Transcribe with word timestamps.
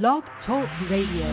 Blog 0.00 0.24
Talk 0.46 0.66
Radio. 0.88 1.26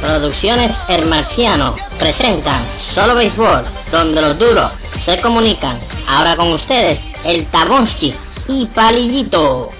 Producciones 0.00 0.72
El 0.88 1.04
Marciano 1.08 1.76
presentan 1.98 2.64
Solo 2.94 3.16
Béisbol, 3.16 3.66
donde 3.92 4.22
los 4.22 4.38
duros 4.38 4.72
se 5.04 5.20
comunican. 5.20 5.78
Ahora 6.08 6.36
con 6.36 6.50
ustedes, 6.52 7.00
el 7.24 7.46
Tabonsky 7.50 8.14
y 8.48 8.64
Palillito. 8.68 9.72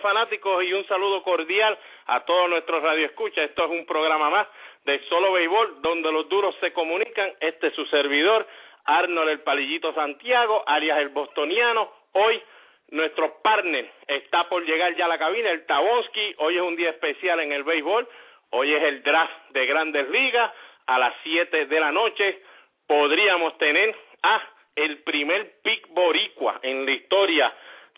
Fanáticos 0.00 0.64
y 0.64 0.72
un 0.72 0.86
saludo 0.86 1.22
cordial 1.22 1.78
a 2.06 2.24
todos 2.24 2.48
nuestros 2.48 2.82
radioescuchas. 2.82 3.50
Esto 3.50 3.64
es 3.64 3.70
un 3.70 3.86
programa 3.86 4.30
más 4.30 4.46
de 4.84 5.00
Solo 5.08 5.32
Béisbol 5.32 5.82
donde 5.82 6.12
los 6.12 6.28
duros 6.28 6.54
se 6.60 6.72
comunican. 6.72 7.32
Este 7.40 7.68
es 7.68 7.74
su 7.74 7.84
servidor, 7.86 8.46
Arnold 8.84 9.30
el 9.30 9.40
Palillito 9.40 9.92
Santiago, 9.94 10.62
alias 10.66 10.98
el 10.98 11.08
Bostoniano. 11.10 11.90
Hoy 12.12 12.42
nuestro 12.90 13.40
partner 13.42 13.90
está 14.06 14.48
por 14.48 14.64
llegar 14.64 14.94
ya 14.96 15.06
a 15.06 15.08
la 15.08 15.18
cabina, 15.18 15.50
el 15.50 15.66
Tabonsky. 15.66 16.34
Hoy 16.38 16.56
es 16.56 16.62
un 16.62 16.76
día 16.76 16.90
especial 16.90 17.40
en 17.40 17.52
el 17.52 17.64
béisbol. 17.64 18.08
Hoy 18.50 18.72
es 18.72 18.82
el 18.82 19.02
draft 19.02 19.50
de 19.50 19.66
Grandes 19.66 20.08
Ligas. 20.10 20.52
A 20.86 20.98
las 20.98 21.14
7 21.22 21.66
de 21.66 21.80
la 21.80 21.92
noche 21.92 22.42
podríamos 22.86 23.56
tener 23.58 23.96
a 24.22 24.42
el 24.76 25.02
primer 25.02 25.60
pick 25.62 25.88
boricua 25.88 26.58
en 26.62 26.84
la 26.84 26.92
historia 26.92 27.52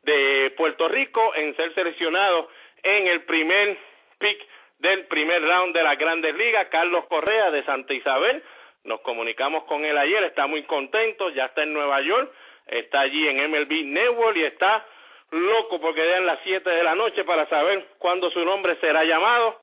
de 0.06 0.54
Puerto 0.56 0.88
Rico 0.88 1.34
en 1.34 1.54
ser 1.56 1.74
seleccionado 1.74 2.48
en 2.82 3.08
el 3.08 3.22
primer 3.24 3.76
pick 4.18 4.38
del 4.78 5.06
primer 5.06 5.42
round 5.42 5.74
de 5.74 5.82
las 5.82 5.98
Grandes 5.98 6.34
Ligas, 6.34 6.68
Carlos 6.68 7.06
Correa 7.06 7.50
de 7.50 7.64
Santa 7.64 7.92
Isabel. 7.92 8.42
Nos 8.84 9.00
comunicamos 9.00 9.64
con 9.64 9.84
él 9.84 9.98
ayer, 9.98 10.22
está 10.24 10.46
muy 10.46 10.62
contento, 10.62 11.30
ya 11.30 11.46
está 11.46 11.64
en 11.64 11.72
Nueva 11.72 12.00
York, 12.02 12.32
está 12.66 13.00
allí 13.00 13.26
en 13.26 13.50
MLB 13.50 13.84
Network 13.86 14.36
y 14.36 14.44
está 14.44 14.86
loco 15.32 15.80
porque 15.80 16.06
dan 16.06 16.24
las 16.26 16.38
7 16.44 16.70
de 16.70 16.84
la 16.84 16.94
noche 16.94 17.24
para 17.24 17.48
saber 17.48 17.84
cuándo 17.98 18.30
su 18.30 18.44
nombre 18.44 18.76
será 18.76 19.02
llamado. 19.04 19.60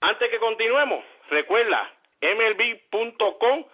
Antes 0.00 0.28
que 0.30 0.38
continuemos, 0.38 1.02
recuerda 1.30 1.90
mlb.com 2.20 3.64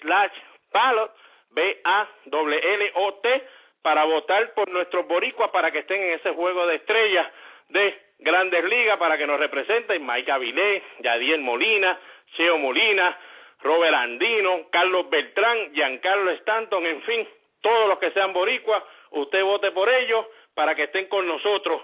slash 0.00 0.32
ballot, 0.72 1.10
B-A-L-L-O-T, 1.50 3.42
para 3.82 4.04
votar 4.04 4.54
por 4.54 4.68
nuestros 4.70 5.06
boricuas 5.06 5.50
para 5.50 5.70
que 5.70 5.80
estén 5.80 6.02
en 6.02 6.12
ese 6.14 6.30
juego 6.32 6.66
de 6.66 6.76
estrellas 6.76 7.26
de 7.68 7.98
Grandes 8.18 8.64
Ligas 8.64 8.98
para 8.98 9.16
que 9.16 9.26
nos 9.26 9.38
representen 9.38 10.04
Mike 10.04 10.30
Avilés, 10.30 10.82
Yadier 11.00 11.38
Molina, 11.40 11.98
Cheo 12.36 12.58
Molina, 12.58 13.16
Robert 13.60 13.94
Andino, 13.94 14.68
Carlos 14.70 15.08
Beltrán, 15.10 15.72
Giancarlo 15.72 16.30
Stanton, 16.32 16.86
en 16.86 17.02
fin, 17.02 17.28
todos 17.60 17.88
los 17.88 17.98
que 17.98 18.10
sean 18.12 18.32
boricuas, 18.32 18.82
usted 19.10 19.42
vote 19.42 19.70
por 19.72 19.88
ellos 19.88 20.26
para 20.54 20.74
que 20.74 20.84
estén 20.84 21.06
con 21.06 21.26
nosotros 21.26 21.82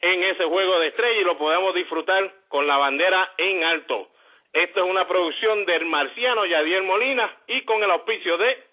en 0.00 0.22
ese 0.24 0.44
juego 0.44 0.78
de 0.78 0.88
estrellas 0.88 1.22
y 1.22 1.24
lo 1.24 1.36
podamos 1.36 1.74
disfrutar 1.74 2.32
con 2.48 2.66
la 2.66 2.76
bandera 2.76 3.32
en 3.36 3.64
alto. 3.64 4.08
Esto 4.52 4.84
es 4.84 4.90
una 4.90 5.06
producción 5.06 5.64
del 5.64 5.84
marciano 5.86 6.44
Yadier 6.44 6.82
Molina 6.82 7.30
y 7.46 7.62
con 7.64 7.82
el 7.82 7.90
auspicio 7.90 8.36
de 8.38 8.69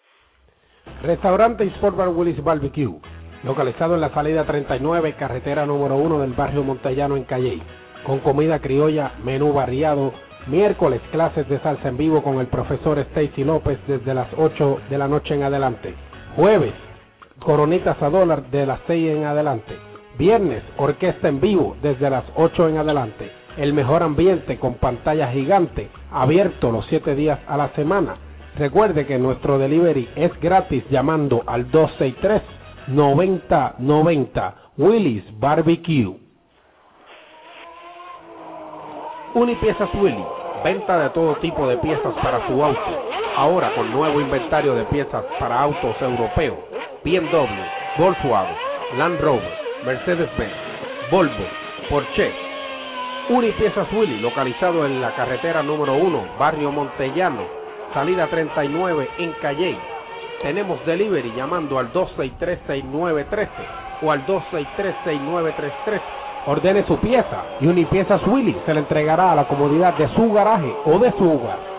Restaurante 1.03 1.64
Sport 1.76 1.95
Bar 1.95 2.09
Willis 2.09 2.44
Barbecue, 2.44 3.00
localizado 3.44 3.94
en 3.94 4.02
la 4.02 4.09
salida 4.09 4.45
39, 4.45 5.14
carretera 5.14 5.64
número 5.64 5.95
1 5.95 6.20
del 6.22 6.34
barrio 6.34 6.64
Montellano 6.64 7.16
en 7.16 7.23
Calley, 7.23 7.62
con 8.03 8.20
comida 8.20 8.59
criolla, 8.59 9.12
menú 9.23 9.53
variado, 9.53 10.12
miércoles 10.48 11.00
clases 11.12 11.48
de 11.50 11.59
salsa 11.59 11.90
en 11.90 11.98
vivo 11.98 12.23
con 12.23 12.40
el 12.40 12.48
profesor 12.48 12.98
Stacy 12.98 13.44
López 13.44 13.78
desde 13.86 14.16
las 14.16 14.28
8 14.38 14.80
de 14.90 14.98
la 14.98 15.08
noche 15.08 15.36
en 15.36 15.44
adelante, 15.44 15.94
jueves, 16.36 16.73
coronitas 17.40 18.02
a 18.02 18.09
dólar 18.09 18.50
de 18.50 18.66
las 18.66 18.80
6 18.88 19.18
en 19.18 19.25
adelante, 19.25 19.75
viernes, 20.18 20.63
orquesta 20.78 21.28
en 21.28 21.40
vivo 21.40 21.78
desde 21.84 22.09
las 22.09 22.24
8 22.36 22.69
en 22.69 22.78
adelante, 22.78 23.31
el 23.57 23.72
mejor 23.72 24.02
ambiente 24.02 24.57
con 24.57 24.74
pantalla 24.75 25.31
gigante, 25.31 25.90
abierto 26.12 26.72
los 26.72 26.88
7 26.88 27.13
días 27.13 27.40
a 27.47 27.56
la 27.56 27.69
semana, 27.75 28.16
Recuerde 28.57 29.06
que 29.06 29.19
nuestro 29.19 29.59
delivery 29.59 30.09
es 30.16 30.31
gratis 30.41 30.84
llamando 30.90 31.44
al 31.45 31.69
263-9090 31.72 34.53
Willis 34.78 35.23
Barbecue. 35.40 36.18
Unipiezas 39.35 39.94
Willy, 39.94 40.25
venta 40.63 40.97
de 40.97 41.12
todo 41.12 41.35
tipo 41.35 41.68
de 41.68 41.78
piezas 41.78 42.16
para 42.23 42.47
su 42.47 42.63
auto. 42.63 42.79
Ahora 43.35 43.75
con 43.75 43.91
nuevo 43.91 44.19
inventario 44.19 44.74
de 44.74 44.85
piezas 44.85 45.24
para 45.39 45.62
autos 45.62 45.95
europeos, 46.01 46.57
BMW, 47.03 47.45
Volkswagen, 48.00 48.56
Land 48.97 49.22
Rover, 49.22 49.53
Mercedes-Benz, 49.85 50.56
Volvo, 51.12 51.45
Porsche. 51.91 52.34
Unipiezas 53.29 53.88
Willy, 53.94 54.19
localizado 54.19 54.84
en 54.88 55.00
la 55.00 55.13
carretera 55.13 55.62
número 55.62 55.94
1, 55.94 56.25
barrio 56.39 56.72
Montellano, 56.72 57.66
salida 57.94 58.28
39 58.28 59.09
en 59.20 59.31
Calle. 59.42 59.78
Tenemos 60.42 60.84
delivery 60.86 61.34
llamando 61.36 61.80
al 61.80 61.92
263-6913 61.94 63.48
o 64.03 64.12
al 64.12 64.25
263-6933. 64.25 66.02
Ordene 66.48 66.86
su 66.86 66.98
pieza 66.98 67.44
y 67.59 67.68
Unipiezas 67.68 68.22
Willy 68.28 68.56
se 68.66 68.74
le 68.74 68.80
entregará 68.81 69.31
a 69.31 69.36
la 69.36 69.48
comodidad 69.48 69.96
de 69.96 70.08
su 70.16 70.31
garaje 70.31 70.74
o 70.86 71.00
de 71.00 71.12
su 71.14 71.30
hogar. 71.30 71.76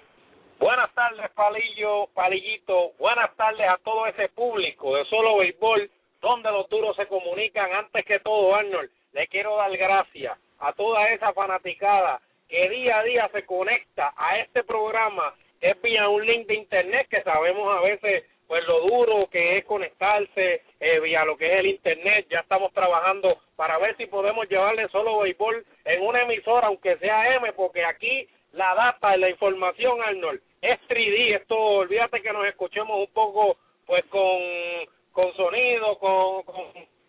Buenas 0.58 0.92
tardes, 0.92 1.30
Palillo, 1.36 2.08
Palillito. 2.14 2.90
Buenas 2.98 3.32
tardes 3.36 3.68
a 3.68 3.76
todo 3.78 4.08
ese 4.08 4.28
público 4.30 4.96
de 4.96 5.04
Solo 5.04 5.36
Béisbol, 5.36 5.88
donde 6.20 6.50
los 6.50 6.68
duros 6.68 6.96
se 6.96 7.06
comunican. 7.06 7.72
Antes 7.72 8.04
que 8.04 8.18
todo, 8.18 8.56
Arnold, 8.56 8.90
le 9.12 9.28
quiero 9.28 9.56
dar 9.56 9.76
gracias 9.76 10.36
a 10.58 10.72
toda 10.72 11.10
esa 11.10 11.32
fanaticada 11.32 12.20
que 12.48 12.68
día 12.70 12.98
a 12.98 13.04
día 13.04 13.30
se 13.32 13.46
conecta 13.46 14.12
a 14.16 14.38
este 14.38 14.64
programa. 14.64 15.32
Es 15.60 15.80
vía 15.80 16.08
un 16.08 16.26
link 16.26 16.48
de 16.48 16.56
internet 16.56 17.06
que 17.08 17.22
sabemos 17.22 17.76
a 17.76 17.80
veces 17.82 18.24
pues 18.48 18.66
lo 18.66 18.80
duro 18.80 19.28
que 19.30 19.58
es 19.58 19.64
conectarse 19.64 20.62
eh, 20.80 21.00
vía 21.00 21.24
lo 21.24 21.36
que 21.36 21.52
es 21.52 21.60
el 21.60 21.66
internet. 21.66 22.26
Ya 22.30 22.40
estamos 22.40 22.72
trabajando 22.72 23.38
para 23.54 23.78
ver 23.78 23.96
si 23.96 24.06
podemos 24.06 24.48
llevarle 24.48 24.88
solo 24.88 25.20
béisbol 25.20 25.64
en 25.84 26.02
una 26.02 26.22
emisora, 26.22 26.66
aunque 26.66 26.96
sea 26.96 27.36
M, 27.36 27.52
porque 27.52 27.84
aquí 27.84 28.28
la 28.52 28.74
data 28.74 29.16
y 29.16 29.20
la 29.20 29.30
información, 29.30 30.02
Arnold, 30.02 30.40
es 30.62 30.80
3D. 30.88 31.36
Esto, 31.36 31.56
olvídate 31.56 32.22
que 32.22 32.32
nos 32.32 32.46
escuchemos 32.46 32.98
un 32.98 33.12
poco, 33.12 33.56
pues 33.86 34.04
con, 34.06 34.38
con 35.12 35.34
sonido, 35.34 35.98
con, 35.98 36.42
con, 36.44 36.64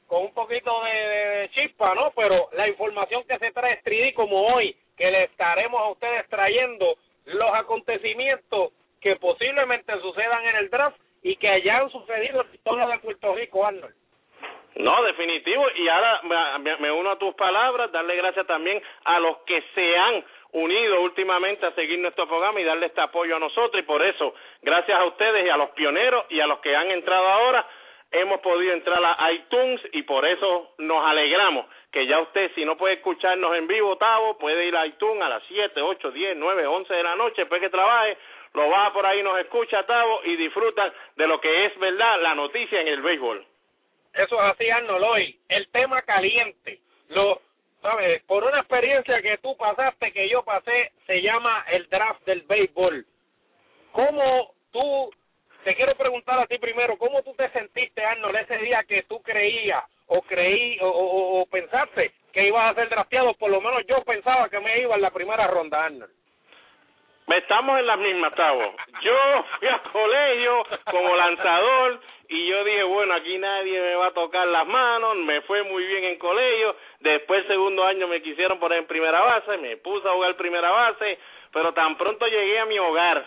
con 0.08 0.24
un 0.24 0.34
poquito 0.34 0.72
de, 0.84 1.50
chispa, 1.54 1.94
¿no? 1.96 2.12
Pero 2.16 2.50
la 2.54 2.68
información 2.68 3.24
que 3.28 3.38
se 3.38 3.52
trae 3.52 3.74
es 3.74 3.84
3D 3.84 4.14
como 4.14 4.54
hoy, 4.54 4.76
que 4.98 5.12
le 5.12 5.26
estaremos 5.26 5.80
a 5.80 5.90
ustedes 5.90 6.28
trayendo 6.30 6.96
los 7.26 7.54
acontecimientos 7.54 8.74
que 9.02 9.16
posiblemente 9.18 9.94
sucedan 10.02 10.46
en 10.46 10.56
el 10.58 10.70
draft 10.70 11.00
y 11.22 11.36
que 11.36 11.48
hayan 11.48 11.90
sucedido 11.90 12.42
en 12.42 12.48
la 12.48 12.56
historia 12.56 12.88
de 12.88 13.00
Puerto 13.00 13.36
Rico, 13.36 13.66
Arnold. 13.66 13.96
No, 14.76 15.04
definitivo. 15.04 15.66
Y 15.76 15.88
ahora 15.90 16.22
me, 16.60 16.78
me 16.78 16.92
uno 16.92 17.12
a 17.12 17.20
tus 17.20 17.36
palabras, 17.36 17.92
darle 17.92 18.16
gracias 18.16 18.48
también 18.48 18.82
a 19.04 19.20
los 19.20 19.38
que 19.40 19.62
se 19.76 19.98
han 19.98 20.24
unido 20.52 21.02
últimamente 21.02 21.66
a 21.66 21.72
seguir 21.74 22.00
nuestro 22.00 22.28
programa 22.28 22.60
y 22.60 22.64
darle 22.64 22.88
este 22.88 23.02
apoyo 23.02 23.36
a 23.36 23.40
nosotros. 23.40 23.82
Y 23.82 23.86
por 23.86 24.02
eso, 24.02 24.34
gracias 24.62 25.00
a 25.00 25.06
ustedes 25.06 25.46
y 25.46 25.50
a 25.50 25.58
los 25.58 25.70
pioneros 25.72 26.26
y 26.30 26.40
a 26.40 26.48
los 26.48 26.60
que 26.60 26.76
han 26.76 26.90
entrado 26.92 27.28
ahora, 27.28 27.66
hemos 28.12 28.40
podido 28.42 28.74
entrar 28.74 29.04
a 29.04 29.32
iTunes 29.32 29.82
y 29.94 30.04
por 30.04 30.26
eso 30.26 30.74
nos 30.80 31.06
alegramos 31.06 31.66
que 31.92 32.08
ya 32.08 32.20
usted, 32.20 32.52
si 32.56 32.66
no 32.66 32.78
puede 32.78 32.96
escucharnos 32.96 33.56
en 33.56 33.68
vivo, 33.68 33.98
Tavo, 33.98 34.38
puede 34.38 34.66
ir 34.66 34.76
a 34.76 34.86
iTunes 34.86 35.22
a 35.22 35.30
las 35.30 35.44
7, 35.48 35.82
8, 35.82 36.12
10, 36.12 36.38
9, 36.38 36.66
11 36.66 36.94
de 36.94 37.04
la 37.04 37.16
noche, 37.16 37.42
después 37.42 37.62
que 37.62 37.70
trabaje, 37.70 38.18
lo 38.54 38.70
va 38.70 38.92
por 38.94 39.06
ahí, 39.06 39.22
nos 39.22 39.40
escucha, 39.40 39.84
Tavo, 39.84 40.22
y 40.24 40.36
disfruta 40.36 40.92
de 41.16 41.28
lo 41.28 41.40
que 41.40 41.66
es 41.66 41.78
verdad 41.80 42.22
la 42.22 42.36
noticia 42.36 42.82
en 42.82 42.88
el 42.88 43.02
béisbol. 43.02 43.46
Eso 44.14 44.36
es 44.36 44.42
así, 44.42 44.70
Arnold. 44.70 45.36
El 45.50 45.68
tema 45.70 46.02
caliente, 46.02 46.80
los 47.10 47.38
sabes, 47.82 48.24
por 48.24 48.44
una 48.44 48.60
experiencia 48.60 49.22
que 49.22 49.38
tú 49.38 49.56
pasaste, 49.58 50.12
que 50.12 50.30
yo 50.30 50.44
pasé, 50.44 50.92
se 51.06 51.22
llama 51.22 51.66
el 51.70 51.88
draft 51.90 52.26
del 52.26 52.42
béisbol. 52.44 53.06
¿Cómo 53.92 54.54
tú, 54.72 55.12
te 55.64 55.76
quiero 55.76 55.96
preguntar 55.96 56.40
a 56.40 56.48
ti 56.48 56.58
primero, 56.58 56.98
cómo 56.98 57.22
tú 57.24 57.34
te 57.36 57.50
sentiste, 57.50 58.04
Arnold, 58.04 58.36
ese 58.38 58.58
día 58.58 58.84
que 58.84 59.04
tú 59.04 59.22
creías 59.22 59.84
o 60.08 60.22
creí 60.22 60.80
o, 60.82 60.88
o, 60.88 61.42
o 61.42 61.46
pensaste 61.48 62.14
que 62.32 62.48
ibas 62.48 62.72
a 62.72 62.76
ser 62.76 62.90
drafteado? 62.90 63.34
Por 63.34 63.52
lo 63.52 63.62
menos 63.62 63.86
yo 63.88 64.04
pensaba 64.04 64.50
que 64.50 64.60
me 64.60 64.80
iba 64.82 64.96
en 64.96 65.02
la 65.02 65.12
primera 65.12 65.48
ronda, 65.48 65.86
Arnold. 65.86 66.20
Estamos 67.38 67.80
en 67.80 67.86
las 67.86 68.00
mismas, 68.00 68.34
Tavo. 68.34 68.76
Yo 69.02 69.46
fui 69.60 69.68
a 69.68 69.80
colegio 69.92 70.66
como 70.90 71.16
lanzador 71.16 72.02
y 72.32 72.46
yo 72.46 72.64
dije, 72.64 72.84
bueno, 72.84 73.16
aquí 73.16 73.40
nadie 73.40 73.82
me 73.82 73.96
va 73.96 74.08
a 74.08 74.14
tocar 74.14 74.48
las 74.48 74.68
manos, 74.68 75.18
me 75.18 75.42
fue 75.42 75.64
muy 75.64 75.84
bien 75.84 76.04
en 76.04 76.20
colegio, 76.20 76.76
después 77.00 77.46
segundo 77.48 77.84
año 77.84 78.08
me 78.08 78.22
quisieron 78.22 78.60
poner 78.60 78.78
en 78.78 78.86
primera 78.86 79.20
base, 79.20 79.58
me 79.58 79.78
puse 79.78 80.08
a 80.08 80.12
jugar 80.12 80.38
primera 80.38 80.70
base, 80.70 81.18
pero 81.52 81.74
tan 81.74 81.98
pronto 81.98 82.28
llegué 82.28 82.60
a 82.60 82.68
mi 82.68 82.78
hogar, 82.78 83.26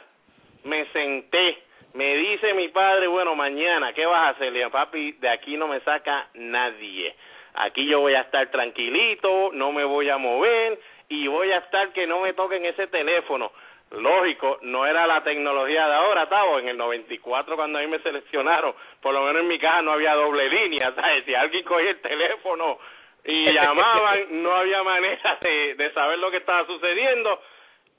me 0.62 0.86
senté, 0.92 1.64
me 1.94 2.16
dice 2.16 2.54
mi 2.54 2.68
padre, 2.68 3.08
bueno, 3.08 3.34
mañana, 3.34 3.92
¿qué 3.92 4.06
vas 4.06 4.20
a 4.20 4.28
hacer? 4.30 4.52
Le 4.52 4.60
dije, 4.60 4.70
papi, 4.70 5.12
de 5.12 5.28
aquí 5.28 5.56
no 5.56 5.66
me 5.66 5.80
saca 5.80 6.28
nadie. 6.34 7.14
Aquí 7.54 7.84
yo 7.86 8.00
voy 8.00 8.14
a 8.14 8.20
estar 8.20 8.50
tranquilito, 8.52 9.50
no 9.52 9.72
me 9.72 9.82
voy 9.84 10.08
a 10.10 10.16
mover 10.16 10.78
y 11.08 11.26
voy 11.26 11.50
a 11.50 11.58
estar 11.58 11.92
que 11.92 12.06
no 12.06 12.20
me 12.20 12.34
toquen 12.34 12.64
ese 12.64 12.86
teléfono 12.86 13.50
lógico, 13.92 14.58
no 14.62 14.86
era 14.86 15.06
la 15.06 15.22
tecnología 15.22 15.86
de 15.86 15.94
ahora, 15.94 16.28
Tavo, 16.28 16.58
en 16.58 16.68
el 16.68 16.76
94 16.76 17.56
cuando 17.56 17.78
a 17.78 17.82
mí 17.82 17.88
me 17.88 17.98
seleccionaron, 18.00 18.74
por 19.00 19.14
lo 19.14 19.22
menos 19.22 19.42
en 19.42 19.48
mi 19.48 19.58
casa 19.58 19.82
no 19.82 19.92
había 19.92 20.14
doble 20.14 20.48
línea, 20.48 20.92
¿sabes? 20.94 21.24
Si 21.24 21.34
alguien 21.34 21.64
cogía 21.64 21.90
el 21.90 22.00
teléfono 22.00 22.78
y 23.24 23.44
llamaban, 23.52 24.42
no 24.42 24.54
había 24.54 24.82
manera 24.82 25.38
de, 25.40 25.74
de 25.74 25.92
saber 25.92 26.18
lo 26.18 26.30
que 26.30 26.38
estaba 26.38 26.66
sucediendo. 26.66 27.40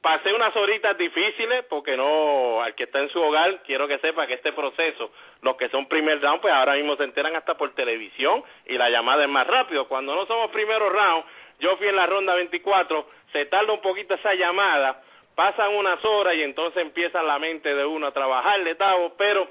Pasé 0.01 0.33
unas 0.33 0.53
horitas 0.57 0.97
difíciles 0.97 1.63
porque 1.69 1.95
no, 1.95 2.61
al 2.61 2.75
que 2.75 2.83
está 2.83 2.99
en 2.99 3.09
su 3.09 3.21
hogar, 3.21 3.63
quiero 3.63 3.87
que 3.87 3.99
sepa 3.99 4.27
que 4.27 4.33
este 4.33 4.51
proceso, 4.51 5.13
los 5.41 5.55
que 5.55 5.69
son 5.69 5.87
primer 5.87 6.21
round, 6.21 6.41
pues 6.41 6.53
ahora 6.53 6.73
mismo 6.73 6.97
se 6.97 7.05
enteran 7.05 7.33
hasta 7.37 7.55
por 7.55 7.73
televisión 7.73 8.43
y 8.65 8.77
la 8.77 8.89
llamada 8.89 9.23
es 9.23 9.29
más 9.29 9.47
rápido. 9.47 9.87
Cuando 9.87 10.13
no 10.13 10.25
somos 10.25 10.51
primeros 10.51 10.91
round, 10.91 11.23
yo 11.59 11.77
fui 11.77 11.87
en 11.87 11.95
la 11.95 12.05
ronda 12.05 12.35
24, 12.35 13.07
se 13.31 13.45
tarda 13.45 13.71
un 13.71 13.79
poquito 13.79 14.15
esa 14.15 14.33
llamada, 14.33 15.01
pasan 15.35 15.75
unas 15.75 16.03
horas 16.05 16.35
y 16.35 16.43
entonces 16.43 16.81
empieza 16.81 17.21
la 17.23 17.39
mente 17.39 17.73
de 17.73 17.85
uno 17.85 18.07
a 18.07 18.11
trabajar 18.11 18.63
de 18.63 18.75
Tavo, 18.75 19.13
pero 19.17 19.47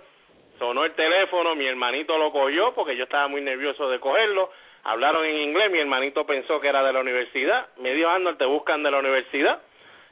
sonó 0.58 0.84
el 0.84 0.92
teléfono, 0.92 1.54
mi 1.54 1.66
hermanito 1.66 2.16
lo 2.16 2.30
cogió 2.30 2.72
porque 2.74 2.96
yo 2.96 3.04
estaba 3.04 3.28
muy 3.28 3.40
nervioso 3.40 3.88
de 3.88 3.98
cogerlo, 3.98 4.50
hablaron 4.84 5.24
en 5.24 5.36
inglés, 5.36 5.70
mi 5.70 5.78
hermanito 5.78 6.24
pensó 6.24 6.60
que 6.60 6.68
era 6.68 6.82
de 6.82 6.92
la 6.92 7.00
universidad, 7.00 7.68
me 7.78 7.94
dijo, 7.94 8.08
Arnold, 8.08 8.38
te 8.38 8.44
buscan 8.44 8.82
de 8.82 8.90
la 8.90 8.98
universidad, 8.98 9.60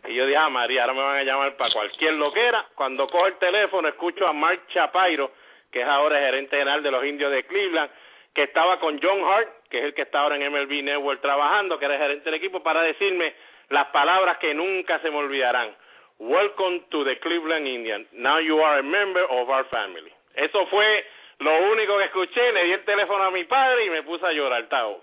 y 0.09 0.15
yo 0.15 0.27
dije, 0.27 0.39
ah, 0.39 0.49
María, 0.49 0.83
ahora 0.83 0.95
me 0.95 1.03
van 1.03 1.17
a 1.19 1.25
llamar 1.25 1.57
para 1.57 1.73
cualquier 1.73 2.15
loquera, 2.15 2.67
cuando 2.75 3.09
cojo 3.09 3.27
el 3.27 3.37
teléfono 3.39 3.89
escucho 3.89 4.27
a 4.27 4.33
Mark 4.33 4.67
Chapairo, 4.69 5.31
que 5.71 5.83
es 5.83 5.87
ahora 5.87 6.19
gerente 6.19 6.57
general 6.57 6.83
de 6.83 6.91
los 6.91 7.05
indios 7.05 7.31
de 7.31 7.45
Cleveland, 7.45 7.91
que 8.35 8.45
estaba 8.45 8.79
con 8.79 9.01
John 9.03 9.23
Hart, 9.25 9.49
que 9.69 9.79
es 9.79 9.85
el 9.85 9.95
que 9.95 10.03
está 10.03 10.21
ahora 10.21 10.37
en 10.37 10.53
MLB 10.53 10.83
Network 10.83 11.21
trabajando, 11.21 11.79
que 11.79 11.85
era 11.85 11.95
el 11.95 12.01
gerente 12.01 12.25
del 12.25 12.35
equipo, 12.35 12.63
para 12.63 12.83
decirme, 12.83 13.35
las 13.71 13.87
palabras 13.87 14.39
que 14.39 14.53
nunca 14.53 14.99
se 15.01 15.11
me 15.11 15.17
olvidarán. 15.17 15.75
Welcome 16.19 16.81
to 16.91 17.05
the 17.05 17.19
Cleveland 17.21 17.67
Indians. 17.67 18.07
Now 18.13 18.41
you 18.41 18.61
are 18.61 18.81
a 18.81 18.83
member 18.83 19.25
of 19.31 19.49
our 19.49 19.65
family. 19.71 20.13
Eso 20.35 20.67
fue 20.67 21.07
lo 21.39 21.73
único 21.73 21.97
que 21.97 22.05
escuché. 22.05 22.53
Le 22.53 22.65
di 22.65 22.73
el 22.73 22.85
teléfono 22.85 23.25
a 23.25 23.31
mi 23.31 23.45
padre 23.45 23.87
y 23.87 23.91
me 23.91 24.03
puse 24.03 24.27
a 24.27 24.33
llorar, 24.33 24.69
Tao. 24.69 25.01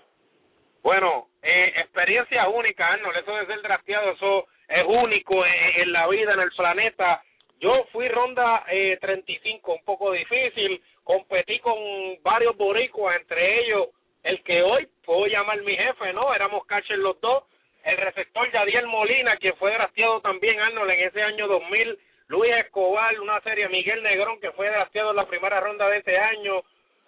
Bueno, 0.82 1.28
eh, 1.42 1.72
experiencia 1.76 2.48
única, 2.48 2.86
Arnold. 2.86 3.16
Eso 3.16 3.34
de 3.34 3.46
ser 3.46 3.62
drafteado, 3.62 4.12
eso 4.12 4.46
es 4.68 4.84
único 4.86 5.44
en, 5.44 5.92
la 5.92 6.06
vida, 6.06 6.34
en 6.34 6.40
el 6.40 6.52
planeta. 6.52 7.22
Yo 7.58 7.84
fui 7.90 8.06
ronda 8.08 8.64
eh, 8.68 8.98
35, 9.00 9.72
un 9.72 9.84
poco 9.84 10.12
difícil. 10.12 10.80
Competí 11.02 11.58
con 11.60 11.74
varios 12.22 12.56
boricuas, 12.56 13.16
entre 13.16 13.64
ellos 13.64 13.88
el 14.22 14.42
que 14.42 14.62
hoy 14.62 14.86
puedo 15.04 15.26
llamar 15.26 15.62
mi 15.62 15.74
jefe, 15.74 16.12
¿no? 16.12 16.34
Éramos 16.34 16.66
catchers 16.66 17.00
los 17.00 17.18
dos 17.20 17.44
el 17.84 17.96
receptor 17.96 18.50
Yadiel 18.52 18.86
Molina, 18.86 19.36
que 19.36 19.52
fue 19.54 19.72
drafteado 19.72 20.20
también, 20.20 20.60
Arnold, 20.60 20.90
en 20.90 21.00
ese 21.00 21.22
año 21.22 21.46
2000, 21.46 21.98
Luis 22.28 22.52
Escobar, 22.56 23.18
una 23.20 23.40
serie, 23.40 23.68
Miguel 23.68 24.02
Negrón, 24.02 24.40
que 24.40 24.52
fue 24.52 24.68
drafteado 24.68 25.10
en 25.10 25.16
la 25.16 25.26
primera 25.26 25.60
ronda 25.60 25.88
de 25.88 25.98
ese 25.98 26.16
año, 26.18 26.62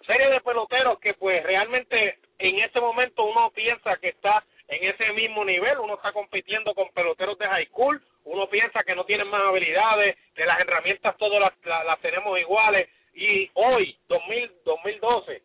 serie 0.05 0.29
de 0.29 0.41
peloteros 0.41 0.99
que 0.99 1.13
pues 1.13 1.43
realmente 1.43 2.17
en 2.39 2.59
este 2.59 2.79
momento 2.79 3.23
uno 3.23 3.51
piensa 3.51 3.97
que 3.97 4.09
está 4.09 4.43
en 4.67 4.89
ese 4.89 5.11
mismo 5.13 5.45
nivel, 5.45 5.79
uno 5.79 5.95
está 5.95 6.11
compitiendo 6.11 6.73
con 6.73 6.89
peloteros 6.89 7.37
de 7.37 7.47
high 7.47 7.67
school, 7.67 8.01
uno 8.23 8.47
piensa 8.47 8.83
que 8.83 8.95
no 8.95 9.03
tienen 9.03 9.27
más 9.27 9.41
habilidades, 9.41 10.17
que 10.33 10.45
las 10.45 10.59
herramientas 10.59 11.17
todas 11.17 11.39
las, 11.39 11.85
las, 11.85 11.99
tenemos 11.99 12.39
iguales, 12.39 12.89
y 13.13 13.49
hoy, 13.55 13.97
2000, 14.07 14.51
2012, 14.63 15.41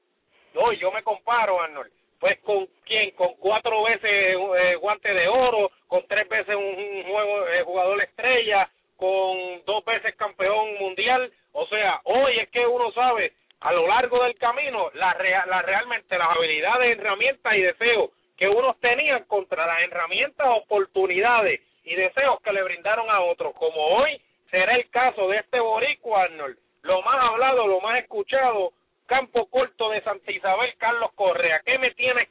hoy 0.55 0.78
yo 0.78 0.93
me 0.93 1.02
comparo, 1.02 1.61
Arnold, 1.61 1.90
pues 2.26 2.40
con 2.40 2.67
quién, 2.84 3.12
con 3.12 3.34
cuatro 3.34 3.84
veces 3.84 4.02
eh, 4.02 4.75
guante 4.81 5.14
de 5.14 5.28
oro, 5.28 5.70
con 5.87 6.05
tres 6.08 6.28
veces 6.28 6.56
un, 6.56 7.05
juego 7.05 7.46
eh, 7.46 7.62
jugador 7.62 8.02
estrella, 8.02 8.69
con 8.96 9.64
dos 9.64 9.84
veces 9.84 10.17
campeón 10.17 10.75
mundial, 10.81 11.31
o 11.52 11.69
sea, 11.69 12.00
hoy 12.02 12.40
es 12.40 12.49
que 12.49 12.67
uno 12.67 12.90
sabe 12.90 13.32
a 13.61 13.73
lo 13.73 13.87
largo 13.87 14.25
del 14.25 14.34
camino 14.38 14.90
la, 14.94 15.17
la 15.46 15.62
realmente 15.62 16.19
las 16.19 16.37
habilidades, 16.37 16.99
herramientas 16.99 17.55
y 17.55 17.61
deseos 17.62 18.11
que 18.37 18.49
unos 18.49 18.76
tenían 18.81 19.23
contra 19.26 19.64
las 19.64 19.82
herramientas, 19.82 20.49
oportunidades 20.49 21.61
y 21.84 21.94
deseos 21.94 22.40
que 22.43 22.52
le 22.52 22.64
brindaron 22.64 23.08
a 23.08 23.20
otros, 23.20 23.55
como 23.55 23.81
hoy 23.99 24.20
será 24.50 24.75
el 24.75 24.90
caso 24.90 25.28
de 25.28 25.37
este 25.37 25.61
boricua 25.61 26.25
Arnold, 26.25 26.58
lo 26.82 27.02
más 27.02 27.23
hablado, 27.23 27.69
lo 27.69 27.81
más 27.81 28.00
escuchado, 28.00 28.73
campo 29.06 29.46
corto 29.46 29.90
de 29.90 30.02
Santa 30.02 30.30
Isabel, 30.32 30.74
Carlos 30.78 31.10
Correa. 31.14 31.60
¿Qué 31.64 31.78
me 31.78 31.92
tiene 31.92 32.28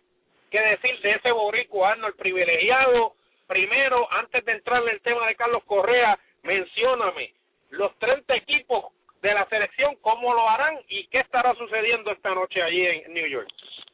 que 0.51 0.59
decir 0.59 0.99
de 1.01 1.11
ese 1.11 1.31
boricua 1.31 1.91
Arnold 1.91 2.15
privilegiado? 2.15 3.13
Primero, 3.47 4.11
antes 4.11 4.43
de 4.45 4.53
entrar 4.53 4.83
en 4.83 4.89
el 4.89 5.01
tema 5.01 5.27
de 5.27 5.35
Carlos 5.35 5.63
Correa, 5.65 6.17
mencióname 6.43 7.33
los 7.69 7.97
30 7.99 8.35
equipos 8.35 8.93
de 9.21 9.33
la 9.33 9.45
selección, 9.47 9.95
cómo 10.01 10.33
lo 10.33 10.47
harán 10.49 10.79
y 10.87 11.07
qué 11.07 11.19
estará 11.19 11.53
sucediendo 11.55 12.11
esta 12.11 12.33
noche 12.33 12.61
allí 12.61 12.85
en 12.85 13.13
New 13.13 13.27
York. 13.27 13.49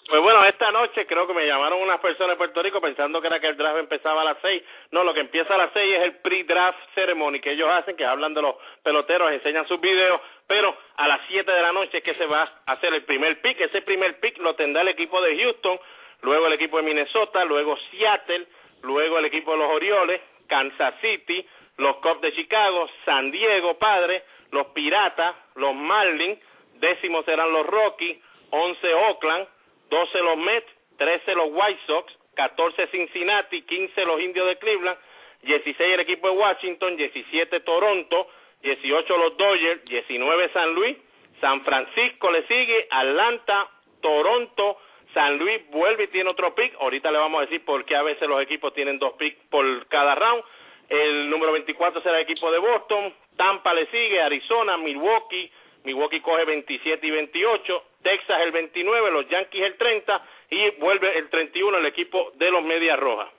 Pues 0.08 0.22
bueno, 0.22 0.44
esta 0.46 0.72
noche 0.72 1.06
creo 1.06 1.26
que 1.26 1.34
me 1.34 1.46
llamaron 1.48 1.82
unas 1.82 2.00
personas 2.02 2.32
de 2.32 2.38
Puerto 2.38 2.62
Rico 2.62 2.82
pensando 2.82 3.22
que 3.22 3.28
era 3.28 3.40
que 3.40 3.48
el 3.48 3.56
draft 3.56 3.80
empezaba 3.80 4.22
a 4.22 4.26
las 4.26 4.38
seis. 4.42 4.62
No, 4.92 5.04
lo 5.04 5.14
que 5.14 5.22
empieza 5.22 5.54
a 5.54 5.58
las 5.58 5.72
seis 5.72 5.96
es 5.96 6.02
el 6.02 6.18
pre-draft 6.18 6.80
ceremony 6.96 7.40
que 7.40 7.52
ellos 7.52 7.70
hacen, 7.72 7.96
que 7.96 8.06
hablan 8.06 8.34
de 8.34 8.42
los 8.42 8.56
peloteros, 8.84 9.32
enseñan 9.32 9.68
sus 9.68 9.80
videos, 9.80 10.20
pero 10.48 10.76
a 10.98 11.08
las 11.08 11.22
siete 11.28 11.52
de 11.52 11.62
la 11.62 11.72
noche 11.72 12.00
es 12.00 12.04
que 12.04 12.16
se 12.16 12.26
va 12.26 12.42
a 12.66 12.74
hacer 12.74 12.94
el 12.94 13.04
primer 13.04 13.42
pick. 13.42 13.62
Ese 13.62 13.84
primer 13.84 14.20
pick 14.20 14.38
lo 14.40 14.56
tendrá 14.56 14.82
el 14.82 14.90
equipo 14.90 15.22
de 15.22 15.38
Houston, 15.38 15.80
luego 16.24 16.48
el 16.48 16.54
equipo 16.54 16.78
de 16.78 16.84
Minnesota, 16.84 17.46
luego 17.46 17.78
Seattle, 17.92 18.48
luego 18.82 19.20
el 19.20 19.26
equipo 19.26 19.52
de 19.52 19.60
los 19.60 19.72
Orioles, 19.72 20.20
Kansas 20.48 20.96
City, 21.00 21.48
los 21.78 21.98
Cubs 21.98 22.22
de 22.22 22.34
Chicago, 22.34 22.90
San 23.06 23.32
Diego, 23.32 23.78
padre, 23.78 24.24
los 24.52 24.68
Piratas, 24.68 25.36
los 25.56 25.74
Marlins, 25.74 26.40
décimos 26.74 27.24
serán 27.24 27.52
los 27.54 27.66
Rockies, 27.66 28.18
once 28.50 28.94
Oakland, 28.94 29.48
12 29.92 30.20
los 30.20 30.38
Mets, 30.38 30.68
13 30.98 31.36
los 31.36 31.50
White 31.52 31.82
Sox, 31.86 32.14
14 32.36 32.88
Cincinnati, 32.88 33.62
15 33.64 34.06
los 34.06 34.22
Indios 34.22 34.48
de 34.48 34.58
Cleveland, 34.58 34.98
16 35.44 35.94
el 35.94 36.00
equipo 36.00 36.30
de 36.30 36.38
Washington, 36.38 36.96
17 36.96 37.60
Toronto, 37.60 38.28
18 38.64 39.18
los 39.18 39.38
Dodgers, 39.38 39.84
19 39.86 40.50
San 40.54 40.74
Luis, 40.74 40.98
San 41.42 41.64
Francisco 41.66 42.32
le 42.32 42.48
sigue, 42.48 42.88
Atlanta, 42.90 43.70
Toronto, 44.02 44.78
San 45.14 45.38
Luis 45.38 45.70
vuelve 45.72 46.06
y 46.06 46.08
tiene 46.08 46.30
otro 46.30 46.56
pick. 46.56 46.74
Ahorita 46.80 47.12
le 47.12 47.18
vamos 47.18 47.40
a 47.40 47.46
decir 47.46 47.66
por 47.66 47.84
qué 47.84 47.96
a 47.96 48.04
veces 48.04 48.30
los 48.30 48.42
equipos 48.42 48.74
tienen 48.74 48.98
dos 48.98 49.14
picks 49.14 49.44
por 49.50 49.88
cada 49.88 50.16
round. 50.16 50.44
El 50.88 51.30
número 51.30 51.52
24 51.52 52.02
será 52.02 52.18
el 52.18 52.24
equipo 52.24 52.50
de 52.50 52.60
Boston. 52.60 53.14
Tampa 53.36 53.74
le 53.74 53.88
sigue, 53.88 54.22
Arizona, 54.22 54.78
Milwaukee. 54.78 55.52
Milwaukee 55.84 56.22
coge 56.22 56.46
27 56.46 57.06
y 57.06 57.12
28. 57.12 57.84
Texas 58.02 58.42
el 58.42 58.52
29, 58.52 59.12
los 59.12 59.28
Yankees 59.30 59.64
el 59.64 59.78
30 59.78 60.22
y 60.50 60.70
vuelve 60.80 61.18
el 61.18 61.30
31 61.30 61.78
el 61.78 61.86
equipo 61.86 62.32
de 62.36 62.52
los 62.52 62.64
Medias 62.64 63.00
Rojas. 63.00 63.30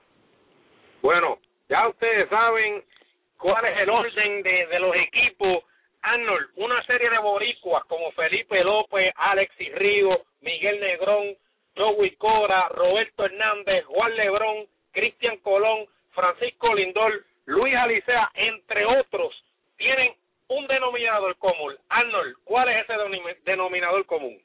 Bueno, 1.02 1.38
ya 1.68 1.88
ustedes 1.88 2.28
saben 2.28 2.84
cuál 3.38 3.64
es 3.64 3.78
el 3.78 3.90
orden 3.90 4.42
de, 4.42 4.66
de 4.66 4.78
los 4.80 4.94
equipos. 4.96 5.64
Arnold, 6.02 6.50
una 6.56 6.82
serie 6.84 7.10
de 7.10 7.18
boricuas 7.18 7.84
como 7.84 8.10
Felipe 8.12 8.62
López, 8.64 9.12
Alexis 9.16 9.72
Río, 9.74 10.22
Miguel 10.40 10.80
Negrón, 10.80 11.36
Joey 11.76 12.16
Cora, 12.16 12.68
Roberto 12.70 13.24
Hernández, 13.24 13.84
Juan 13.86 14.16
Lebrón, 14.16 14.66
Cristian 14.92 15.38
Colón, 15.38 15.86
Francisco 16.10 16.74
Lindor, 16.74 17.24
Luis 17.46 17.74
Alicea, 17.74 18.30
entre 18.34 18.84
otros, 18.84 19.32
tienen 19.76 20.14
un 20.48 20.66
denominador 20.66 21.36
común. 21.38 21.74
Arnold, 21.88 22.36
¿cuál 22.44 22.68
es 22.68 22.84
ese 22.84 22.94
denominador 23.44 24.04
común? 24.06 24.40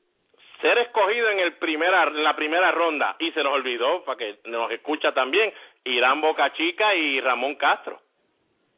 Ser 0.62 0.78
escogido 0.80 1.30
en 1.30 1.40
el 1.40 1.54
primera, 1.54 2.10
la 2.10 2.36
primera 2.36 2.72
ronda 2.72 3.16
y 3.20 3.32
se 3.32 3.44
nos 3.44 3.54
olvidó, 3.54 4.04
para 4.04 4.18
que 4.18 4.40
nos 4.46 4.72
escucha 4.72 5.14
también, 5.14 5.54
Irán 5.84 6.22
Boca 6.22 6.52
Chica 6.54 6.94
y 6.96 7.22
Ramón 7.22 7.56
Castro. 7.56 8.00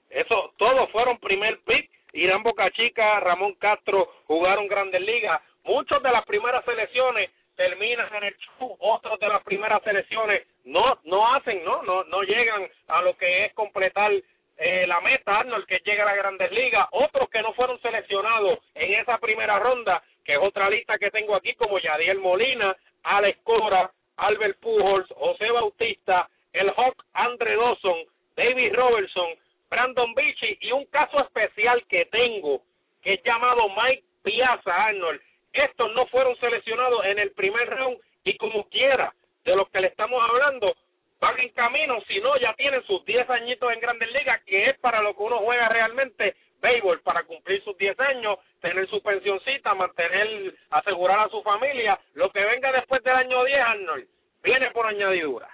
Eso, 0.09 0.53
todos 0.57 0.89
fueron 0.91 1.19
primer 1.19 1.59
pick. 1.59 1.89
Irán 2.13 2.41
Boca 2.41 2.71
Chica, 2.71 3.19
Ramón 3.19 3.53
Castro 3.55 4.12
jugaron 4.25 4.67
Grandes 4.67 5.01
Ligas. 5.01 5.41
Muchos 5.63 6.01
de 6.01 6.12
las 6.12 6.25
primeras 6.25 6.65
selecciones 6.65 7.29
terminan 7.55 8.07
en 8.15 8.24
el 8.24 8.36
show, 8.38 8.75
otros 8.79 9.19
de 9.19 9.27
las 9.27 9.43
primeras 9.43 9.83
selecciones 9.83 10.48
no 10.63 10.98
no 11.03 11.36
hacen, 11.36 11.63
no 11.65 11.83
no 11.83 12.05
no 12.05 12.21
llegan 12.24 12.67
a 12.88 13.01
lo 13.01 13.17
que 13.17 13.45
es 13.45 13.53
completar 13.53 14.12
eh, 14.57 14.86
la 14.88 15.00
meta, 15.01 15.39
Arnold, 15.39 15.65
que 15.65 15.81
llega 15.86 16.03
a 16.03 16.07
las 16.07 16.17
Grandes 16.17 16.51
Ligas, 16.51 16.88
otros 16.91 17.29
que 17.29 17.41
no 17.41 17.53
fueron 17.53 17.79
seleccionados 17.81 18.59
en 18.75 18.93
esa 18.93 19.17
primera 19.17 19.57
ronda, 19.59 20.03
que 20.29 20.36
es 20.36 20.41
otra 20.43 20.69
lista 20.69 21.00
que 21.00 21.09
tengo 21.09 21.36
aquí, 21.36 21.55
como 21.55 21.79
Yadiel 21.79 22.19
Molina, 22.19 22.77
Alex 23.01 23.39
Cora, 23.43 23.89
Albert 24.17 24.59
Pujols, 24.59 25.07
José 25.17 25.50
Bautista, 25.50 26.29
el 26.53 26.69
Hawk 26.69 27.03
Andre 27.13 27.55
Dawson, 27.55 27.98
David 28.36 28.75
Robertson, 28.75 29.29
Brandon 29.71 30.13
Beachy 30.13 30.55
y 30.62 30.71
un 30.71 30.86
caso 30.86 31.19
especial 31.21 31.83
que 31.88 32.05
tengo, 32.12 32.62
que 33.01 33.13
es 33.13 33.24
llamado 33.24 33.69
Mike 33.69 34.03
Piazza 34.21 34.71
Arnold. 34.71 35.19
Estos 35.51 35.95
no 35.95 36.05
fueron 36.05 36.36
seleccionados 36.36 37.05
en 37.05 37.17
el 37.17 37.31
primer 37.31 37.67
round 37.67 37.98
y 38.24 38.38
como 38.38 38.69
quiera, 38.69 39.12
de 39.45 39.55
los 39.55 39.67
que 39.71 39.81
le 39.81 39.88
estamos 39.88 40.24
hablando, 40.29 40.75
van 41.19 41.39
en 41.39 41.50
camino, 41.53 42.01
si 42.07 42.19
no, 42.19 42.38
ya 42.38 42.53
tienen 42.53 42.83
sus 42.83 43.03
10 43.03 43.27
añitos 43.31 43.74
en 43.74 43.79
Grandes 43.79 44.12
Ligas, 44.12 44.43
que 44.43 44.69
es 44.69 44.77
para 44.77 45.01
lo 45.01 45.15
que 45.15 45.24
uno 45.24 45.39
juega 45.39 45.69
realmente 45.69 46.36
béisbol, 46.61 47.01
para 47.01 47.23
cumplir 47.23 47.63
sus 47.63 47.77
10 47.77 47.99
años, 47.99 48.37
tener 48.61 48.87
su 48.87 49.01
pensioncita, 49.01 49.73
mantener, 49.73 50.53
asegurar 50.71 51.19
a 51.19 51.29
su 51.29 51.41
familia. 51.41 51.99
Lo 52.13 52.29
que 52.31 52.43
venga 52.43 52.71
después 52.71 53.03
del 53.03 53.15
año 53.15 53.43
10, 53.43 53.59
Arnold, 53.59 54.07
viene 54.43 54.71
por 54.71 54.85
añadidura. 54.85 55.47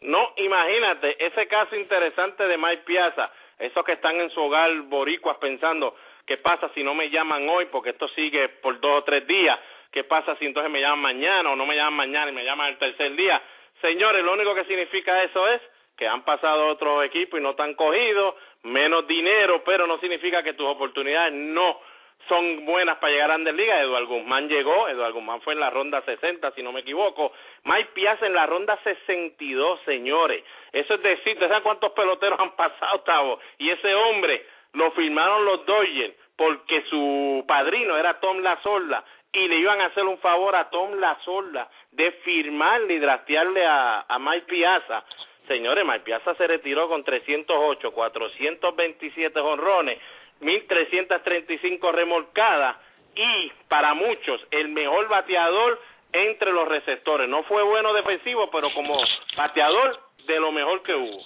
No, 0.00 0.32
imagínate, 0.36 1.24
ese 1.24 1.46
caso 1.48 1.74
interesante 1.74 2.46
de 2.46 2.56
Mike 2.56 2.82
Piazza, 2.84 3.30
esos 3.58 3.84
que 3.84 3.92
están 3.92 4.20
en 4.20 4.30
su 4.30 4.40
hogar 4.40 4.72
boricuas 4.82 5.38
pensando, 5.38 5.96
¿qué 6.24 6.36
pasa 6.36 6.70
si 6.74 6.84
no 6.84 6.94
me 6.94 7.10
llaman 7.10 7.48
hoy? 7.48 7.66
Porque 7.66 7.90
esto 7.90 8.08
sigue 8.10 8.48
por 8.60 8.78
dos 8.80 9.00
o 9.00 9.04
tres 9.04 9.26
días. 9.26 9.58
¿Qué 9.90 10.04
pasa 10.04 10.36
si 10.36 10.46
entonces 10.46 10.70
me 10.70 10.80
llaman 10.80 11.00
mañana 11.00 11.50
o 11.50 11.56
no 11.56 11.66
me 11.66 11.74
llaman 11.74 11.94
mañana 11.94 12.30
y 12.30 12.34
me 12.34 12.44
llaman 12.44 12.68
el 12.68 12.78
tercer 12.78 13.16
día? 13.16 13.42
Señores, 13.80 14.24
lo 14.24 14.34
único 14.34 14.54
que 14.54 14.64
significa 14.64 15.22
eso 15.22 15.48
es 15.48 15.60
que 15.98 16.06
han 16.06 16.22
pasado 16.22 16.68
otros 16.68 17.04
equipos 17.04 17.38
y 17.38 17.42
no 17.42 17.50
están 17.50 17.74
cogidos, 17.74 18.36
menos 18.62 19.06
dinero, 19.06 19.62
pero 19.64 19.86
no 19.86 19.98
significa 19.98 20.42
que 20.42 20.54
tus 20.54 20.66
oportunidades 20.66 21.32
no 21.34 21.80
son 22.28 22.64
buenas 22.64 22.98
para 22.98 23.12
llegar 23.12 23.30
a 23.30 23.34
Grandes 23.34 23.54
Ligas. 23.54 23.80
Eduardo 23.80 24.06
Guzmán 24.06 24.48
llegó, 24.48 24.88
Eduardo 24.88 25.14
Guzmán 25.14 25.40
fue 25.40 25.54
en 25.54 25.60
la 25.60 25.70
ronda 25.70 26.00
60, 26.02 26.52
si 26.52 26.62
no 26.62 26.72
me 26.72 26.80
equivoco. 26.80 27.32
Mike 27.64 27.90
Piazza 27.94 28.26
en 28.26 28.34
la 28.34 28.46
ronda 28.46 28.78
62, 28.84 29.80
señores. 29.84 30.44
Eso 30.72 30.94
es 30.94 31.02
decir, 31.02 31.38
¿saben 31.38 31.62
cuántos 31.62 31.92
peloteros 31.92 32.38
han 32.38 32.54
pasado, 32.54 33.00
Tavo? 33.00 33.40
Y 33.58 33.70
ese 33.70 33.92
hombre 33.94 34.46
lo 34.74 34.90
firmaron 34.92 35.44
los 35.44 35.66
Dodgers 35.66 36.14
porque 36.36 36.84
su 36.90 37.44
padrino 37.48 37.96
era 37.96 38.20
Tom 38.20 38.38
Lasorda 38.40 39.04
y 39.32 39.48
le 39.48 39.56
iban 39.56 39.80
a 39.80 39.86
hacer 39.86 40.04
un 40.04 40.18
favor 40.18 40.54
a 40.54 40.70
Tom 40.70 40.94
Lasorda 40.94 41.68
de 41.92 42.12
firmarle 42.24 42.94
y 42.94 42.98
draftearle 42.98 43.66
a 43.66 44.18
Mike 44.20 44.46
Piazza. 44.46 45.04
Señores, 45.48 45.84
Mike 45.84 46.04
Piazza 46.04 46.34
se 46.34 46.46
retiró 46.46 46.88
con 46.88 47.02
308, 47.02 47.90
427 47.92 49.40
honrones 49.40 49.98
1.335 50.40 51.92
remolcadas 51.92 52.76
y 53.14 53.50
para 53.68 53.94
muchos 53.94 54.40
el 54.50 54.68
mejor 54.68 55.08
bateador 55.08 55.80
entre 56.12 56.52
los 56.52 56.68
receptores. 56.68 57.28
No 57.28 57.42
fue 57.44 57.62
bueno 57.62 57.92
defensivo, 57.92 58.50
pero 58.50 58.72
como 58.74 58.96
bateador 59.36 60.00
de 60.26 60.38
lo 60.38 60.52
mejor 60.52 60.82
que 60.82 60.94
hubo. 60.94 61.22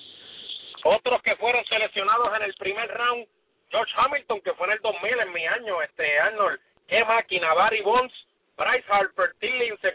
Otros 0.85 1.23
que 1.23 1.37
fueron 1.37 1.65
seleccionados 1.67 2.35
en 2.37 2.43
el 2.43 2.55
primer 2.55 2.89
round, 2.89 3.27
George 3.71 3.93
Hamilton, 3.97 4.41
que 4.41 4.53
fue 4.55 4.67
en 4.67 4.73
el 4.75 4.81
2000, 4.81 5.21
en 5.21 5.33
mi 5.33 5.47
año, 5.47 5.83
este 5.83 6.19
Arnold, 6.19 6.61
qué 6.89 7.05
máquina, 7.05 7.55
Barry 7.55 7.83
Bonds, 7.83 8.15
Bryce 8.57 8.85
Harper, 8.89 9.31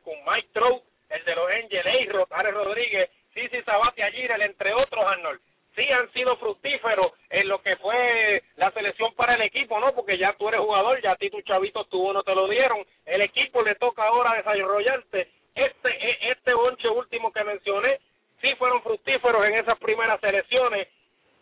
con 0.03 0.13
Mike 0.25 0.49
Trout, 0.53 0.83
el 1.09 1.23
de 1.25 1.35
los 1.35 1.49
Angels, 1.49 2.31
Ares 2.31 2.53
Rodríguez, 2.53 3.09
Sisi 3.37 3.61
Sabatia 3.61 4.11
Girel, 4.11 4.41
entre 4.41 4.73
otros, 4.73 5.05
Arnold 5.05 5.39
sí 5.75 5.83
han 5.91 6.11
sido 6.11 6.35
fructíferos 6.37 7.11
en 7.29 7.47
lo 7.47 7.61
que 7.61 7.75
fue 7.75 8.41
la 8.55 8.71
selección 8.71 9.13
para 9.13 9.35
el 9.35 9.41
equipo, 9.43 9.79
¿no? 9.79 9.93
Porque 9.93 10.17
ya 10.17 10.33
tú 10.33 10.47
eres 10.47 10.59
jugador, 10.59 10.99
ya 11.03 11.11
a 11.11 11.15
ti 11.17 11.29
tu 11.29 11.39
chavito 11.41 11.85
tuvo, 11.85 12.13
no 12.13 12.23
te 12.23 12.33
lo 12.33 12.47
dieron. 12.47 12.83
El 13.05 13.21
equipo 13.21 13.61
le 13.61 13.75
toca 13.75 14.03
ahora 14.03 14.37
desarrollarte. 14.37 15.29
Este, 15.53 15.89
e, 15.89 16.31
este 16.31 16.53
bonche 16.55 16.89
último 16.89 17.31
que 17.31 17.43
mencioné, 17.43 17.99
sí 18.41 18.55
fueron 18.55 18.81
fructíferos 18.81 19.45
en 19.45 19.53
esas 19.53 19.77
primeras 19.77 20.19
selecciones. 20.19 20.87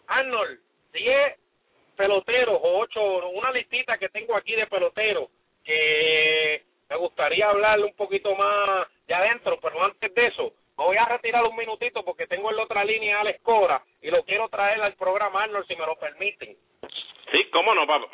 Arnold, 0.08 0.60
10 0.92 1.38
peloteros 1.96 2.60
o 2.62 2.80
8, 2.80 3.30
una 3.30 3.52
listita 3.52 3.98
que 3.98 4.10
tengo 4.10 4.36
aquí 4.36 4.54
de 4.54 4.68
peloteros 4.68 5.30
que 5.64 6.62
me 6.90 6.98
gustaría 6.98 7.50
hablarle 7.50 7.86
un 7.86 7.96
poquito 7.96 8.36
más 8.36 8.86
ya 9.08 9.20
adentro, 9.20 9.58
pero 9.62 9.82
antes 9.82 10.14
de 10.14 10.28
eso, 10.28 10.54
voy 10.76 10.98
a 10.98 11.06
retirar 11.06 11.44
un 11.46 11.56
minutito 11.56 12.04
porque 12.04 12.28
tengo 12.28 12.50
en 12.50 12.58
la 12.58 12.64
otra 12.64 12.84
línea 12.84 13.18
a 13.18 13.22
Alex 13.22 13.42
Cora 13.42 13.82
y 14.02 14.10
lo 14.12 14.24
quiero 14.24 14.50
traer 14.50 14.82
al 14.82 14.94
programa 14.96 15.44
Arnold 15.44 15.68
si 15.68 15.76
me 15.76 15.86
lo 15.86 15.96
permiten. 15.96 16.56
Sí, 17.32 17.50
cómo 17.52 17.74
no, 17.74 17.88
papá. 17.88 18.08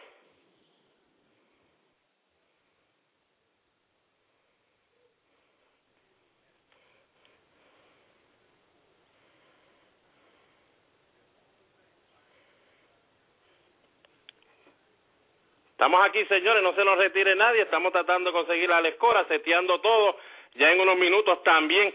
Estamos 15.71 16.05
aquí, 16.07 16.23
señores, 16.25 16.61
no 16.61 16.75
se 16.75 16.85
nos 16.85 16.95
retire 16.95 17.35
nadie, 17.35 17.63
estamos 17.63 17.91
tratando 17.91 18.29
de 18.29 18.33
conseguir 18.33 18.71
a 18.71 18.77
Alex 18.77 18.97
Cora, 18.97 19.25
seteando 19.27 19.81
todo, 19.81 20.15
ya 20.53 20.71
en 20.71 20.79
unos 20.79 20.95
minutos 20.95 21.41
también 21.41 21.91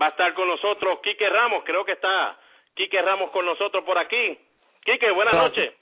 va 0.00 0.06
a 0.06 0.10
estar 0.10 0.34
con 0.34 0.48
nosotros 0.48 1.00
Quique 1.02 1.28
Ramos, 1.28 1.62
creo 1.64 1.84
que 1.84 1.92
está 1.92 2.38
Quique 2.74 3.00
Ramos 3.02 3.30
con 3.30 3.44
nosotros 3.44 3.84
por 3.84 3.98
aquí. 3.98 4.38
Quique, 4.84 5.10
buenas 5.10 5.34
noches. 5.34 5.74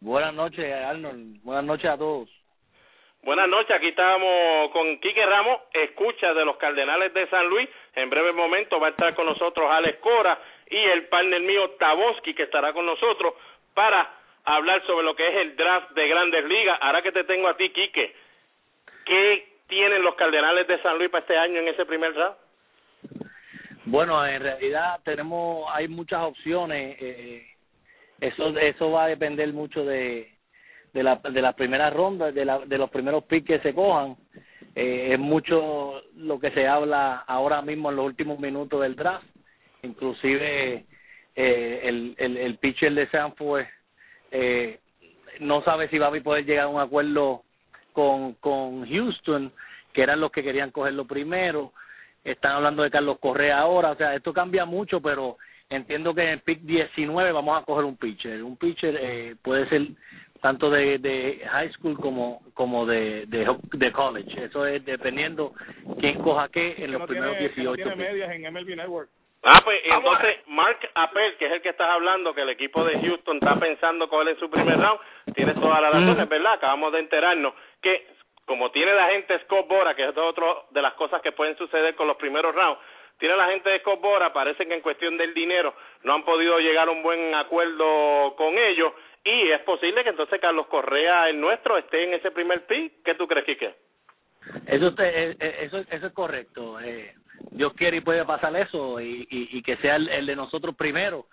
Buenas 0.00 0.34
noches, 0.34 0.72
Arnold. 0.72 1.42
Buenas 1.42 1.64
noches 1.64 1.90
a 1.90 1.96
todos. 1.96 2.28
Buenas 3.22 3.48
noches, 3.48 3.74
aquí 3.74 3.88
estamos 3.88 4.70
con 4.70 5.00
Quique 5.00 5.26
Ramos, 5.26 5.60
escucha 5.72 6.32
de 6.32 6.44
los 6.44 6.56
Cardenales 6.58 7.12
de 7.12 7.26
San 7.26 7.48
Luis. 7.48 7.68
En 7.94 8.08
breve 8.08 8.32
momento 8.32 8.78
va 8.78 8.86
a 8.86 8.90
estar 8.90 9.14
con 9.16 9.26
nosotros 9.26 9.68
Alex 9.68 9.98
Cora 9.98 10.38
y 10.70 10.76
el 10.76 11.08
partner 11.08 11.40
mío 11.40 11.70
Taboski, 11.70 12.34
que 12.34 12.44
estará 12.44 12.72
con 12.72 12.86
nosotros 12.86 13.34
para 13.74 14.08
hablar 14.44 14.80
sobre 14.86 15.04
lo 15.04 15.16
que 15.16 15.26
es 15.26 15.34
el 15.38 15.56
draft 15.56 15.90
de 15.90 16.06
Grandes 16.06 16.44
Ligas. 16.44 16.78
Ahora 16.80 17.02
que 17.02 17.10
te 17.10 17.24
tengo 17.24 17.48
a 17.48 17.56
ti, 17.56 17.70
Quique, 17.70 18.14
¿qué 19.04 19.48
tienen 19.66 20.02
los 20.02 20.14
Cardenales 20.14 20.68
de 20.68 20.80
San 20.82 20.96
Luis 20.96 21.10
para 21.10 21.22
este 21.22 21.36
año 21.36 21.58
en 21.58 21.66
ese 21.66 21.84
primer 21.84 22.14
draft? 22.14 22.38
Bueno, 23.86 24.26
en 24.26 24.42
realidad 24.42 24.98
tenemos, 25.04 25.68
hay 25.72 25.86
muchas 25.86 26.20
opciones. 26.22 26.96
Eh, 27.00 27.46
eso, 28.20 28.48
eso 28.58 28.90
va 28.90 29.04
a 29.04 29.08
depender 29.08 29.52
mucho 29.52 29.84
de, 29.84 30.28
de 30.92 31.02
la, 31.04 31.16
de 31.16 31.40
la 31.40 31.52
primera 31.52 31.88
ronda, 31.90 32.32
de, 32.32 32.44
la, 32.44 32.58
de 32.58 32.78
los 32.78 32.90
primeros 32.90 33.24
picks 33.24 33.46
que 33.46 33.58
se 33.60 33.72
cojan. 33.72 34.16
Eh, 34.74 35.12
es 35.12 35.18
mucho 35.20 36.02
lo 36.16 36.40
que 36.40 36.50
se 36.50 36.66
habla 36.66 37.18
ahora 37.28 37.62
mismo 37.62 37.90
en 37.90 37.96
los 37.96 38.06
últimos 38.06 38.40
minutos 38.40 38.82
del 38.82 38.96
draft. 38.96 39.24
Inclusive 39.82 40.84
eh, 41.36 41.80
el, 41.84 42.16
el, 42.18 42.36
el 42.38 42.58
pitcher 42.58 42.92
de 42.92 43.08
Sanford 43.08 43.66
eh, 44.32 44.80
no 45.38 45.62
sabe 45.62 45.88
si 45.90 45.98
va 45.98 46.08
a 46.08 46.22
poder 46.22 46.44
llegar 46.44 46.64
a 46.64 46.68
un 46.68 46.80
acuerdo 46.80 47.44
con, 47.92 48.34
con 48.34 48.84
Houston, 48.88 49.52
que 49.92 50.02
eran 50.02 50.20
los 50.20 50.32
que 50.32 50.42
querían 50.42 50.72
cogerlo 50.72 51.04
primero 51.04 51.72
están 52.30 52.52
hablando 52.52 52.82
de 52.82 52.90
Carlos 52.90 53.18
Correa 53.20 53.58
ahora, 53.58 53.92
o 53.92 53.96
sea, 53.96 54.14
esto 54.14 54.32
cambia 54.32 54.64
mucho, 54.64 55.00
pero 55.00 55.36
entiendo 55.68 56.14
que 56.14 56.22
en 56.22 56.28
el 56.28 56.40
pick 56.40 56.60
19 56.60 57.32
vamos 57.32 57.60
a 57.60 57.64
coger 57.64 57.84
un 57.84 57.96
pitcher. 57.96 58.42
Un 58.42 58.56
pitcher 58.56 58.96
eh, 59.00 59.36
puede 59.42 59.68
ser 59.68 59.82
tanto 60.40 60.70
de, 60.70 60.98
de 60.98 61.42
high 61.50 61.72
school 61.72 61.98
como 61.98 62.42
como 62.54 62.86
de, 62.86 63.26
de, 63.26 63.56
de 63.72 63.92
college. 63.92 64.44
Eso 64.44 64.66
es 64.66 64.84
dependiendo 64.84 65.52
quién 66.00 66.22
coja 66.22 66.48
qué 66.48 66.74
en 66.78 66.92
los 66.92 67.02
primeros 67.02 67.38
18 67.38 67.84
no 67.84 67.96
medias 67.96 68.30
en 68.30 68.52
MLB 68.52 68.76
Network. 68.76 69.08
Ah, 69.42 69.60
pues 69.62 69.80
entonces 69.84 70.38
Mark 70.48 70.78
Appel, 70.94 71.36
que 71.36 71.46
es 71.46 71.52
el 71.52 71.62
que 71.62 71.68
estás 71.68 71.88
hablando, 71.88 72.34
que 72.34 72.42
el 72.42 72.48
equipo 72.48 72.84
de 72.84 72.98
Houston 73.00 73.36
está 73.36 73.54
pensando 73.60 74.08
coger 74.08 74.28
en 74.28 74.40
su 74.40 74.50
primer 74.50 74.76
round, 74.76 74.98
tiene 75.34 75.54
todas 75.54 75.80
las 75.80 75.92
razones, 75.92 76.28
¿verdad? 76.28 76.54
Acabamos 76.54 76.92
de 76.92 76.98
enterarnos 76.98 77.54
que 77.80 78.08
como 78.46 78.70
tiene 78.70 78.94
la 78.94 79.08
gente 79.08 79.38
Scott 79.40 79.68
Bora, 79.68 79.94
que 79.94 80.04
es 80.04 80.16
otra 80.16 80.46
de 80.70 80.82
las 80.82 80.94
cosas 80.94 81.20
que 81.20 81.32
pueden 81.32 81.56
suceder 81.58 81.94
con 81.94 82.06
los 82.06 82.16
primeros 82.16 82.54
rounds, 82.54 82.80
tiene 83.18 83.36
la 83.36 83.48
gente 83.48 83.68
de 83.68 83.80
Scott 83.80 84.00
Bora, 84.00 84.32
parece 84.32 84.66
que 84.66 84.74
en 84.74 84.80
cuestión 84.80 85.16
del 85.18 85.34
dinero 85.34 85.74
no 86.04 86.14
han 86.14 86.24
podido 86.24 86.58
llegar 86.58 86.88
a 86.88 86.92
un 86.92 87.02
buen 87.02 87.34
acuerdo 87.34 88.34
con 88.36 88.56
ellos 88.56 88.92
y 89.24 89.50
es 89.50 89.60
posible 89.62 90.04
que 90.04 90.10
entonces 90.10 90.40
Carlos 90.40 90.68
Correa, 90.68 91.28
el 91.28 91.40
nuestro, 91.40 91.76
esté 91.76 92.04
en 92.04 92.14
ese 92.14 92.30
primer 92.30 92.64
pick. 92.66 93.02
¿Qué 93.04 93.16
tú 93.16 93.26
crees, 93.26 93.44
Quique? 93.44 93.74
Eso, 94.68 94.94
eso, 94.96 95.78
eso 95.90 96.06
es 96.06 96.12
correcto. 96.12 96.78
Eh, 96.80 97.12
Dios 97.50 97.72
quiere 97.74 97.96
y 97.96 98.02
puede 98.02 98.24
pasar 98.24 98.54
eso 98.56 99.00
y, 99.00 99.26
y, 99.28 99.62
que 99.62 99.76
sea 99.78 99.96
el, 99.96 100.26
de 100.26 100.36
nosotros 100.36 100.76
primero, 100.76 101.26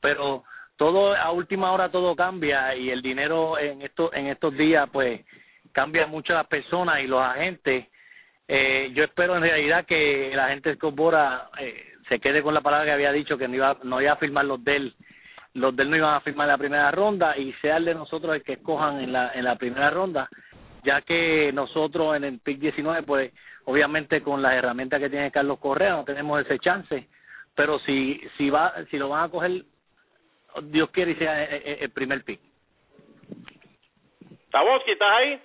pero 0.00 0.44
todo 0.76 1.14
a 1.14 1.32
última 1.32 1.72
hora 1.72 1.90
todo 1.90 2.14
cambia 2.14 2.74
y 2.76 2.90
el 2.90 3.02
dinero 3.02 3.58
en 3.58 3.82
estos 3.82 4.12
en 4.14 4.28
estos 4.28 4.56
días 4.56 4.88
pues 4.90 5.20
cambia 5.72 6.06
mucho 6.06 6.32
las 6.32 6.46
personas 6.46 7.00
y 7.00 7.06
los 7.06 7.22
agentes. 7.22 7.86
Eh, 8.48 8.90
yo 8.94 9.04
espero 9.04 9.36
en 9.36 9.42
realidad 9.42 9.86
que 9.86 10.32
la 10.34 10.48
gente 10.48 10.70
de 10.70 10.78
Cobora 10.78 11.50
eh, 11.58 11.94
se 12.08 12.18
quede 12.18 12.42
con 12.42 12.52
la 12.52 12.60
palabra 12.60 12.86
que 12.86 12.92
había 12.92 13.12
dicho 13.12 13.38
que 13.38 13.46
no 13.46 13.54
iba 13.54 13.76
no 13.84 14.00
iba 14.02 14.12
a 14.12 14.16
firmar 14.16 14.44
los 14.44 14.62
del 14.64 14.92
los 15.54 15.74
del 15.76 15.88
no 15.88 15.96
iban 15.96 16.14
a 16.14 16.20
firmar 16.20 16.48
la 16.48 16.58
primera 16.58 16.90
ronda 16.90 17.36
y 17.36 17.52
sea 17.54 17.76
el 17.76 17.84
de 17.84 17.94
nosotros 17.94 18.34
el 18.34 18.42
que 18.42 18.54
escojan 18.54 19.00
en 19.00 19.12
la 19.12 19.30
en 19.34 19.44
la 19.44 19.54
primera 19.54 19.90
ronda 19.90 20.28
ya 20.82 21.02
que 21.02 21.52
nosotros 21.52 22.16
en 22.16 22.24
el 22.24 22.40
PIC 22.40 22.58
19 22.58 23.04
pues 23.04 23.32
obviamente 23.66 24.20
con 24.20 24.42
las 24.42 24.54
herramientas 24.54 25.00
que 25.00 25.10
tiene 25.10 25.30
Carlos 25.30 25.60
Correa 25.60 25.92
no 25.92 26.04
tenemos 26.04 26.40
ese 26.40 26.58
chance 26.58 27.06
pero 27.54 27.78
si 27.80 28.20
si 28.36 28.50
va 28.50 28.74
si 28.90 28.98
lo 28.98 29.10
van 29.10 29.24
a 29.24 29.28
coger 29.28 29.64
Dios 30.64 30.90
quiere 30.90 31.12
y 31.12 31.16
sea 31.16 31.44
el, 31.44 31.90
primer 31.90 32.24
pick 32.24 32.40
Taboski, 34.50 34.90
¿estás 34.90 35.12
ahí? 35.12 35.40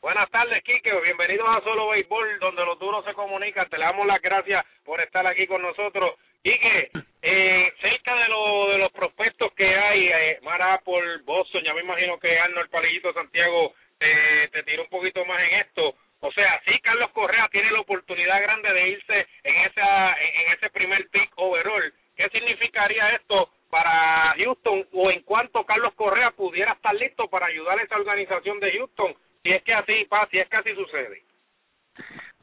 Buenas 0.00 0.30
tardes, 0.30 0.62
Quique. 0.62 0.92
Bienvenidos 1.02 1.48
a 1.48 1.60
Solo 1.62 1.88
Béisbol, 1.88 2.38
donde 2.38 2.64
los 2.64 2.78
duros 2.78 3.04
se 3.04 3.14
comunican. 3.14 3.68
Te 3.68 3.78
le 3.78 3.84
damos 3.84 4.06
las 4.06 4.22
gracias 4.22 4.64
por 4.84 5.00
estar 5.00 5.26
aquí 5.26 5.44
con 5.48 5.60
nosotros. 5.60 6.14
Quique, 6.40 6.90
eh, 7.20 7.72
cerca 7.80 8.14
de, 8.14 8.28
lo, 8.28 8.68
de 8.70 8.78
los 8.78 8.92
prospectos 8.92 9.52
que 9.54 9.66
hay, 9.66 10.06
eh, 10.06 10.40
por 10.84 11.22
Boston, 11.24 11.64
ya 11.64 11.74
me 11.74 11.80
imagino 11.80 12.16
que 12.18 12.38
Arnold 12.38 12.70
Palillito 12.70 13.12
Santiago 13.12 13.74
te, 13.98 14.48
te 14.52 14.62
tiró 14.62 14.84
un 14.84 14.88
poquito 14.88 15.24
más 15.24 15.40
en 15.42 15.58
esto. 15.60 15.94
O 16.20 16.30
sea, 16.30 16.60
sí, 16.64 16.78
Carlos 16.80 17.10
Correa 17.10 17.48
tiene 17.50 17.72
la 17.72 17.80
oportunidad 17.80 18.40
grande 18.40 18.72
de 18.72 18.88
irse 18.90 19.26
en, 19.42 19.56
esa, 19.66 20.12
en 20.12 20.52
ese 20.52 20.70
primer 20.70 21.08
pick 21.08 21.32
overall. 21.34 21.92
¿Qué 22.16 22.28
significaría 22.28 23.10
esto 23.16 23.50
para 23.68 24.34
Houston 24.38 24.86
o 24.92 25.10
en 25.10 25.22
cuanto 25.22 25.64
Carlos 25.64 25.92
Correa 25.94 26.30
pudiera 26.30 26.72
estar 26.72 26.94
listo 26.94 27.28
para 27.28 27.46
ayudar 27.46 27.78
a 27.78 27.82
esa 27.82 27.96
organización 27.96 28.60
de 28.60 28.72
Houston 28.72 29.16
si 29.42 29.50
es 29.50 29.62
que 29.62 29.74
así 29.74 30.04
pasa, 30.08 30.28
si 30.30 30.38
es 30.38 30.48
que 30.48 30.56
así 30.56 30.74
sucede? 30.74 31.22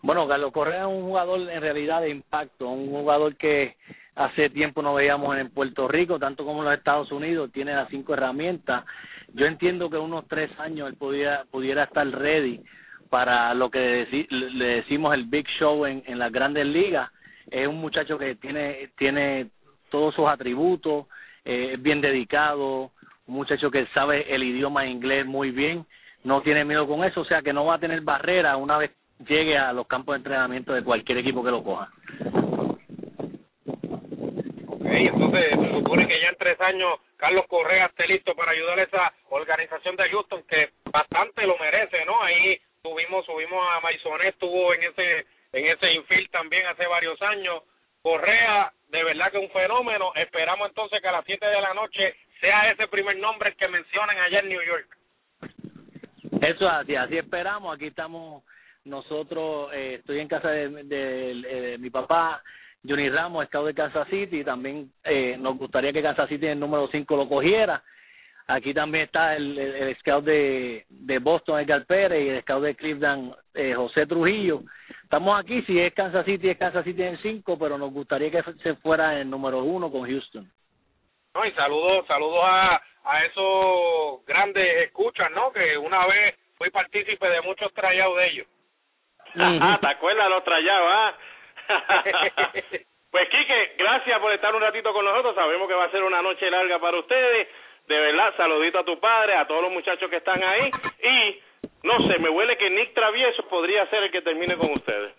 Bueno, 0.02 0.28
Carlos 0.28 0.52
Correa 0.52 0.82
es 0.82 0.88
un 0.88 1.04
jugador 1.04 1.50
en 1.50 1.62
realidad 1.62 2.02
de 2.02 2.10
impacto, 2.10 2.70
un 2.70 2.90
jugador 2.90 3.36
que 3.38 3.76
hace 4.16 4.50
tiempo 4.50 4.82
no 4.82 4.94
veíamos 4.94 5.38
en 5.38 5.50
Puerto 5.50 5.88
Rico, 5.88 6.20
tanto 6.20 6.46
como 6.46 6.60
en 6.60 6.66
los 6.66 6.78
Estados 6.78 7.12
Unidos, 7.12 7.52
tiene 7.52 7.74
las 7.74 7.90
cinco 7.90 8.14
herramientas. 8.14 8.86
Yo 9.34 9.46
entiendo 9.46 9.90
que 9.90 9.98
unos 9.98 10.28
tres 10.28 10.52
años 10.60 10.90
él 10.90 10.96
pudiera, 10.96 11.46
pudiera 11.52 11.84
estar 11.84 12.08
ready 12.08 12.62
para 13.10 13.54
lo 13.54 13.70
que 13.70 14.08
le 14.30 14.66
decimos 14.66 15.14
el 15.14 15.26
big 15.26 15.48
show 15.60 15.86
en, 15.86 16.04
en 16.06 16.20
las 16.20 16.32
grandes 16.32 16.66
ligas. 16.66 17.10
Es 17.50 17.68
un 17.68 17.78
muchacho 17.78 18.18
que 18.18 18.36
tiene, 18.36 18.90
tiene 18.98 19.50
todos 19.90 20.16
sus 20.16 20.28
atributos, 20.28 21.08
eh, 21.44 21.72
es 21.74 21.82
bien 21.82 22.02
dedicado, 22.02 22.92
un 23.28 23.36
muchacho 23.36 23.72
que 23.72 23.86
sabe 23.88 24.34
el 24.34 24.44
idioma 24.44 24.86
inglés 24.88 25.26
muy 25.26 25.52
bien, 25.52 25.86
no 26.26 26.42
tiene 26.42 26.66
miedo 26.66 26.86
con 26.86 27.06
eso, 27.06 27.22
o 27.22 27.26
sea 27.26 27.42
que 27.42 27.54
no 27.54 27.66
va 27.66 27.76
a 27.76 27.80
tener 27.80 28.02
barrera 28.02 28.58
una 28.58 28.78
vez 28.78 28.92
llegue 29.26 29.58
a 29.58 29.72
los 29.72 29.88
campos 29.88 30.14
de 30.14 30.18
entrenamiento 30.18 30.74
de 30.74 30.84
cualquier 30.84 31.20
equipo 31.20 31.44
que 31.44 31.52
lo 31.52 31.64
coja 31.64 31.90
entonces 35.08 35.60
se 35.60 35.72
supone 35.72 36.08
que 36.08 36.22
ya 36.22 36.30
en 36.30 36.38
tres 36.38 36.60
años 36.62 37.00
Carlos 37.18 37.46
Correa 37.48 37.88
esté 37.88 38.08
listo 38.08 38.36
para 38.36 38.52
ayudar 38.52 38.80
a 38.80 38.84
esa 38.84 39.14
organización 39.30 39.96
de 39.96 40.10
Houston 40.10 40.44
que 40.44 40.70
bastante 40.92 41.46
lo 41.46 41.58
merece, 41.58 42.06
¿no? 42.06 42.22
Ahí 42.22 42.60
tuvimos, 42.82 43.26
subimos 43.26 43.66
a 43.72 43.80
Maisonet, 43.80 44.34
estuvo 44.34 44.74
en 44.74 44.84
ese, 44.84 45.26
en 45.54 45.66
ese 45.68 45.94
infield 45.94 46.30
también 46.32 46.66
hace 46.68 46.86
varios 46.86 47.22
años. 47.22 47.64
Correa, 48.02 48.72
de 48.90 49.04
verdad 49.04 49.32
que 49.32 49.38
un 49.38 49.50
fenómeno. 49.50 50.12
Esperamos 50.16 50.70
entonces 50.70 51.02
que 51.02 51.08
a 51.08 51.14
las 51.14 51.26
siete 51.26 51.48
de 51.48 51.62
la 51.62 51.74
noche 51.74 52.16
sea 52.40 52.70
ese 52.70 52.88
primer 52.88 53.18
nombre 53.18 53.56
que 53.56 53.68
mencionan 53.68 54.18
allá 54.20 54.40
en 54.40 54.50
New 54.50 54.62
York. 54.62 54.88
Eso 56.46 56.70
así, 56.70 56.96
así 56.96 57.18
esperamos. 57.18 57.76
Aquí 57.76 57.88
estamos 57.88 58.44
nosotros, 58.84 59.70
eh, 59.74 59.96
estoy 60.00 60.20
en 60.20 60.28
casa 60.28 60.50
de, 60.50 60.84
de, 60.84 61.78
mi 61.80 61.90
papá 61.90 62.42
Johnny 62.88 63.10
Ramos, 63.10 63.48
scout 63.48 63.66
de 63.66 63.74
Kansas 63.74 64.08
City, 64.10 64.44
también 64.44 64.92
eh, 65.04 65.38
nos 65.40 65.58
gustaría 65.58 65.92
que 65.92 66.04
Kansas 66.04 66.30
City 66.30 66.46
en 66.46 66.52
el 66.54 66.60
número 66.60 66.88
5 66.92 67.18
lo 67.18 67.28
cogiera. 67.28 67.82
Aquí 68.48 68.76
también 68.76 69.06
está 69.06 69.36
el, 69.36 69.58
el, 69.58 69.98
scout 69.98 70.24
de, 70.24 70.86
de 70.88 71.18
Boston, 71.18 71.62
Edgar 71.62 71.84
Pérez, 71.88 72.24
y 72.24 72.30
el 72.30 72.42
scout 72.44 72.64
de 72.64 72.76
Cleveland, 72.76 73.34
eh, 73.56 73.74
José 73.74 74.06
Trujillo. 74.06 74.62
Estamos 75.02 75.40
aquí, 75.40 75.64
si 75.64 75.80
es 75.80 75.92
Kansas 75.96 76.26
City, 76.26 76.52
es 76.52 76.58
Kansas 76.60 76.86
City 76.86 77.02
en 77.02 77.14
el 77.16 77.22
5, 77.24 77.58
pero 77.58 77.80
nos 77.80 77.92
gustaría 77.92 78.30
que 78.30 78.44
se 78.62 78.76
fuera 78.76 79.20
en 79.20 79.32
número 79.32 79.64
1 79.64 79.92
con 79.92 80.08
Houston. 80.08 80.48
No, 81.34 81.44
y 81.44 81.52
saludos, 81.54 82.06
saludos 82.06 82.40
a, 82.44 82.80
a 83.06 83.24
esos 83.26 84.26
grandes 84.26 84.88
escuchas, 84.88 85.32
¿no? 85.32 85.52
Que 85.52 85.78
una 85.78 86.06
vez 86.08 86.36
fui 86.58 86.70
partícipe 86.70 87.30
de 87.30 87.42
muchos 87.42 87.74
trayados 87.74 88.18
de 88.18 88.28
ellos. 88.28 88.48
Ajá, 89.38 89.80
¿te 89.80 89.88
acuerdas 89.88 90.30
los 90.30 90.44
trayados, 90.44 90.88
ah? 90.92 91.14
pues 93.12 93.30
Quique, 93.30 93.76
gracias 93.78 94.20
por 94.20 94.32
estar 94.32 94.56
un 94.56 94.62
ratito 94.62 94.94
con 94.94 95.06
nosotros. 95.06 95.36
Sabemos 95.36 95.68
que 95.68 95.74
va 95.74 95.86
a 95.86 95.92
ser 95.92 96.04
una 96.04 96.22
noche 96.22 96.50
larga 96.50 96.80
para 96.80 96.98
ustedes. 96.98 97.48
De 97.88 98.00
verdad, 98.00 98.34
saludito 98.38 98.80
a 98.80 98.86
tu 98.86 99.00
padre, 99.00 99.36
a 99.36 99.46
todos 99.46 99.62
los 99.62 99.72
muchachos 99.72 100.10
que 100.10 100.18
están 100.18 100.44
ahí. 100.44 100.72
Y 101.04 101.40
no 101.84 102.08
sé, 102.08 102.18
me 102.20 102.30
huele 102.30 102.58
que 102.58 102.70
Nick 102.70 102.94
Travieso 102.94 103.48
podría 103.48 103.86
ser 103.88 104.04
el 104.04 104.12
que 104.12 104.22
termine 104.22 104.58
con 104.58 104.72
ustedes. 104.72 105.14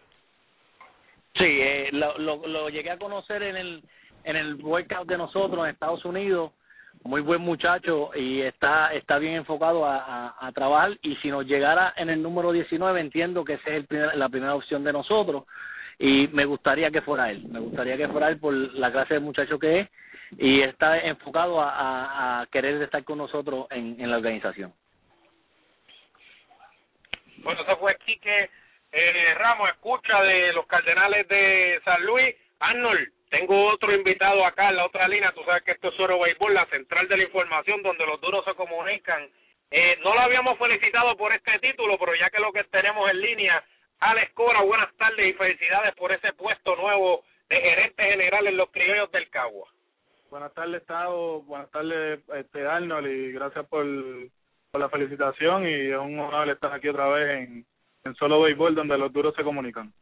Sí, 1.34 1.44
eh, 1.44 1.90
lo, 1.92 2.18
lo, 2.18 2.46
lo 2.46 2.68
llegué 2.70 2.90
a 2.90 2.98
conocer 2.98 3.42
en 3.42 3.56
el 3.56 3.82
en 4.24 4.34
el 4.34 4.56
workout 4.56 5.06
de 5.06 5.18
nosotros 5.18 5.64
en 5.64 5.70
Estados 5.70 6.04
Unidos 6.04 6.50
muy 7.06 7.20
buen 7.20 7.40
muchacho 7.40 8.10
y 8.14 8.40
está 8.42 8.92
está 8.94 9.18
bien 9.18 9.34
enfocado 9.34 9.86
a, 9.86 10.36
a, 10.38 10.52
trabajar 10.52 10.96
y 11.02 11.16
si 11.16 11.28
nos 11.28 11.46
llegara 11.46 11.94
en 11.96 12.10
el 12.10 12.22
número 12.22 12.52
19 12.52 13.00
entiendo 13.00 13.44
que 13.44 13.54
esa 13.54 13.70
es 13.70 13.76
el 13.76 13.86
primer, 13.86 14.16
la 14.16 14.28
primera 14.28 14.54
opción 14.54 14.84
de 14.84 14.92
nosotros 14.92 15.44
y 15.98 16.28
me 16.28 16.44
gustaría 16.44 16.90
que 16.90 17.02
fuera 17.02 17.30
él, 17.30 17.44
me 17.48 17.60
gustaría 17.60 17.96
que 17.96 18.08
fuera 18.08 18.28
él 18.28 18.38
por 18.38 18.52
la 18.54 18.92
clase 18.92 19.14
de 19.14 19.20
muchacho 19.20 19.58
que 19.58 19.80
es 19.80 19.88
y 20.38 20.60
está 20.62 20.98
enfocado 20.98 21.60
a, 21.60 22.40
a, 22.40 22.46
querer 22.46 22.82
estar 22.82 23.02
con 23.04 23.18
nosotros 23.18 23.66
en, 23.70 23.96
en 24.00 24.10
la 24.10 24.16
organización. 24.16 24.72
Bueno, 27.38 27.62
eso 27.62 27.76
fue 27.76 27.96
Quique 28.04 28.50
eh, 28.92 29.34
Ramos, 29.34 29.68
escucha 29.70 30.22
de 30.22 30.52
los 30.52 30.66
Cardenales 30.66 31.28
de 31.28 31.80
San 31.84 32.04
Luis. 32.04 32.34
Arnold, 32.58 33.12
tengo 33.30 33.68
otro 33.68 33.92
invitado 33.92 34.44
acá 34.46 34.68
en 34.68 34.76
la 34.76 34.86
otra 34.86 35.08
línea, 35.08 35.32
tú 35.32 35.42
sabes 35.44 35.62
que 35.64 35.72
esto 35.72 35.88
es 35.88 36.00
Oro 36.00 36.20
Béisbol, 36.20 36.54
la 36.54 36.66
central 36.66 37.08
de 37.08 37.16
la 37.16 37.24
información 37.24 37.82
donde 37.82 38.06
los 38.06 38.20
duros 38.20 38.44
se 38.44 38.54
comunican. 38.54 39.28
Eh, 39.70 39.98
no 40.02 40.14
lo 40.14 40.20
habíamos 40.20 40.56
felicitado 40.58 41.16
por 41.16 41.32
este 41.32 41.58
título, 41.58 41.98
pero 41.98 42.14
ya 42.14 42.30
que 42.30 42.38
lo 42.38 42.52
que 42.52 42.62
tenemos 42.64 43.10
en 43.10 43.20
línea 43.20 43.64
Alex 43.98 44.32
Cora, 44.34 44.62
buenas 44.62 44.94
tardes 44.96 45.26
y 45.26 45.32
felicidades 45.32 45.94
por 45.96 46.12
ese 46.12 46.32
puesto 46.34 46.76
nuevo 46.76 47.24
de 47.48 47.60
gerente 47.60 48.02
general 48.04 48.46
en 48.46 48.56
los 48.56 48.70
criollos 48.70 49.10
del 49.10 49.28
Cagua. 49.30 49.68
Buenas 50.30 50.52
tardes, 50.54 50.82
Estado. 50.82 51.40
Buenas 51.42 51.70
tardes, 51.70 52.20
este, 52.34 52.66
Arnold, 52.66 53.08
y 53.08 53.32
gracias 53.32 53.66
por, 53.66 53.86
la 53.86 54.88
felicitación. 54.90 55.66
Y 55.66 55.90
es 55.90 55.96
un 55.96 56.18
honor 56.20 56.50
estar 56.50 56.72
aquí 56.72 56.88
otra 56.88 57.08
vez 57.08 57.48
en 58.04 58.14
Solo 58.16 58.42
Béisbol, 58.42 58.74
donde 58.74 58.98
los 58.98 59.12
duros 59.12 59.34
se 59.34 59.42
comunican. 59.42 59.92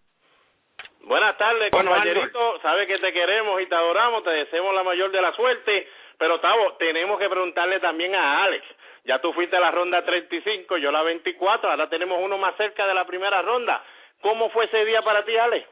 Buenas 1.07 1.37
tardes, 1.37 1.71
compañerito. 1.71 2.61
Sabes 2.61 2.87
que 2.87 2.99
te 2.99 3.12
queremos 3.12 3.61
y 3.61 3.67
te 3.67 3.75
adoramos. 3.75 4.25
Te 4.25 4.31
deseamos 4.31 4.75
la 4.75 4.83
mayor 4.83 5.11
de 5.11 5.21
la 5.21 5.33
suerte. 5.35 5.87
Pero, 6.19 6.40
Tavo, 6.40 6.75
tenemos 6.75 7.19
que 7.19 7.29
preguntarle 7.29 7.81
también 7.81 8.14
a 8.14 8.45
Alex. 8.45 8.64
Ya 9.05 9.21
tú 9.21 9.33
fuiste 9.35 9.57
a 9.57 9.61
la 9.61 9.71
ronda 9.71 10.03
35, 10.03 10.79
yo 10.79 10.90
la 10.90 11.03
24, 11.03 11.71
ahora 11.71 11.90
tenemos 11.90 12.19
uno 12.23 12.38
más 12.38 12.57
cerca 12.57 12.87
de 12.87 12.95
la 12.95 13.07
primera 13.07 13.43
ronda. 13.43 13.85
¿Cómo 14.23 14.49
fue 14.49 14.64
ese 14.64 14.83
día 14.87 15.03
para 15.03 15.25
ti, 15.27 15.37
Ale? 15.37 15.67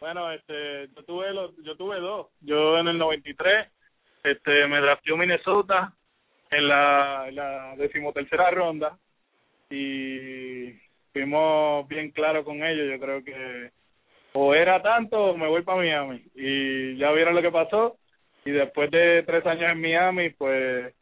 Bueno, 0.00 0.30
este, 0.30 0.88
yo 0.94 1.04
tuve 1.04 1.32
los, 1.32 1.56
yo 1.64 1.74
tuve 1.76 1.98
dos. 1.98 2.26
Yo 2.42 2.76
en 2.78 2.88
el 2.88 2.98
93, 2.98 3.66
este, 4.24 4.66
me 4.66 4.80
drafteó 4.80 5.16
Minnesota 5.16 5.92
en 6.50 6.68
la, 6.68 7.30
la 7.32 7.74
decimotercera 7.76 8.50
ronda 8.50 8.98
y 9.70 10.72
fuimos 11.14 11.88
bien 11.88 12.10
claros 12.10 12.44
con 12.44 12.62
ellos. 12.62 12.90
Yo 12.90 13.00
creo 13.00 13.24
que 13.24 13.70
o 14.32 14.54
era 14.54 14.82
tanto 14.82 15.30
o 15.30 15.36
me 15.36 15.48
voy 15.48 15.62
para 15.62 15.78
Miami. 15.78 16.22
Y 16.34 16.96
ya 16.96 17.10
vieron 17.12 17.34
lo 17.34 17.42
que 17.42 17.50
pasó. 17.50 17.96
Y 18.44 18.50
después 18.50 18.90
de 18.90 19.22
tres 19.24 19.44
años 19.46 19.70
en 19.70 19.80
Miami, 19.80 20.30
pues 20.30 20.94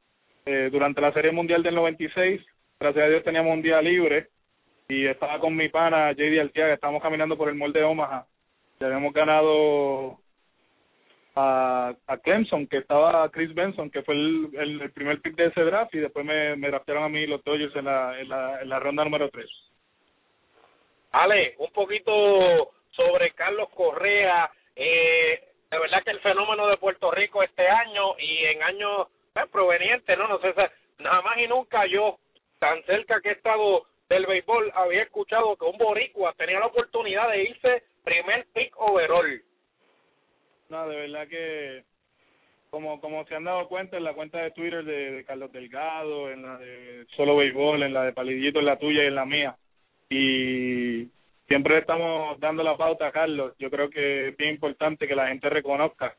eh, 0.46 0.68
durante 0.70 1.00
la 1.00 1.12
Serie 1.12 1.32
Mundial 1.32 1.62
del 1.62 1.74
96, 1.74 2.40
gracias 2.80 3.04
a 3.04 3.08
Dios 3.08 3.24
teníamos 3.24 3.52
un 3.52 3.62
día 3.62 3.80
libre. 3.82 4.28
Y 4.88 5.06
estaba 5.06 5.40
con 5.40 5.56
mi 5.56 5.68
pana 5.68 6.12
JD 6.12 6.40
Altiaga, 6.40 6.74
estábamos 6.74 7.02
caminando 7.02 7.36
por 7.36 7.48
el 7.48 7.56
molde 7.56 7.80
de 7.80 7.86
Omaha. 7.86 8.26
Y 8.80 8.84
habíamos 8.84 9.12
ganado 9.12 10.18
a, 11.34 11.94
a 12.06 12.18
Clemson, 12.18 12.66
que 12.68 12.78
estaba 12.78 13.28
Chris 13.30 13.52
Benson, 13.54 13.90
que 13.90 14.02
fue 14.02 14.14
el, 14.14 14.50
el, 14.54 14.92
primer 14.92 15.20
pick 15.20 15.34
de 15.34 15.46
ese 15.46 15.62
draft. 15.62 15.94
Y 15.94 15.98
después 15.98 16.24
me, 16.24 16.56
me 16.56 16.68
draftaron 16.68 17.04
a 17.04 17.08
mí 17.08 17.26
los 17.26 17.42
Dodgers 17.42 17.74
en 17.74 17.84
la, 17.84 18.20
en 18.20 18.28
la, 18.28 18.62
en 18.62 18.68
la 18.68 18.78
ronda 18.78 19.04
número 19.04 19.28
3. 19.28 19.46
Ale, 21.12 21.54
un 21.58 21.72
poquito 21.72 22.70
sobre 22.96 23.30
Carlos 23.32 23.68
Correa. 23.70 24.50
Eh, 24.74 25.40
de 25.70 25.78
verdad 25.78 26.02
que 26.02 26.10
el 26.10 26.20
fenómeno 26.20 26.66
de 26.66 26.78
Puerto 26.78 27.10
Rico 27.10 27.42
este 27.42 27.68
año 27.68 28.18
y 28.18 28.44
en 28.44 28.62
años 28.62 29.08
pues, 29.32 29.46
provenientes, 29.50 30.18
¿no? 30.18 30.26
No 30.26 30.40
sé, 30.40 30.54
nada 30.98 31.22
más 31.22 31.38
y 31.38 31.46
nunca 31.46 31.86
yo, 31.86 32.18
tan 32.58 32.82
cerca 32.84 33.20
que 33.20 33.30
he 33.30 33.32
estado 33.32 33.84
del 34.08 34.26
béisbol, 34.26 34.72
había 34.74 35.02
escuchado 35.02 35.56
que 35.56 35.64
un 35.64 35.78
boricua 35.78 36.32
tenía 36.34 36.60
la 36.60 36.66
oportunidad 36.66 37.28
de 37.30 37.42
irse 37.44 37.82
primer 38.04 38.46
pick 38.54 38.72
overall. 38.80 39.42
No, 40.68 40.88
de 40.88 40.96
verdad 40.96 41.28
que 41.28 41.84
como 42.70 43.00
como 43.00 43.24
se 43.26 43.34
han 43.34 43.44
dado 43.44 43.68
cuenta 43.68 43.96
en 43.96 44.04
la 44.04 44.14
cuenta 44.14 44.38
de 44.38 44.50
Twitter 44.50 44.84
de, 44.84 45.24
Carlos 45.24 45.52
Delgado, 45.52 46.30
en 46.30 46.42
la 46.42 46.58
de 46.58 47.06
Solo 47.16 47.36
Béisbol, 47.36 47.82
en 47.82 47.94
la 47.94 48.04
de 48.04 48.12
Palillito, 48.12 48.58
en 48.58 48.66
la 48.66 48.78
tuya 48.78 49.04
y 49.04 49.06
en 49.06 49.14
la 49.14 49.24
mía. 49.24 49.56
Y 50.08 51.08
siempre 51.46 51.78
estamos 51.78 52.38
dando 52.40 52.62
la 52.62 52.76
pauta 52.76 53.06
a 53.06 53.12
Carlos. 53.12 53.54
Yo 53.58 53.70
creo 53.70 53.90
que 53.90 54.28
es 54.28 54.36
bien 54.36 54.50
importante 54.50 55.06
que 55.06 55.14
la 55.14 55.28
gente 55.28 55.48
reconozca 55.48 56.16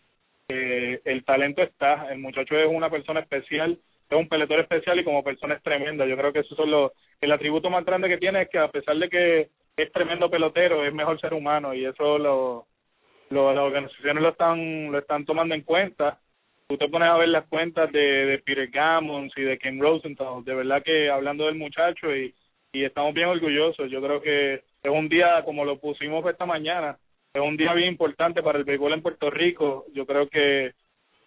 que 0.48 1.02
el 1.04 1.26
talento 1.26 1.62
está. 1.62 2.12
El 2.12 2.20
muchacho 2.20 2.58
es 2.58 2.68
una 2.68 2.90
persona 2.90 3.20
especial, 3.20 3.78
es 4.10 4.18
un 4.18 4.30
peleador 4.30 4.62
especial 4.62 5.00
y 5.00 5.04
como 5.04 5.24
persona 5.24 5.56
es 5.56 5.64
tremenda. 5.64 6.06
Yo 6.06 6.18
creo 6.18 6.32
que 6.32 6.40
eso 6.40 6.56
es 6.58 6.70
lo, 6.70 6.94
el 7.20 7.32
atributo 7.32 7.70
más 7.70 7.86
grande 7.86 8.08
que 8.08 8.18
tiene 8.18 8.44
es 8.44 8.50
que 8.50 8.60
a 8.60 8.72
pesar 8.72 8.98
de 8.98 9.10
que 9.10 9.50
es 9.76 9.92
tremendo 9.92 10.30
pelotero, 10.30 10.86
es 10.86 10.94
mejor 10.94 11.20
ser 11.20 11.34
humano 11.34 11.74
y 11.74 11.86
eso 11.86 12.18
lo, 12.18 12.68
lo 13.30 13.54
las 13.54 13.64
organizaciones 13.64 14.24
lo 14.24 14.30
están 14.30 14.92
lo 14.92 14.98
están 15.00 15.26
tomando 15.26 15.54
en 15.54 15.62
cuenta. 15.62 16.20
Tú 16.68 16.78
te 16.78 16.90
pones 16.90 17.10
a 17.10 17.18
ver 17.18 17.30
las 17.30 17.46
cuentas 17.48 17.92
de, 17.92 18.00
de 18.00 18.40
Peter 18.40 18.68
Gammons 18.68 19.32
y 19.38 19.42
de 19.42 19.58
Ken 19.58 19.80
Rosenthal, 19.80 20.44
de 20.44 20.56
verdad 20.56 20.84
que 20.84 21.10
hablando 21.10 21.46
del 21.46 21.56
muchacho 21.56 22.14
y, 22.14 22.34
y 22.74 22.84
estamos 22.84 23.14
bien 23.14 23.28
orgullosos. 23.28 23.90
Yo 23.90 24.02
creo 24.02 24.22
que 24.22 24.64
es 24.88 24.94
un 24.98 25.10
día, 25.10 25.44
como 25.44 25.66
lo 25.66 25.80
pusimos 25.80 26.26
esta 26.26 26.46
mañana, 26.46 26.98
es 27.34 27.42
un 27.42 27.58
día 27.58 27.74
bien 27.74 27.90
importante 27.90 28.42
para 28.42 28.58
el 28.58 28.64
béisbol 28.64 28.94
en 28.94 29.02
Puerto 29.02 29.30
Rico. 29.30 29.86
Yo 29.94 30.06
creo 30.06 30.30
que 30.30 30.74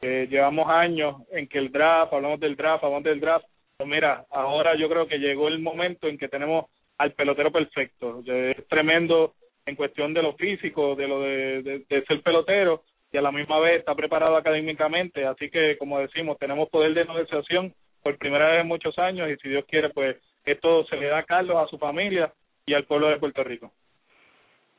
llevamos 0.00 0.68
años 0.68 1.22
en 1.30 1.46
que 1.46 1.58
el 1.58 1.70
draft, 1.70 2.12
hablamos 2.12 2.40
del 2.40 2.56
draft, 2.56 2.84
hablamos 2.84 3.04
del 3.04 3.20
draft. 3.20 3.44
Pues 3.76 3.88
mira, 3.88 4.24
ahora 4.30 4.74
yo 4.76 4.88
creo 4.88 5.06
que 5.06 5.18
llegó 5.18 5.48
el 5.48 5.60
momento 5.60 6.08
en 6.08 6.18
que 6.18 6.28
tenemos 6.28 6.66
al 6.98 7.12
pelotero 7.12 7.52
perfecto. 7.52 8.22
Es 8.26 8.66
tremendo 8.68 9.34
en 9.66 9.76
cuestión 9.76 10.14
de 10.14 10.22
lo 10.22 10.34
físico, 10.34 10.96
de 10.96 11.06
lo 11.06 11.20
de, 11.20 11.84
de, 11.88 12.04
ser 12.06 12.22
pelotero 12.22 12.82
y 13.12 13.18
a 13.18 13.22
la 13.22 13.30
misma 13.30 13.58
vez 13.60 13.80
está 13.80 13.94
preparado 13.94 14.36
académicamente. 14.36 15.26
Así 15.26 15.50
que, 15.50 15.76
como 15.76 15.98
decimos, 15.98 16.38
tenemos 16.38 16.70
poder 16.70 16.94
de 16.94 17.04
negociación 17.04 17.74
por 18.02 18.16
primera 18.16 18.48
vez 18.50 18.62
en 18.62 18.68
muchos 18.68 18.98
años 18.98 19.30
y 19.30 19.36
si 19.36 19.50
Dios 19.50 19.64
quiere, 19.68 19.90
pues 19.90 20.16
esto 20.44 20.84
se 20.86 20.96
le 20.96 21.08
da 21.08 21.18
a 21.18 21.24
Carlos, 21.24 21.56
a 21.56 21.68
su 21.68 21.78
familia 21.78 22.32
y 22.66 22.74
al 22.74 22.84
pueblo 22.84 23.08
de 23.08 23.18
Puerto 23.18 23.42
Rico. 23.44 23.72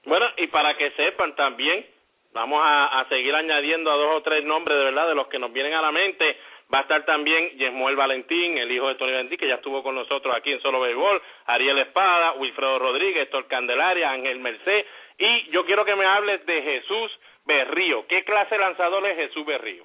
Bueno, 0.05 0.25
y 0.37 0.47
para 0.47 0.75
que 0.77 0.91
sepan 0.91 1.35
también, 1.35 1.85
vamos 2.33 2.61
a, 2.63 2.99
a 2.99 3.09
seguir 3.09 3.35
añadiendo 3.35 3.91
a 3.91 3.95
dos 3.95 4.15
o 4.17 4.21
tres 4.21 4.43
nombres 4.43 4.77
de 4.77 4.85
verdad 4.85 5.07
de 5.07 5.15
los 5.15 5.27
que 5.27 5.39
nos 5.39 5.53
vienen 5.53 5.73
a 5.73 5.81
la 5.81 5.91
mente. 5.91 6.37
Va 6.73 6.79
a 6.79 6.81
estar 6.83 7.03
también 7.03 7.49
Yesmuel 7.57 7.97
Valentín, 7.97 8.57
el 8.57 8.71
hijo 8.71 8.87
de 8.87 8.95
Tony 8.95 9.11
Valentín, 9.11 9.37
que 9.37 9.47
ya 9.47 9.55
estuvo 9.55 9.83
con 9.83 9.93
nosotros 9.93 10.33
aquí 10.33 10.53
en 10.53 10.61
Solo 10.61 10.79
Béisbol, 10.79 11.21
Ariel 11.47 11.77
Espada, 11.79 12.31
Wilfredo 12.33 12.79
Rodríguez, 12.79 13.23
Héctor 13.23 13.47
Candelaria, 13.47 14.09
Ángel 14.09 14.39
Merced, 14.39 14.85
y 15.17 15.51
yo 15.51 15.65
quiero 15.65 15.83
que 15.83 15.97
me 15.97 16.05
hables 16.05 16.45
de 16.45 16.61
Jesús 16.61 17.11
Berrío. 17.45 18.07
¿Qué 18.07 18.23
clase 18.23 18.55
de 18.55 18.61
lanzador 18.61 19.05
es 19.05 19.17
Jesús 19.17 19.45
Berrío? 19.45 19.83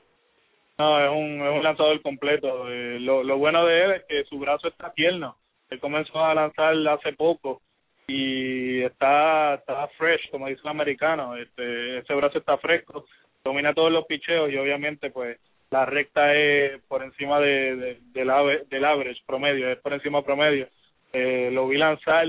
No, 0.78 1.04
es 1.04 1.10
un, 1.10 1.44
es 1.44 1.52
un 1.54 1.62
lanzador 1.64 2.00
completo. 2.02 2.70
Eh, 2.70 2.98
lo, 3.00 3.24
lo 3.24 3.36
bueno 3.36 3.66
de 3.66 3.84
él 3.84 3.90
es 3.92 4.04
que 4.04 4.24
su 4.24 4.38
brazo 4.38 4.68
está 4.68 4.92
tierno. 4.92 5.36
Él 5.70 5.80
comenzó 5.80 6.24
a 6.24 6.34
lanzar 6.34 6.76
hace 6.88 7.14
poco 7.14 7.62
y 8.08 8.82
está 8.82 9.54
está 9.54 9.88
fresh 9.98 10.30
como 10.30 10.46
dice 10.46 10.60
el 10.62 10.70
americano 10.70 11.36
este 11.36 11.98
ese 11.98 12.14
brazo 12.14 12.38
está 12.38 12.56
fresco 12.58 13.04
domina 13.44 13.74
todos 13.74 13.90
los 13.90 14.06
picheos 14.06 14.50
y 14.50 14.56
obviamente 14.56 15.10
pues 15.10 15.38
la 15.70 15.84
recta 15.84 16.34
es 16.34 16.80
por 16.82 17.02
encima 17.02 17.40
de, 17.40 18.00
del, 18.12 18.66
del 18.68 18.84
average 18.84 19.22
promedio 19.26 19.70
es 19.70 19.78
por 19.78 19.92
encima 19.92 20.22
promedio. 20.22 20.68
Eh, 21.12 21.50
lo 21.52 21.66
vi 21.66 21.78
lanzar 21.78 22.26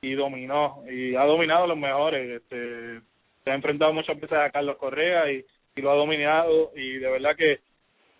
y 0.00 0.14
dominó 0.14 0.82
y 0.90 1.14
ha 1.14 1.24
dominado 1.24 1.66
los 1.66 1.76
mejores 1.76 2.42
este 2.42 3.00
se 3.44 3.50
ha 3.50 3.54
enfrentado 3.54 3.92
muchas 3.92 4.18
veces 4.18 4.38
a 4.38 4.50
Carlos 4.50 4.76
Correa 4.76 5.30
y, 5.30 5.44
y 5.76 5.82
lo 5.82 5.90
ha 5.90 5.94
dominado 5.94 6.72
y 6.74 6.98
de 6.98 7.10
verdad 7.10 7.36
que 7.36 7.60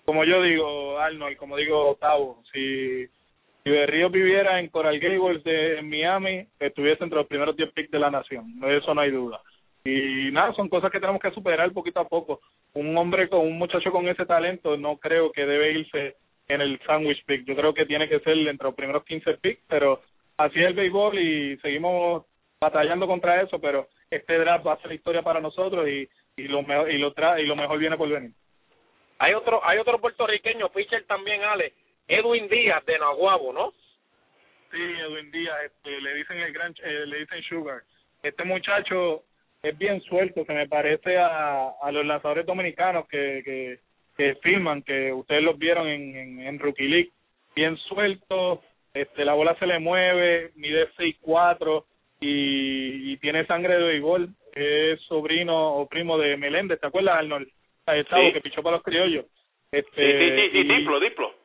como 0.05 0.25
yo 0.25 0.43
digo 0.43 0.99
Arnold 0.99 1.37
como 1.37 1.57
digo 1.57 1.91
Octavo 1.91 2.43
si 2.53 3.09
si 3.71 3.77
Berrío 3.77 4.11
viviera 4.11 4.59
en 4.59 4.69
Coral 4.69 4.99
Gables 4.99 5.45
de 5.45 5.81
Miami, 5.83 6.45
estuviese 6.59 7.05
entre 7.05 7.19
los 7.19 7.29
primeros 7.29 7.57
10 7.57 7.73
picks 7.73 7.91
de 7.91 8.01
la 8.01 8.11
nación, 8.11 8.61
eso 8.65 8.93
no 8.93 9.01
hay 9.01 9.13
duda. 9.13 9.41
Y 9.85 10.31
nada, 10.33 10.53
son 10.55 10.69
cosas 10.69 10.91
que 10.91 10.99
tenemos 10.99 11.23
que 11.23 11.31
superar 11.31 11.71
poquito 11.73 12.01
a 12.01 12.09
poco. 12.09 12.41
Un 12.75 12.97
hombre 12.99 13.29
con 13.29 13.41
un 13.41 13.57
muchacho 13.59 13.93
con 13.93 14.09
ese 14.09 14.27
talento 14.27 14.77
no 14.77 14.99
creo 14.99 15.31
que 15.31 15.47
debe 15.47 15.73
irse 15.73 16.17
en 16.49 16.61
el 16.61 16.81
sandwich 16.85 17.25
pick. 17.25 17.45
Yo 17.47 17.55
creo 17.55 17.73
que 17.73 17.87
tiene 17.87 18.09
que 18.09 18.19
ser 18.21 18.37
entre 18.37 18.67
los 18.67 18.75
primeros 18.75 19.05
15 19.05 19.35
picks, 19.35 19.63
pero 19.69 20.03
así 20.37 20.59
es 20.59 20.67
el 20.67 20.75
béisbol 20.75 21.19
y 21.19 21.57
seguimos 21.59 22.25
batallando 22.61 23.07
contra 23.07 23.41
eso, 23.41 23.61
pero 23.61 23.87
este 24.11 24.37
draft 24.37 24.67
va 24.67 24.73
a 24.75 24.83
ser 24.83 24.93
historia 24.93 25.23
para 25.23 25.41
nosotros 25.41 25.89
y, 25.89 26.09
y 26.37 26.49
lo 26.49 26.63
mejor 26.63 26.91
y 26.91 26.99
lo 26.99 27.13
tra 27.13 27.41
y 27.41 27.47
lo 27.47 27.55
mejor 27.55 27.79
viene 27.79 27.97
por 27.97 28.09
venir. 28.09 28.33
Hay 29.19 29.33
otro 29.33 29.65
hay 29.65 29.79
otro 29.79 30.01
puertorriqueño, 30.01 30.71
pitcher 30.71 31.05
también, 31.07 31.43
Ale, 31.45 31.73
Edwin 32.11 32.49
Díaz 32.49 32.85
de 32.87 32.99
Nahuabo, 32.99 33.53
¿no? 33.53 33.73
Sí, 34.71 34.79
Edwin 34.79 35.31
Díaz, 35.31 35.57
este, 35.65 36.01
le 36.01 36.15
dicen 36.15 36.39
el 36.39 36.53
gran, 36.53 36.75
eh, 36.83 37.07
le 37.07 37.21
dicen 37.21 37.43
Sugar. 37.45 37.83
Este 38.23 38.45
muchacho 38.45 39.23
es 39.63 39.77
bien 39.79 40.01
suelto, 40.03 40.45
se 40.45 40.53
me 40.53 40.69
parece 40.69 41.17
a, 41.19 41.71
a 41.81 41.93
los 41.93 42.05
lanzadores 42.05 42.45
dominicanos 42.47 43.09
que, 43.09 43.43
que, 43.45 43.79
que 44.17 44.35
firman, 44.43 44.83
que 44.83 45.13
ustedes 45.13 45.43
los 45.43 45.59
vieron 45.59 45.87
en, 45.87 46.17
en, 46.17 46.41
en 46.41 46.59
Rookie 46.59 46.89
League, 46.89 47.11
bien 47.55 47.77
suelto, 47.77 48.63
este, 48.93 49.25
la 49.25 49.35
bola 49.35 49.57
se 49.59 49.67
le 49.67 49.79
mueve, 49.79 50.51
mide 50.57 50.89
6'4", 50.95 51.85
y, 52.21 53.13
y 53.13 53.17
tiene 53.19 53.47
sangre 53.47 53.77
de 53.77 53.85
béisbol, 53.85 54.29
es 54.53 55.01
sobrino 55.03 55.75
o 55.77 55.89
primo 55.89 56.19
de 56.19 56.37
Meléndez, 56.37 56.81
¿te 56.81 56.87
acuerdas 56.87 57.19
Arnold? 57.19 57.49
Sí. 57.87 58.33
que 58.33 58.41
pichó 58.41 58.63
para 58.63 58.77
los 58.77 58.85
criollos. 58.85 59.27
Este, 59.73 60.19
sí, 60.19 60.37
sí, 60.37 60.51
sí, 60.53 60.75
diplo, 60.75 61.01
diplo. 61.01 61.40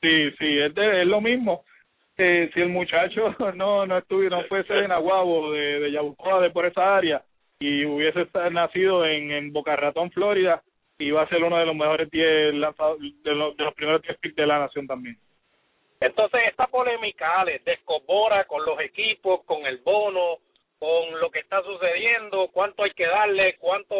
Sí, 0.00 0.30
sí, 0.38 0.58
es, 0.58 0.72
es 0.76 1.06
lo 1.06 1.20
mismo. 1.20 1.64
Eh, 2.18 2.50
si 2.54 2.60
el 2.60 2.68
muchacho 2.68 3.34
no 3.54 3.86
no 3.86 3.98
estuviera, 3.98 4.38
no 4.38 4.44
fuese 4.44 4.72
de 4.72 4.88
Nahuabo, 4.88 5.52
de, 5.52 5.80
de 5.80 5.92
Yabucoa, 5.92 6.40
de 6.40 6.50
por 6.50 6.66
esa 6.66 6.96
área, 6.96 7.22
y 7.58 7.84
hubiese 7.84 8.26
nacido 8.50 9.06
en, 9.06 9.30
en 9.30 9.52
Boca 9.52 9.76
Ratón, 9.76 10.10
Florida, 10.10 10.62
iba 10.98 11.22
a 11.22 11.28
ser 11.28 11.42
uno 11.42 11.58
de 11.58 11.66
los 11.66 11.76
mejores 11.76 12.10
10 12.10 12.26
de 12.26 12.52
los, 12.52 12.76
de 13.22 13.34
los 13.64 13.74
primeros 13.74 14.02
10 14.02 14.18
picks 14.18 14.36
de 14.36 14.46
la 14.46 14.58
nación 14.58 14.86
también. 14.86 15.16
Entonces, 16.00 16.40
esta 16.48 16.66
polémica, 16.66 17.44
descobora 17.64 18.44
con 18.44 18.64
los 18.64 18.78
equipos, 18.80 19.42
con 19.44 19.64
el 19.66 19.78
bono, 19.78 20.38
con 20.78 21.18
lo 21.20 21.30
que 21.30 21.38
está 21.38 21.62
sucediendo, 21.62 22.48
cuánto 22.52 22.82
hay 22.82 22.90
que 22.90 23.06
darle, 23.06 23.56
cuánto 23.58 23.96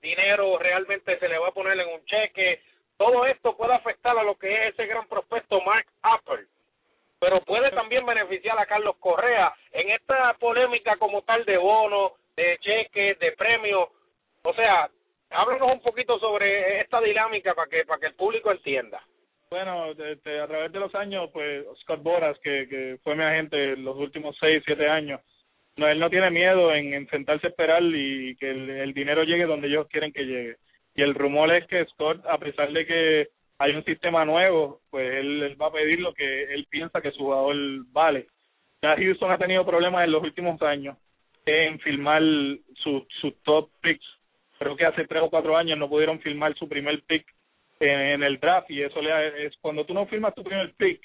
dinero 0.00 0.58
realmente 0.58 1.18
se 1.18 1.28
le 1.28 1.38
va 1.38 1.48
a 1.48 1.52
poner 1.52 1.78
en 1.78 1.88
un 1.88 2.04
cheque, 2.06 2.60
todo 2.96 3.26
esto 3.26 3.56
puede 3.56 3.74
afectar 3.74 4.16
a 4.16 4.22
lo 4.22 4.36
que 4.36 4.52
es 4.52 4.74
ese 4.74 4.86
gran 4.86 5.06
prospecto 5.08 5.60
Mark 5.62 5.86
Apple, 6.02 6.46
pero 7.18 7.40
puede 7.42 7.70
también 7.70 8.04
beneficiar 8.06 8.58
a 8.58 8.66
Carlos 8.66 8.96
Correa 8.98 9.52
en 9.72 9.90
esta 9.90 10.34
polémica 10.34 10.96
como 10.96 11.22
tal 11.22 11.44
de 11.44 11.56
bonos, 11.56 12.12
de 12.36 12.58
cheques, 12.60 13.18
de 13.18 13.32
premios. 13.32 13.88
O 14.42 14.52
sea, 14.54 14.88
háblanos 15.30 15.72
un 15.72 15.80
poquito 15.80 16.18
sobre 16.18 16.80
esta 16.80 17.00
dinámica 17.00 17.54
para 17.54 17.68
que 17.68 17.84
para 17.84 18.00
que 18.00 18.06
el 18.06 18.14
público 18.14 18.52
entienda. 18.52 19.02
Bueno, 19.50 19.90
este, 19.92 20.40
a 20.40 20.46
través 20.46 20.72
de 20.72 20.80
los 20.80 20.94
años, 20.94 21.30
pues 21.32 21.64
Scott 21.82 22.02
Boras, 22.02 22.38
que, 22.40 22.66
que 22.68 22.98
fue 23.04 23.14
mi 23.14 23.22
agente 23.22 23.76
los 23.76 23.96
últimos 23.96 24.36
seis, 24.40 24.62
siete 24.66 24.88
años, 24.88 25.20
no, 25.76 25.86
él 25.88 25.98
no 25.98 26.10
tiene 26.10 26.30
miedo 26.30 26.72
en, 26.72 26.92
en 26.94 27.08
sentarse 27.08 27.46
a 27.46 27.50
esperar 27.50 27.82
y 27.82 28.36
que 28.36 28.50
el, 28.50 28.70
el 28.70 28.94
dinero 28.94 29.22
llegue 29.22 29.46
donde 29.46 29.68
ellos 29.68 29.86
quieren 29.88 30.12
que 30.12 30.24
llegue 30.24 30.56
y 30.94 31.02
el 31.02 31.14
rumor 31.14 31.52
es 31.52 31.66
que 31.66 31.84
Scott, 31.86 32.24
a 32.26 32.38
pesar 32.38 32.72
de 32.72 32.86
que 32.86 33.28
hay 33.58 33.74
un 33.74 33.84
sistema 33.84 34.24
nuevo, 34.24 34.80
pues 34.90 35.14
él, 35.14 35.56
va 35.60 35.66
a 35.66 35.72
pedir 35.72 36.00
lo 36.00 36.12
que 36.14 36.44
él 36.54 36.66
piensa 36.70 37.00
que 37.00 37.10
su 37.10 37.18
jugador 37.18 37.56
vale. 37.92 38.28
Ya 38.82 38.96
Houston 38.96 39.30
ha 39.30 39.38
tenido 39.38 39.64
problemas 39.66 40.04
en 40.04 40.12
los 40.12 40.22
últimos 40.22 40.60
años 40.62 40.96
en 41.46 41.78
firmar 41.80 42.22
sus 42.76 43.02
su 43.20 43.32
top 43.42 43.70
picks. 43.80 44.06
Creo 44.58 44.76
que 44.76 44.86
hace 44.86 45.06
tres 45.06 45.22
o 45.22 45.30
cuatro 45.30 45.56
años 45.56 45.78
no 45.78 45.88
pudieron 45.88 46.20
firmar 46.20 46.54
su 46.54 46.68
primer 46.68 47.02
pick 47.02 47.26
en, 47.80 48.22
el 48.22 48.38
draft 48.38 48.70
y 48.70 48.82
eso 48.82 49.02
le 49.02 49.46
es 49.46 49.56
cuando 49.60 49.84
tú 49.84 49.92
no 49.94 50.06
firmas 50.06 50.34
tu 50.34 50.44
primer 50.44 50.72
pick, 50.74 51.00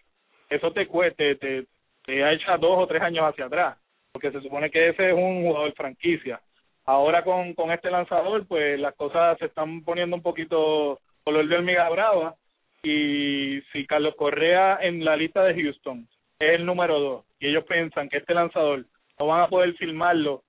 eso 0.50 0.72
te 0.72 0.88
cueste, 0.88 1.36
te, 1.36 1.66
te 2.06 2.24
ha 2.24 2.32
hecho 2.32 2.46
dos 2.60 2.78
o 2.78 2.88
tres 2.88 3.02
años 3.02 3.26
hacia 3.26 3.46
atrás, 3.46 3.78
porque 4.12 4.32
se 4.32 4.42
supone 4.42 4.70
que 4.70 4.90
ese 4.90 5.10
es 5.10 5.14
un 5.14 5.44
jugador 5.44 5.74
franquicia 5.74 6.40
Ahora 6.86 7.24
con, 7.24 7.54
con 7.54 7.72
este 7.72 7.92
lanzador, 7.92 8.48
pues 8.48 8.80
las 8.80 8.96
cosas 8.96 9.38
se 9.38 9.46
están 9.46 9.84
poniendo 9.84 10.16
un 10.16 10.24
poquito 10.24 11.00
color 11.24 11.48
de 11.48 11.56
hormiga 11.56 11.90
brava. 11.90 12.36
Y 12.82 13.62
si 13.72 13.86
Carlos 13.86 14.16
Correa 14.16 14.80
en 14.82 15.04
la 15.04 15.16
lista 15.16 15.44
de 15.44 15.62
Houston 15.62 16.08
es 16.40 16.52
el 16.52 16.66
número 16.66 17.00
dos 17.00 17.26
y 17.40 17.48
ellos 17.48 17.66
piensan 17.66 18.08
que 18.08 18.18
este 18.18 18.34
lanzador 18.34 18.86
no 19.20 19.28
van 19.28 19.42
a 19.42 19.48
poder 19.48 19.74
firmarlo 19.76 20.44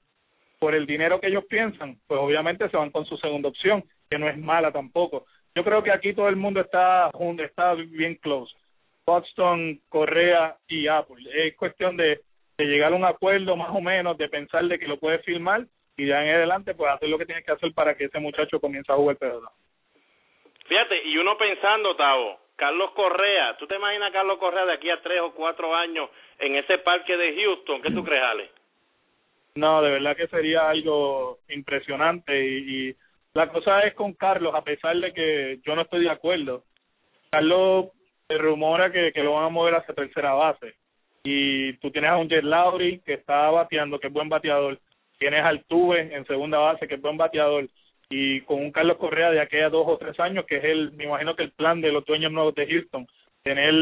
por 0.60 0.74
el 0.74 0.86
dinero 0.86 1.20
que 1.20 1.28
ellos 1.28 1.44
piensan, 1.48 1.98
pues 2.06 2.20
obviamente 2.20 2.68
se 2.68 2.76
van 2.76 2.90
con 2.90 3.04
su 3.06 3.16
segunda 3.16 3.48
opción, 3.48 3.82
que 4.08 4.18
no 4.18 4.28
es 4.28 4.38
mala 4.38 4.70
tampoco. 4.70 5.26
Yo 5.54 5.64
creo 5.64 5.82
que 5.82 5.90
aquí 5.90 6.12
todo 6.12 6.28
el 6.28 6.36
mundo 6.36 6.60
está 6.60 7.10
está 7.38 7.74
bien 7.74 8.14
close. 8.16 8.54
Boston, 9.04 9.80
Correa 9.88 10.56
y 10.68 10.86
Apple. 10.86 11.24
Es 11.34 11.56
cuestión 11.56 11.96
de, 11.96 12.20
de 12.58 12.64
llegar 12.64 12.92
a 12.92 12.96
un 12.96 13.04
acuerdo 13.04 13.56
más 13.56 13.74
o 13.74 13.80
menos, 13.80 14.16
de 14.18 14.28
pensar 14.28 14.64
de 14.66 14.78
que 14.78 14.86
lo 14.86 14.98
puede 14.98 15.18
firmar 15.20 15.66
y 15.96 16.06
ya 16.06 16.24
en 16.24 16.34
adelante 16.34 16.74
pues 16.74 16.92
hacer 16.92 17.08
lo 17.08 17.18
que 17.18 17.26
tiene 17.26 17.42
que 17.42 17.52
hacer 17.52 17.72
para 17.74 17.94
que 17.94 18.04
ese 18.04 18.18
muchacho 18.18 18.60
comience 18.60 18.90
a 18.92 18.96
jugar 18.96 19.16
pelota. 19.16 19.48
Fíjate, 20.66 21.02
y 21.04 21.18
uno 21.18 21.36
pensando, 21.36 21.96
Tavo, 21.96 22.38
Carlos 22.56 22.90
Correa, 22.92 23.56
¿tú 23.58 23.66
te 23.66 23.76
imaginas 23.76 24.12
Carlos 24.12 24.38
Correa 24.38 24.66
de 24.66 24.74
aquí 24.74 24.90
a 24.90 25.02
tres 25.02 25.20
o 25.20 25.32
cuatro 25.32 25.74
años 25.74 26.08
en 26.38 26.56
ese 26.56 26.78
parque 26.78 27.16
de 27.16 27.34
Houston? 27.42 27.82
¿Qué 27.82 27.90
tú 27.90 28.04
crees, 28.04 28.22
Ale? 28.22 28.50
No, 29.56 29.82
de 29.82 29.90
verdad 29.90 30.16
que 30.16 30.28
sería 30.28 30.68
algo 30.68 31.38
impresionante 31.48 32.44
y, 32.44 32.88
y 32.88 32.96
la 33.34 33.48
cosa 33.48 33.80
es 33.82 33.94
con 33.94 34.14
Carlos, 34.14 34.54
a 34.54 34.62
pesar 34.62 34.96
de 34.96 35.12
que 35.12 35.58
yo 35.64 35.74
no 35.74 35.82
estoy 35.82 36.04
de 36.04 36.10
acuerdo, 36.10 36.64
Carlos 37.30 37.86
se 38.28 38.38
rumora 38.38 38.92
que, 38.92 39.12
que 39.12 39.22
lo 39.22 39.34
van 39.34 39.46
a 39.46 39.48
mover 39.48 39.74
hacia 39.74 39.94
tercera 39.94 40.34
base 40.34 40.74
y 41.22 41.74
tú 41.74 41.90
tienes 41.90 42.10
a 42.10 42.16
un 42.16 42.28
Jet 42.28 42.44
Lowry 42.44 43.00
que 43.00 43.14
está 43.14 43.50
bateando, 43.50 43.98
que 43.98 44.06
es 44.06 44.12
buen 44.12 44.28
bateador, 44.28 44.78
tienes 45.20 45.44
al 45.44 45.62
Tuve 45.64 46.12
en 46.14 46.26
segunda 46.26 46.58
base, 46.58 46.88
que 46.88 46.94
es 46.94 47.00
buen 47.00 47.18
bateador, 47.18 47.68
y 48.08 48.40
con 48.40 48.58
un 48.58 48.72
Carlos 48.72 48.96
Correa 48.96 49.30
de 49.30 49.40
aquella 49.40 49.68
dos 49.68 49.86
o 49.86 49.98
tres 49.98 50.18
años, 50.18 50.46
que 50.46 50.56
es 50.56 50.64
el, 50.64 50.92
me 50.92 51.04
imagino 51.04 51.36
que 51.36 51.44
el 51.44 51.52
plan 51.52 51.80
de 51.80 51.92
los 51.92 52.04
dueños 52.06 52.32
nuevos 52.32 52.54
de 52.54 52.66
Houston, 52.66 53.06
tener 53.44 53.72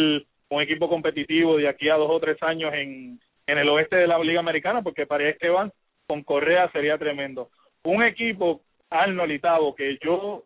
un 0.51 0.63
equipo 0.63 0.89
competitivo 0.89 1.57
de 1.57 1.69
aquí 1.69 1.89
a 1.89 1.95
dos 1.95 2.11
o 2.11 2.21
tres 2.21 2.43
años 2.43 2.75
en, 2.75 3.21
en 3.47 3.59
el 3.59 3.69
oeste 3.69 3.97
de 3.97 4.09
la 4.09 4.19
Liga 4.19 4.41
Americana, 4.41 4.83
porque 4.83 5.07
parece 5.07 5.39
que 5.39 5.49
van 5.49 5.73
con 6.09 6.25
Correa 6.25 6.71
sería 6.73 6.99
tremendo. 6.99 7.51
Un 7.85 8.03
equipo, 8.03 8.63
Arnold 8.91 9.33
y 9.33 9.41
que 9.77 9.99
yo 10.03 10.45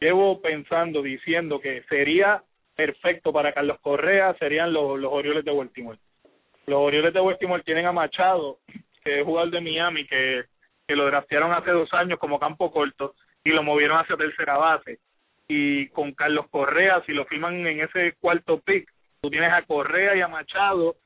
llevo 0.00 0.40
pensando, 0.40 1.02
diciendo 1.02 1.60
que 1.60 1.82
sería 1.88 2.42
perfecto 2.74 3.32
para 3.32 3.52
Carlos 3.52 3.78
Correa, 3.80 4.34
serían 4.38 4.72
los, 4.72 4.98
los 4.98 5.12
Orioles 5.12 5.44
de 5.44 5.52
Baltimore. 5.52 5.98
Los 6.66 6.80
Orioles 6.80 7.12
de 7.12 7.20
Baltimore 7.20 7.62
tienen 7.62 7.86
a 7.86 7.92
Machado, 7.92 8.58
que 9.00 9.20
es 9.20 9.26
jugador 9.26 9.50
de 9.50 9.60
Miami, 9.60 10.06
que 10.06 10.44
que 10.90 10.96
lo 10.96 11.06
draftearon 11.06 11.52
hace 11.52 11.70
dos 11.70 11.88
años 11.94 12.18
como 12.18 12.40
campo 12.40 12.72
corto 12.72 13.14
y 13.44 13.50
lo 13.50 13.62
movieron 13.62 13.96
hacia 13.96 14.16
tercera 14.16 14.56
base. 14.56 14.98
Y 15.46 15.86
con 15.90 16.10
Carlos 16.14 16.46
Correa, 16.50 17.00
si 17.06 17.12
lo 17.12 17.26
firman 17.26 17.64
en 17.64 17.82
ese 17.82 18.14
cuarto 18.20 18.58
pick, 18.58 18.92
tú 19.20 19.30
tienes 19.30 19.52
a 19.52 19.62
Correa 19.62 20.16
y 20.16 20.20
a 20.20 20.26
Machado. 20.26 20.96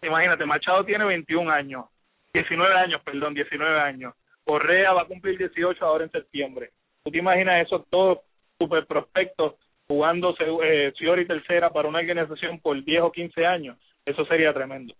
Imagínate, 0.00 0.46
Machado 0.46 0.82
tiene 0.86 1.04
21 1.04 1.50
años, 1.50 1.84
19 2.32 2.74
años, 2.74 3.02
perdón, 3.04 3.34
19 3.34 3.80
años. 3.80 4.14
Correa 4.46 4.94
va 4.94 5.02
a 5.02 5.06
cumplir 5.06 5.36
18 5.36 5.84
ahora 5.84 6.04
en 6.04 6.10
septiembre. 6.10 6.70
¿Tú 7.04 7.10
te 7.10 7.18
imaginas 7.18 7.66
esos 7.66 7.82
dos 7.90 8.20
super 8.58 8.86
prospectos 8.86 9.56
jugando 9.86 10.34
eh, 10.40 10.90
y 10.98 11.24
tercera 11.26 11.68
para 11.68 11.86
una 11.86 11.98
organización 11.98 12.60
por 12.60 12.82
10 12.82 13.02
o 13.02 13.12
15 13.12 13.44
años? 13.44 13.76
Eso 14.06 14.24
sería 14.24 14.54
tremendo. 14.54 14.94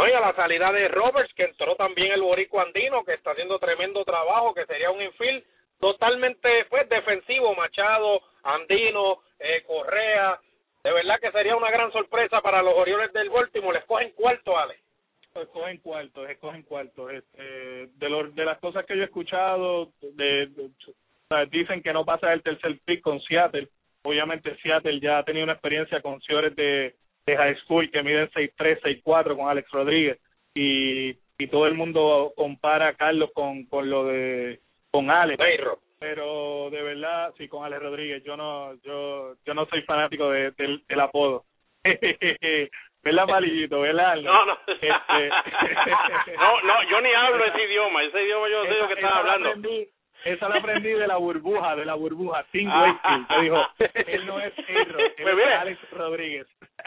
Oye, 0.00 0.14
a 0.14 0.20
la 0.20 0.34
salida 0.34 0.72
de 0.72 0.88
Roberts, 0.88 1.34
que 1.34 1.44
entró 1.44 1.76
también 1.76 2.12
el 2.12 2.22
borico 2.22 2.58
andino, 2.58 3.04
que 3.04 3.12
está 3.12 3.32
haciendo 3.32 3.58
tremendo 3.58 4.02
trabajo, 4.02 4.54
que 4.54 4.64
sería 4.64 4.90
un 4.90 5.02
infield 5.02 5.44
totalmente 5.78 6.64
pues 6.70 6.88
defensivo, 6.88 7.54
Machado, 7.54 8.22
Andino, 8.42 9.18
eh, 9.38 9.62
Correa, 9.66 10.40
de 10.82 10.92
verdad 10.92 11.20
que 11.20 11.30
sería 11.32 11.54
una 11.54 11.70
gran 11.70 11.92
sorpresa 11.92 12.40
para 12.40 12.62
los 12.62 12.74
Orioles 12.74 13.12
del 13.12 13.28
Baltimore, 13.28 13.78
les 13.78 13.86
cogen 13.86 14.12
cuarto, 14.12 14.56
Ale. 14.56 14.76
Escogen 15.34 15.76
cuarto, 15.78 16.26
escogen 16.26 16.62
cuarto. 16.62 17.10
Este, 17.10 17.88
de, 17.94 18.08
los, 18.08 18.34
de 18.34 18.44
las 18.46 18.58
cosas 18.58 18.86
que 18.86 18.96
yo 18.96 19.02
he 19.02 19.06
escuchado, 19.06 19.90
de, 20.00 20.48
dicen 21.50 21.82
que 21.82 21.92
no 21.92 22.06
pasa 22.06 22.32
el 22.32 22.42
tercer 22.42 22.78
pick 22.86 23.02
con 23.02 23.20
Seattle. 23.20 23.68
Obviamente 24.02 24.56
Seattle 24.62 24.98
ya 24.98 25.18
ha 25.18 25.24
tenido 25.24 25.44
una 25.44 25.52
experiencia 25.52 26.00
con 26.00 26.22
señores 26.22 26.56
de 26.56 26.94
de 27.30 27.36
high 27.36 27.56
school 27.64 27.90
que 27.90 28.02
miden 28.02 28.28
6'3", 28.30 28.80
6'4", 28.82 29.36
con 29.36 29.48
Alex 29.48 29.70
Rodríguez. 29.70 30.18
Y 30.54 31.16
y 31.40 31.46
todo 31.46 31.66
el 31.66 31.74
mundo 31.74 32.32
compara 32.36 32.88
a 32.88 32.94
Carlos 32.94 33.30
con 33.32 33.64
con 33.64 33.88
lo 33.88 34.04
de 34.04 34.60
con 34.90 35.10
Alex. 35.10 35.38
Pero 35.98 36.68
de 36.70 36.82
verdad 36.82 37.32
sí 37.38 37.48
con 37.48 37.64
Alex 37.64 37.82
Rodríguez 37.82 38.22
yo 38.24 38.36
no 38.36 38.74
yo 38.82 39.34
yo 39.44 39.54
no 39.54 39.64
soy 39.66 39.82
fanático 39.82 40.30
de, 40.30 40.52
del 40.52 41.00
apodo. 41.00 41.44
¿verdad 43.02 43.26
malillito 43.26 43.80
verdad 43.80 44.16
no 44.20 44.44
no. 44.44 44.58
Este... 44.66 44.88
no 46.36 46.60
no 46.60 46.90
yo 46.90 47.00
ni 47.00 47.14
hablo 47.14 47.42
ese 47.46 47.64
idioma 47.64 48.02
ese 48.04 48.22
idioma 48.22 48.48
yo 48.50 48.64
sé 48.64 48.78
lo 48.78 48.88
que 48.88 48.94
estás 48.94 49.12
hablando 49.12 49.54
esa 50.24 50.48
la 50.48 50.56
aprendí 50.56 50.90
de 50.90 51.06
la 51.06 51.16
burbuja, 51.16 51.76
de 51.76 51.84
la 51.84 51.94
burbuja. 51.94 52.44
Tim 52.52 52.68
Wakefield 52.68 53.28
que 53.28 53.40
dijo, 53.40 53.66
él 54.06 54.26
no 54.26 54.40
es 54.40 54.52
él 54.68 55.14
pues 55.16 55.38
es 55.38 55.54
Alex 55.60 55.90
Rodríguez. 55.92 56.46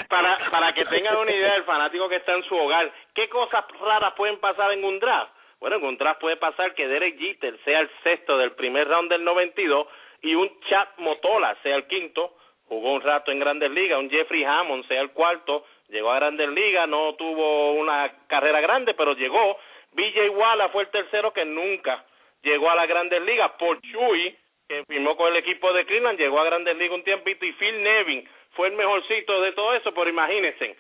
Para, 0.10 0.50
para 0.50 0.74
que 0.74 0.86
tengan 0.86 1.18
una 1.18 1.32
idea 1.32 1.54
del 1.54 1.64
fanático 1.64 2.10
que 2.10 2.18
está 2.18 2.34
en 2.34 2.44
su 2.44 2.56
hogar, 2.56 2.92
¿qué 3.14 3.30
cosas 3.30 3.64
raras 3.80 4.14
pueden 4.16 4.40
pasar 4.40 4.72
en 4.72 4.84
un 4.84 5.00
draft? 5.00 5.32
Bueno, 5.60 5.78
en 5.78 5.86
un 5.86 5.98
draft 5.98 6.20
puede 6.20 6.38
pasar 6.38 6.74
que 6.74 6.88
Derek 6.88 7.18
Jeter 7.18 7.58
sea 7.64 7.80
el 7.80 7.90
sexto 8.04 8.38
del 8.38 8.52
primer 8.52 8.88
round 8.88 9.10
del 9.10 9.24
92 9.24 9.88
y 10.22 10.36
un 10.36 10.50
Chad 10.70 10.88
Motola 10.98 11.56
sea 11.64 11.76
el 11.76 11.88
quinto, 11.88 12.36
jugó 12.68 12.94
un 12.94 13.02
rato 13.02 13.32
en 13.32 13.40
Grandes 13.40 13.72
Ligas, 13.72 14.00
un 14.00 14.10
Jeffrey 14.10 14.44
Hammond 14.44 14.88
sea 14.88 15.02
el 15.02 15.12
cuarto, 15.12 15.66
llegó 15.90 16.12
a 16.12 16.16
Grandes 16.16 16.50
Ligas, 16.50 16.88
no 16.88 17.14
tuvo 17.16 17.74
una 17.74 18.12
carrera 18.28 18.62
grande, 18.62 18.94
pero 18.94 19.14
llegó. 19.14 19.58
BJ 19.92 20.30
Walla 20.30 20.70
fue 20.70 20.84
el 20.84 20.90
tercero 20.90 21.32
que 21.32 21.46
nunca 21.46 22.04
llegó 22.44 22.70
a 22.70 22.76
las 22.76 22.88
Grandes 22.88 23.22
Ligas. 23.24 23.52
Por 23.58 23.82
Chuy, 23.82 24.38
que 24.68 24.84
firmó 24.86 25.18
con 25.18 25.32
el 25.32 25.38
equipo 25.38 25.74
de 25.74 25.86
Cleveland, 25.86 26.20
llegó 26.20 26.40
a 26.40 26.46
Grandes 26.46 26.78
Ligas 26.78 26.98
un 26.98 27.04
tiempito 27.04 27.46
y 27.46 27.54
Phil 27.54 27.84
Nevin 27.84 28.28
fue 28.56 28.68
el 28.68 28.76
mejorcito 28.76 29.42
de 29.42 29.52
todo 29.54 29.74
eso, 29.74 29.94
pero 29.94 30.10
imagínense, 30.10 30.78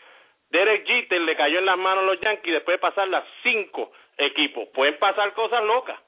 Derek 0.49 0.85
Jeter 0.85 1.21
le 1.21 1.35
cayó 1.35 1.59
en 1.59 1.65
las 1.65 1.77
manos 1.77 2.03
a 2.03 2.07
los 2.07 2.19
Yankees 2.19 2.53
después 2.53 2.75
de 2.75 2.81
pasar 2.81 3.07
las 3.07 3.25
cinco 3.41 3.91
equipos. 4.17 4.67
Pueden 4.73 4.97
pasar 4.99 5.33
cosas 5.33 5.63
locas. 5.63 5.99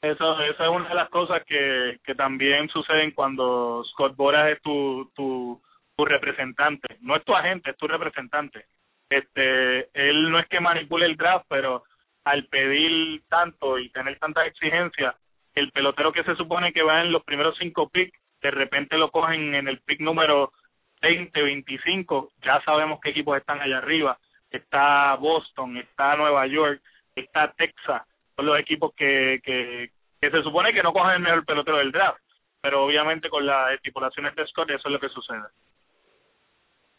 Eso, 0.00 0.40
esa 0.40 0.64
es 0.64 0.70
una 0.70 0.88
de 0.88 0.94
las 0.94 1.08
cosas 1.10 1.44
que, 1.44 1.98
que 2.04 2.14
también 2.14 2.68
suceden 2.68 3.12
cuando 3.12 3.84
Scott 3.84 4.16
Boras 4.16 4.50
es 4.50 4.62
tu, 4.62 5.10
tu, 5.14 5.60
tu 5.96 6.04
representante. 6.04 6.96
No 7.00 7.16
es 7.16 7.24
tu 7.24 7.34
agente, 7.34 7.70
es 7.70 7.76
tu 7.76 7.86
representante. 7.86 8.66
Este, 9.08 9.88
él 9.94 10.30
no 10.30 10.38
es 10.38 10.46
que 10.48 10.60
manipule 10.60 11.06
el 11.06 11.16
draft, 11.16 11.46
pero 11.48 11.84
al 12.24 12.46
pedir 12.46 13.22
tanto 13.28 13.78
y 13.78 13.90
tener 13.90 14.18
tantas 14.18 14.46
exigencias, 14.46 15.14
el 15.54 15.70
pelotero 15.72 16.12
que 16.12 16.24
se 16.24 16.36
supone 16.36 16.72
que 16.72 16.82
va 16.82 17.02
en 17.02 17.12
los 17.12 17.24
primeros 17.24 17.56
cinco 17.58 17.88
picks, 17.88 18.18
de 18.40 18.50
repente 18.50 18.96
lo 18.96 19.10
cogen 19.10 19.54
en 19.54 19.68
el 19.68 19.80
pick 19.80 20.00
número 20.00 20.52
20, 21.00 21.42
25, 21.42 22.30
ya 22.42 22.60
sabemos 22.64 23.00
qué 23.00 23.10
equipos 23.10 23.36
están 23.36 23.60
allá 23.60 23.78
arriba. 23.78 24.18
Está 24.50 25.16
Boston, 25.16 25.76
está 25.78 26.16
Nueva 26.16 26.46
York, 26.46 26.80
está 27.14 27.52
Texas, 27.52 28.02
son 28.36 28.46
los 28.46 28.58
equipos 28.58 28.94
que, 28.94 29.40
que, 29.42 29.90
que 30.20 30.30
se 30.30 30.42
supone 30.42 30.72
que 30.72 30.82
no 30.82 30.92
cogen 30.92 31.14
el 31.14 31.20
mejor 31.20 31.44
pelotero 31.44 31.78
del 31.78 31.92
draft, 31.92 32.20
pero 32.60 32.84
obviamente 32.84 33.28
con 33.28 33.44
las 33.44 33.72
estipulaciones 33.72 34.34
de 34.34 34.46
Scott 34.46 34.70
eso 34.70 34.88
es 34.88 34.92
lo 34.92 35.00
que 35.00 35.08
sucede. 35.08 35.48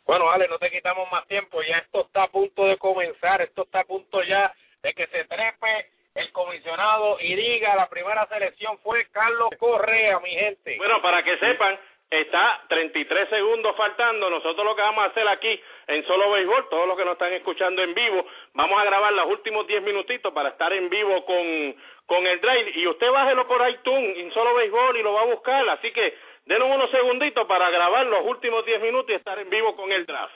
Bueno, 0.06 0.30
Ale, 0.30 0.48
no 0.50 0.58
te 0.60 0.70
quitamos 0.70 1.10
más 1.12 1.26
tiempo, 1.28 1.62
ya 1.62 1.78
esto 1.78 2.06
está 2.06 2.24
a 2.24 2.28
punto 2.28 2.66
de 2.66 2.78
comenzar, 2.78 3.42
esto 3.42 3.64
está 3.64 3.82
a 3.82 3.86
punto 3.86 4.22
ya 4.24 4.54
de 4.84 4.94
que 4.94 5.08
se 5.08 5.24
trepe 5.26 5.88
el 6.16 6.32
comisionado 6.32 7.18
y 7.20 7.34
diga 7.36 7.76
la 7.76 7.90
primera 7.90 8.28
selección 8.28 8.78
fue 8.80 9.08
Carlos 9.12 9.50
Correa, 9.58 10.20
mi 10.20 10.30
gente. 10.30 10.78
Bueno, 10.78 11.02
para 11.02 11.24
que 11.24 11.38
sepan, 11.38 11.80
está 12.10 12.62
33 12.68 13.30
segundos 13.30 13.76
faltando. 13.76 14.30
Nosotros 14.30 14.64
lo 14.66 14.76
que 14.76 14.82
vamos 14.82 15.04
a 15.04 15.08
hacer 15.08 15.28
aquí 15.28 15.60
en 15.88 16.06
Solo 16.06 16.32
Béisbol, 16.32 16.70
todos 16.70 16.88
los 16.88 16.98
que 16.98 17.06
nos 17.06 17.14
están 17.14 17.34
escuchando 17.34 17.82
en 17.82 17.94
vivo, 17.96 18.26
vamos 18.54 18.80
a 18.80 18.86
grabar 18.86 19.14
los 19.14 19.28
últimos 19.28 19.66
10 19.66 19.82
minutitos 19.84 20.32
para 20.34 20.50
estar 20.50 20.72
en 20.74 20.90
vivo 20.90 21.26
con, 21.26 21.76
con 22.06 22.28
el 22.28 22.40
drive. 22.40 22.72
Y 22.76 22.86
usted 22.88 23.10
bájelo 23.10 23.48
por 23.48 23.68
iTunes 23.68 24.18
en 24.18 24.32
Solo 24.34 24.54
Béisbol 24.54 24.98
y 24.98 25.04
lo 25.04 25.14
va 25.14 25.22
a 25.22 25.26
buscar. 25.26 25.68
Así 25.70 25.92
que 25.92 26.14
denos 26.46 26.70
unos 26.70 26.92
segunditos 26.92 27.48
para 27.48 27.70
grabar 27.72 28.06
los 28.06 28.24
últimos 28.26 28.64
10 28.66 28.82
minutos 28.82 29.10
y 29.10 29.14
estar 29.14 29.40
en 29.40 29.50
vivo 29.50 29.76
con 29.76 29.92
el 29.92 30.06
draft. 30.06 30.36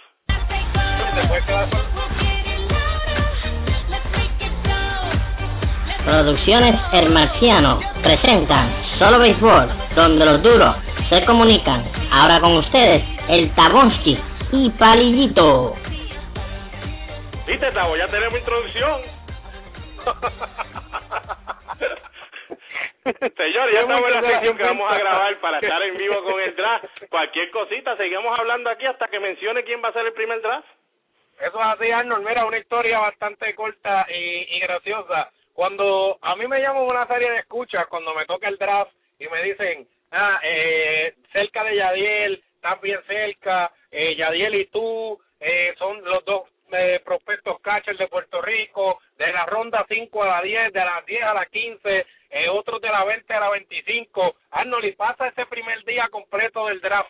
Producciones 6.08 6.74
El 6.94 7.10
Marciano 7.10 7.82
presentan 8.02 8.74
Solo 8.98 9.20
Béisbol, 9.20 9.70
donde 9.94 10.26
los 10.26 10.42
duros 10.42 10.74
se 11.10 11.26
comunican. 11.26 11.84
Ahora 12.10 12.40
con 12.40 12.56
ustedes, 12.56 13.04
el 13.28 13.54
Tabonsky 13.54 14.18
y 14.54 14.70
Palillito. 14.70 15.76
¿Viste, 17.46 17.70
Tabo? 17.74 17.98
Ya 17.98 18.08
tenemos 18.08 18.40
introducción. 18.40 19.02
Señor, 23.36 23.74
ya 23.74 23.82
estamos 23.82 24.08
en 24.08 24.14
la 24.14 24.22
sección 24.22 24.56
que 24.56 24.64
vamos 24.64 24.90
a 24.90 24.98
grabar 25.00 25.38
para 25.42 25.60
estar 25.60 25.82
en 25.82 25.98
vivo 25.98 26.24
con 26.24 26.40
el 26.40 26.56
draft. 26.56 26.86
Cualquier 27.10 27.52
cosita, 27.52 27.98
seguimos 27.98 28.40
hablando 28.40 28.70
aquí 28.70 28.86
hasta 28.86 29.10
que 29.10 29.20
mencione 29.20 29.66
quién 29.66 29.84
va 29.84 29.90
a 29.90 29.94
ser 29.94 30.06
el 30.06 30.14
primer 30.14 30.42
draft. 30.42 30.70
Eso 31.42 31.60
es 31.60 31.68
así, 31.68 31.92
Arnold. 31.92 32.26
Mira, 32.26 32.46
una 32.46 32.60
historia 32.60 33.00
bastante 33.00 33.54
corta 33.56 34.08
y, 34.10 34.56
y 34.56 34.60
graciosa. 34.62 35.32
Cuando 35.58 36.20
a 36.22 36.36
mí 36.36 36.48
me 36.48 36.62
llaman 36.62 36.84
una 36.84 37.08
serie 37.08 37.32
de 37.32 37.40
escuchas, 37.40 37.88
cuando 37.88 38.14
me 38.14 38.28
toca 38.28 38.48
el 38.48 38.60
draft 38.60 38.92
y 39.18 39.28
me 39.28 39.42
dicen, 39.42 39.88
ah, 40.12 40.40
eh, 40.44 41.16
cerca 41.34 41.64
de 41.64 41.76
Yadiel, 41.76 42.44
también 42.62 43.00
cerca, 43.08 43.72
eh, 43.90 44.16
Yadiel 44.16 44.54
y 44.54 44.66
tú, 44.68 45.20
eh, 45.40 45.74
son 45.80 46.04
los 46.04 46.24
dos 46.26 46.44
eh, 46.74 47.02
prospectos 47.04 47.60
catcher 47.62 47.98
de 47.98 48.08
Puerto 48.08 48.40
Rico, 48.40 49.00
de 49.18 49.34
la 49.34 49.48
ronda 49.48 49.84
5 49.90 50.22
a 50.22 50.28
la 50.28 50.42
10, 50.44 50.74
de 50.74 50.80
las 50.80 51.04
10 51.08 51.24
a 51.24 51.34
la 51.34 51.48
15, 51.48 52.06
eh, 52.30 52.50
otros 52.50 52.80
de 52.80 52.90
la 52.90 53.04
20 53.04 53.34
a 53.34 53.40
la 53.40 53.50
25. 53.50 54.36
Arnold, 54.52 54.86
y 54.86 54.92
pasa 54.92 55.28
ese 55.28 55.48
primer 55.48 55.84
día 55.86 56.08
completo 56.10 56.68
del 56.68 56.82
draft 56.82 57.10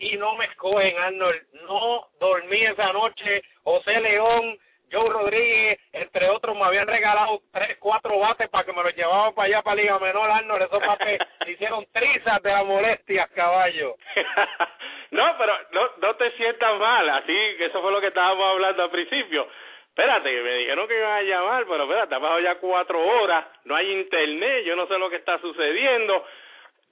y 0.00 0.16
no 0.16 0.34
me 0.34 0.46
escogen, 0.46 0.98
Arnold. 0.98 1.42
No 1.68 2.08
dormí 2.18 2.60
esa 2.64 2.92
noche. 2.92 3.44
José 3.62 4.00
León, 4.00 4.58
Joe 4.92 5.08
Rodríguez, 5.08 5.78
entre 5.92 6.28
otros, 6.28 6.56
me 6.56 6.64
habían 6.64 6.86
regalado 6.86 7.40
tres, 7.52 7.78
cuatro 7.78 8.18
bates 8.18 8.48
para 8.50 8.64
que 8.64 8.72
me 8.72 8.82
los 8.82 8.94
llevaban 8.94 9.34
para 9.34 9.46
allá, 9.46 9.62
para 9.62 9.76
Liga 9.76 9.98
Menor, 9.98 10.30
Arnold. 10.30 10.62
Esos 10.62 10.86
bates 10.86 11.20
hicieron 11.46 11.86
trizas 11.92 12.42
de 12.42 12.50
la 12.50 12.62
molestia, 12.64 13.28
caballo. 13.34 13.96
no, 15.10 15.34
pero 15.38 15.54
no, 15.72 15.90
no 15.98 16.16
te 16.16 16.30
sientas 16.32 16.78
mal. 16.78 17.08
Así 17.08 17.34
que 17.58 17.66
eso 17.66 17.80
fue 17.80 17.90
lo 17.90 18.00
que 18.00 18.08
estábamos 18.08 18.46
hablando 18.46 18.82
al 18.82 18.90
principio. 18.90 19.48
Espérate, 19.88 20.42
me 20.42 20.54
dijeron 20.54 20.88
que 20.88 20.98
iban 20.98 21.12
a 21.12 21.22
llamar, 21.22 21.64
pero 21.68 21.84
espérate, 21.84 22.14
ha 22.14 22.20
pasado 22.20 22.40
ya 22.40 22.54
cuatro 22.56 23.00
horas, 23.00 23.44
no 23.64 23.76
hay 23.76 23.90
internet, 23.92 24.64
yo 24.64 24.74
no 24.74 24.86
sé 24.86 24.98
lo 24.98 25.10
que 25.10 25.16
está 25.16 25.38
sucediendo 25.38 26.24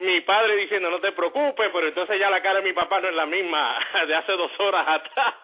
mi 0.00 0.20
padre 0.22 0.56
diciendo 0.56 0.90
no 0.90 0.98
te 0.98 1.12
preocupes, 1.12 1.70
pero 1.72 1.86
entonces 1.86 2.18
ya 2.18 2.30
la 2.30 2.40
cara 2.40 2.60
de 2.60 2.64
mi 2.64 2.72
papá 2.72 3.00
no 3.00 3.08
es 3.08 3.14
la 3.14 3.26
misma 3.26 3.78
de 4.06 4.14
hace 4.14 4.32
dos 4.32 4.50
horas 4.58 4.86
atrás. 4.88 5.34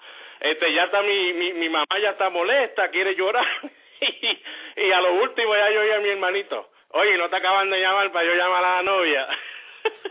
Este, 0.41 0.73
ya 0.75 0.85
está 0.85 1.03
mi, 1.03 1.33
mi, 1.33 1.53
mi 1.55 1.69
mamá 1.69 1.87
ya 2.01 2.11
está 2.11 2.29
molesta, 2.31 2.89
quiere 2.91 3.15
llorar. 3.15 3.45
y, 4.01 4.39
y 4.83 4.93
a 4.93 5.01
lo 5.01 5.15
último 5.15 5.55
ya 5.57 5.71
yo 5.71 5.81
oí 5.81 5.91
a 5.91 5.99
mi 6.01 6.09
hermanito, 6.11 6.71
oye, 6.91 7.17
no 7.17 7.29
te 7.31 7.37
acaban 7.37 7.71
de 7.71 7.81
llamar 7.81 8.13
para 8.13 8.27
yo 8.27 8.35
llamar 8.35 8.65
a 8.65 8.77
la 8.77 8.83
novia. 8.83 9.27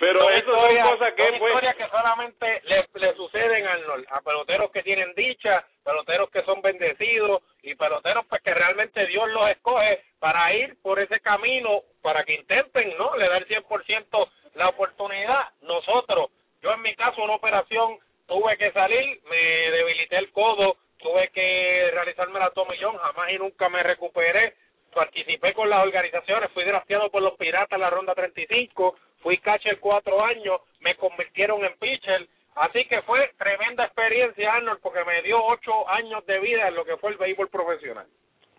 Pero 0.00 0.20
Son 0.20 0.32
eso 0.32 0.50
son 0.50 0.70
historias- 0.70 0.88
cosas 0.88 1.12
que 1.14 1.28
son 1.28 1.38
pues 1.38 1.52
historias 1.52 1.76
que 1.76 1.88
solamente 1.88 2.62
le, 2.64 2.86
le 2.94 3.14
suceden 3.14 3.66
Arnold, 3.66 4.06
a 4.10 4.20
peloteros 4.22 4.70
que 4.70 4.82
tienen 4.82 5.12
dicha, 5.14 5.64
peloteros 5.84 6.30
que 6.30 6.42
son 6.44 6.62
bendecidos 6.62 7.42
y 7.62 7.74
peloteros 7.74 8.24
pues 8.26 8.40
que 8.42 8.54
realmente 8.54 9.06
Dios 9.06 9.28
los 9.28 9.50
escoge 9.50 10.02
para 10.20 10.54
ir 10.54 10.80
por 10.82 10.98
ese 11.00 11.20
camino, 11.20 11.82
para 12.02 12.24
que 12.24 12.34
intenten, 12.34 12.96
¿no? 12.96 13.14
Le 13.16 13.28
dar 13.28 13.44
100% 13.46 14.28
la 14.54 14.68
oportunidad. 14.70 15.48
Nosotros, 15.62 16.30
yo 16.62 16.72
en 16.72 16.82
mi 16.82 16.94
caso 16.94 17.22
una 17.22 17.34
operación 17.34 17.98
tuve 18.26 18.56
que 18.56 18.72
salir, 18.72 19.20
me 19.30 19.70
debilité 19.70 20.18
el 20.18 20.30
codo, 20.32 20.76
tuve 20.98 21.28
que 21.28 21.90
realizarme 21.92 22.38
la 22.38 22.50
tomillón, 22.50 22.96
jamás 22.96 23.30
y 23.32 23.38
nunca 23.38 23.68
me 23.68 23.82
recuperé. 23.82 24.54
Participé 24.94 25.52
con 25.54 25.68
las 25.68 25.84
organizaciones, 25.84 26.50
fui 26.52 26.64
drafteado 26.64 27.10
por 27.10 27.22
los 27.22 27.36
Piratas 27.36 27.72
en 27.72 27.80
la 27.80 27.90
ronda 27.90 28.14
35, 28.14 28.96
fui 29.20 29.38
catcher 29.38 29.78
cuatro 29.80 30.24
años, 30.24 30.60
me 30.80 30.96
convirtieron 30.96 31.64
en 31.64 31.76
pitcher, 31.78 32.26
así 32.56 32.84
que 32.86 33.02
fue 33.02 33.30
tremenda 33.38 33.84
experiencia, 33.84 34.54
Arnold, 34.54 34.80
porque 34.82 35.04
me 35.04 35.22
dio 35.22 35.44
ocho 35.44 35.88
años 35.88 36.24
de 36.26 36.40
vida 36.40 36.68
en 36.68 36.74
lo 36.74 36.84
que 36.84 36.96
fue 36.96 37.10
el 37.10 37.18
béisbol 37.18 37.48
profesional. 37.48 38.06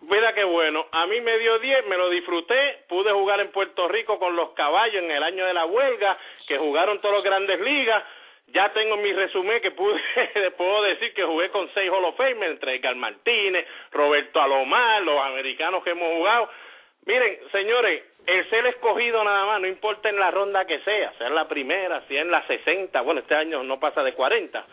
Mira 0.02 0.32
qué 0.32 0.44
bueno, 0.44 0.86
a 0.92 1.06
mí 1.06 1.20
me 1.20 1.38
dio 1.38 1.58
10, 1.58 1.86
me 1.86 1.98
lo 1.98 2.08
disfruté, 2.08 2.84
pude 2.88 3.12
jugar 3.12 3.40
en 3.40 3.52
Puerto 3.52 3.86
Rico 3.86 4.18
con 4.18 4.34
los 4.34 4.50
caballos 4.52 5.02
en 5.02 5.10
el 5.10 5.22
año 5.22 5.44
de 5.44 5.52
la 5.52 5.66
huelga, 5.66 6.16
que 6.48 6.56
jugaron 6.56 7.00
todas 7.00 7.18
las 7.18 7.24
grandes 7.24 7.60
ligas, 7.60 8.02
ya 8.46 8.72
tengo 8.72 8.96
mi 8.96 9.12
resumen 9.12 9.60
que 9.60 9.72
pude, 9.72 10.00
puedo 10.56 10.82
decir 10.82 11.12
que 11.12 11.22
jugué 11.22 11.50
con 11.50 11.68
seis 11.74 11.90
Hall 11.90 12.04
of 12.04 12.16
Fame, 12.16 12.46
entre 12.46 12.76
Edgar 12.76 12.96
Martínez, 12.96 13.66
Roberto 13.92 14.40
Alomar, 14.40 15.02
los 15.02 15.20
americanos 15.20 15.84
que 15.84 15.90
hemos 15.90 16.16
jugado. 16.16 16.50
Miren, 17.04 17.38
señores, 17.52 18.02
el 18.26 18.48
ser 18.50 18.66
escogido 18.66 19.22
nada 19.22 19.44
más, 19.46 19.60
no 19.60 19.66
importa 19.66 20.08
en 20.08 20.18
la 20.18 20.30
ronda 20.30 20.64
que 20.64 20.80
sea, 20.80 21.12
sea 21.18 21.28
en 21.28 21.34
la 21.34 21.46
primera, 21.46 22.00
sea 22.08 22.22
en 22.22 22.30
la 22.30 22.46
60, 22.46 23.00
bueno, 23.02 23.20
este 23.20 23.34
año 23.34 23.62
no 23.62 23.78
pasa 23.78 24.02
de 24.02 24.14
40, 24.14 24.64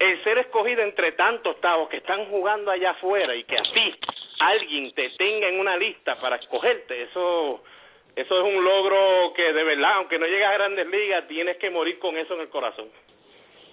el 0.00 0.24
ser 0.24 0.38
escogido 0.38 0.82
entre 0.82 1.12
tantos 1.12 1.60
tavos 1.60 1.88
que 1.90 1.98
están 1.98 2.24
jugando 2.26 2.70
allá 2.70 2.90
afuera 2.92 3.36
y 3.36 3.44
que 3.44 3.58
a 3.58 3.62
ti 3.62 3.94
alguien 4.40 4.92
te 4.94 5.10
tenga 5.10 5.48
en 5.48 5.60
una 5.60 5.76
lista 5.76 6.18
para 6.18 6.36
escogerte, 6.36 7.02
eso 7.02 7.62
eso 8.16 8.38
es 8.38 8.44
un 8.44 8.64
logro 8.64 9.32
que 9.34 9.52
de 9.52 9.62
verdad, 9.62 9.92
aunque 9.96 10.18
no 10.18 10.26
llegas 10.26 10.50
a 10.50 10.54
grandes 10.54 10.86
ligas, 10.88 11.28
tienes 11.28 11.58
que 11.58 11.70
morir 11.70 11.98
con 11.98 12.16
eso 12.16 12.34
en 12.34 12.40
el 12.40 12.48
corazón. 12.48 12.90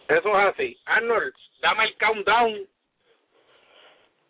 Eso 0.07 0.29
es 0.29 0.45
así. 0.45 0.77
Arnold, 0.85 1.33
dame 1.59 1.85
el 1.85 1.97
countdown. 1.97 2.67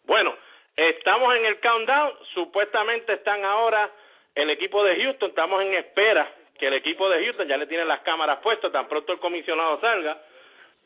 Bueno, 0.06 0.36
estamos 0.76 1.36
en 1.36 1.46
el 1.46 1.60
countdown, 1.60 2.14
supuestamente 2.34 3.14
están 3.14 3.44
ahora 3.44 3.92
el 4.36 4.50
equipo 4.52 4.84
de 4.84 4.96
Houston, 5.04 5.30
estamos 5.30 5.62
en 5.64 5.74
espera 5.74 6.32
que 6.58 6.68
el 6.68 6.76
equipo 6.76 7.10
de 7.10 7.26
Houston 7.26 7.48
ya 7.48 7.58
le 7.58 7.68
tiene 7.68 7.86
las 7.86 8.02
cámaras 8.02 8.40
puestas, 8.40 8.72
tan 8.72 8.88
pronto 8.88 9.14
el 9.14 9.20
comisionado 9.20 9.80
salga, 9.82 10.22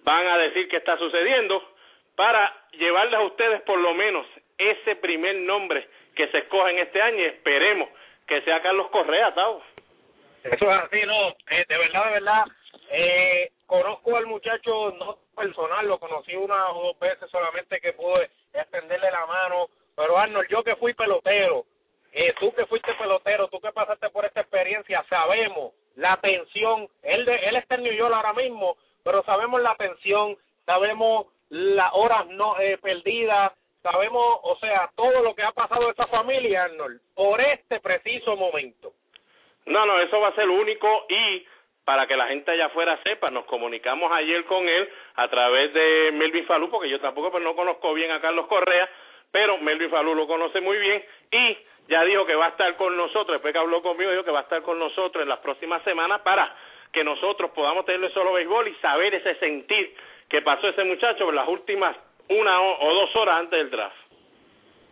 van 0.03 0.27
a 0.27 0.37
decir 0.37 0.67
qué 0.67 0.77
está 0.77 0.97
sucediendo 0.97 1.63
para 2.15 2.53
llevarles 2.73 3.19
a 3.19 3.23
ustedes 3.23 3.61
por 3.61 3.79
lo 3.79 3.93
menos 3.93 4.25
ese 4.57 4.95
primer 4.97 5.35
nombre 5.37 5.87
que 6.15 6.27
se 6.27 6.39
escoge 6.39 6.71
en 6.71 6.79
este 6.79 7.01
año 7.01 7.19
y 7.19 7.25
esperemos 7.25 7.89
que 8.27 8.41
sea 8.41 8.61
Carlos 8.61 8.89
Correa, 8.91 9.33
Tavo. 9.33 9.63
Eso 10.43 10.71
es 10.71 10.83
así, 10.83 11.01
no, 11.05 11.29
eh, 11.29 11.65
de 11.67 11.77
verdad, 11.77 12.05
de 12.05 12.11
verdad, 12.11 12.45
eh, 12.91 13.51
conozco 13.65 14.17
al 14.17 14.25
muchacho 14.25 14.91
no 14.97 15.17
personal, 15.35 15.87
lo 15.87 15.99
conocí 15.99 16.35
una 16.35 16.71
o 16.71 16.87
dos 16.87 16.99
veces 16.99 17.29
solamente 17.29 17.79
que 17.79 17.93
pude 17.93 18.29
extenderle 18.53 19.11
la 19.11 19.25
mano, 19.25 19.69
pero 19.95 20.17
Arnold, 20.17 20.49
yo 20.49 20.63
que 20.63 20.75
fui 20.75 20.93
pelotero, 20.93 21.65
eh, 22.11 22.33
tú 22.39 22.53
que 22.53 22.65
fuiste 22.65 22.93
pelotero, 22.95 23.47
tú 23.47 23.59
que 23.59 23.71
pasaste 23.71 24.09
por 24.09 24.25
esta 24.25 24.41
experiencia, 24.41 25.03
sabemos 25.07 25.73
la 25.95 26.17
tensión, 26.17 26.87
él, 27.03 27.25
de, 27.25 27.35
él 27.35 27.55
está 27.55 27.75
en 27.75 27.83
New 27.83 27.93
York 27.93 28.13
ahora 28.13 28.33
mismo, 28.33 28.77
pero 29.03 29.23
sabemos 29.23 29.61
la 29.61 29.75
tensión, 29.75 30.37
sabemos 30.65 31.27
las 31.49 31.91
horas 31.93 32.27
no 32.27 32.59
eh, 32.59 32.77
perdidas, 32.77 33.51
sabemos, 33.81 34.39
o 34.43 34.57
sea, 34.59 34.89
todo 34.95 35.21
lo 35.21 35.35
que 35.35 35.43
ha 35.43 35.51
pasado 35.51 35.89
esa 35.89 36.07
familia, 36.07 36.65
Arnold, 36.65 37.01
por 37.13 37.41
este 37.41 37.79
preciso 37.79 38.35
momento. 38.35 38.93
No, 39.65 39.85
no, 39.85 39.99
eso 39.99 40.19
va 40.19 40.29
a 40.29 40.35
ser 40.35 40.49
único 40.49 41.05
y 41.09 41.45
para 41.83 42.07
que 42.07 42.15
la 42.15 42.27
gente 42.27 42.51
allá 42.51 42.67
afuera 42.67 42.99
sepa, 43.03 43.29
nos 43.31 43.45
comunicamos 43.45 44.11
ayer 44.11 44.45
con 44.45 44.67
él 44.67 44.89
a 45.15 45.27
través 45.27 45.73
de 45.73 46.11
Melvin 46.13 46.45
Falú, 46.45 46.69
porque 46.69 46.89
yo 46.89 46.99
tampoco 46.99 47.31
pues, 47.31 47.43
no 47.43 47.55
conozco 47.55 47.93
bien 47.93 48.11
a 48.11 48.21
Carlos 48.21 48.47
Correa, 48.47 48.89
pero 49.31 49.57
Melvin 49.57 49.89
Falú 49.89 50.15
lo 50.15 50.27
conoce 50.27 50.61
muy 50.61 50.77
bien 50.77 51.03
y 51.31 51.57
ya 51.87 52.03
dijo 52.03 52.25
que 52.25 52.35
va 52.35 52.45
a 52.45 52.49
estar 52.49 52.75
con 52.77 52.95
nosotros, 52.95 53.35
después 53.35 53.51
que 53.51 53.59
habló 53.59 53.81
conmigo, 53.81 54.11
dijo 54.11 54.23
que 54.23 54.31
va 54.31 54.39
a 54.39 54.43
estar 54.43 54.61
con 54.61 54.79
nosotros 54.79 55.23
en 55.23 55.29
las 55.29 55.39
próximas 55.39 55.83
semanas 55.83 56.21
para 56.21 56.55
que 56.91 57.03
nosotros 57.03 57.51
podamos 57.51 57.85
tenerle 57.85 58.11
solo 58.11 58.33
béisbol 58.33 58.67
y 58.67 58.75
saber 58.75 59.15
ese 59.15 59.35
sentir 59.35 59.95
que 60.29 60.41
pasó 60.41 60.67
ese 60.69 60.83
muchacho 60.83 61.29
en 61.29 61.35
las 61.35 61.47
últimas 61.47 61.95
una 62.29 62.61
o, 62.61 62.93
dos 62.93 63.15
horas 63.15 63.39
antes 63.39 63.59
del 63.59 63.69
draft. 63.69 63.95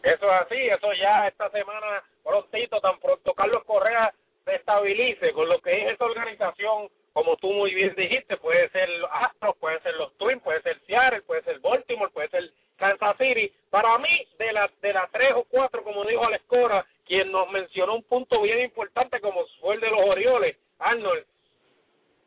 Eso 0.03 0.25
es 0.25 0.41
así, 0.41 0.55
eso 0.55 0.93
ya 0.93 1.27
esta 1.27 1.49
semana 1.49 2.03
prontito, 2.23 2.79
tan 2.79 2.99
pronto 2.99 3.33
Carlos 3.33 3.63
Correa 3.65 4.13
se 4.45 4.55
estabilice 4.55 5.31
con 5.33 5.47
lo 5.49 5.59
que 5.61 5.71
es 5.71 5.91
esta 5.91 6.05
organización, 6.05 6.89
como 7.13 7.35
tú 7.37 7.51
muy 7.51 7.73
bien 7.73 7.93
dijiste, 7.95 8.37
puede 8.37 8.69
ser 8.69 8.89
los 8.89 9.09
Astros, 9.11 9.57
puede 9.57 9.79
ser 9.81 9.95
los 9.95 10.15
Twins, 10.17 10.41
puede 10.41 10.61
ser 10.61 10.79
Seattle, 10.85 11.21
puede 11.21 11.43
ser 11.43 11.59
Baltimore, 11.59 12.11
puede 12.11 12.29
ser 12.29 12.49
Kansas 12.77 13.17
City. 13.17 13.51
Para 13.69 13.97
mí, 13.97 14.27
de 14.37 14.53
las 14.53 14.81
de 14.81 14.93
las 14.93 15.11
tres 15.11 15.33
o 15.35 15.43
cuatro, 15.49 15.83
como 15.83 16.05
dijo 16.05 16.25
Alex 16.25 16.43
Cora, 16.47 16.85
quien 17.05 17.31
nos 17.31 17.49
mencionó 17.51 17.95
un 17.95 18.03
punto 18.03 18.41
bien 18.41 18.59
importante 18.61 19.19
como 19.19 19.45
fue 19.59 19.75
el 19.75 19.81
de 19.81 19.89
los 19.89 20.01
Orioles, 20.01 20.57
Arnold, 20.79 21.25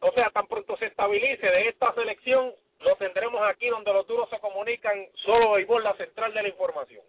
o 0.02 0.12
sea, 0.12 0.30
tan 0.30 0.46
pronto 0.48 0.76
se 0.76 0.86
estabilice 0.86 1.46
de 1.46 1.68
esta 1.68 1.94
selección, 1.94 2.52
lo 2.80 2.96
tendremos 2.96 3.40
aquí 3.42 3.68
donde 3.68 3.92
los 3.92 4.06
duros 4.06 4.28
se 4.30 4.40
comunican, 4.40 5.06
solo 5.24 5.52
béisbol, 5.52 5.84
la 5.84 5.94
central 5.94 6.34
de 6.34 6.42
la 6.42 6.48
información. 6.48 7.02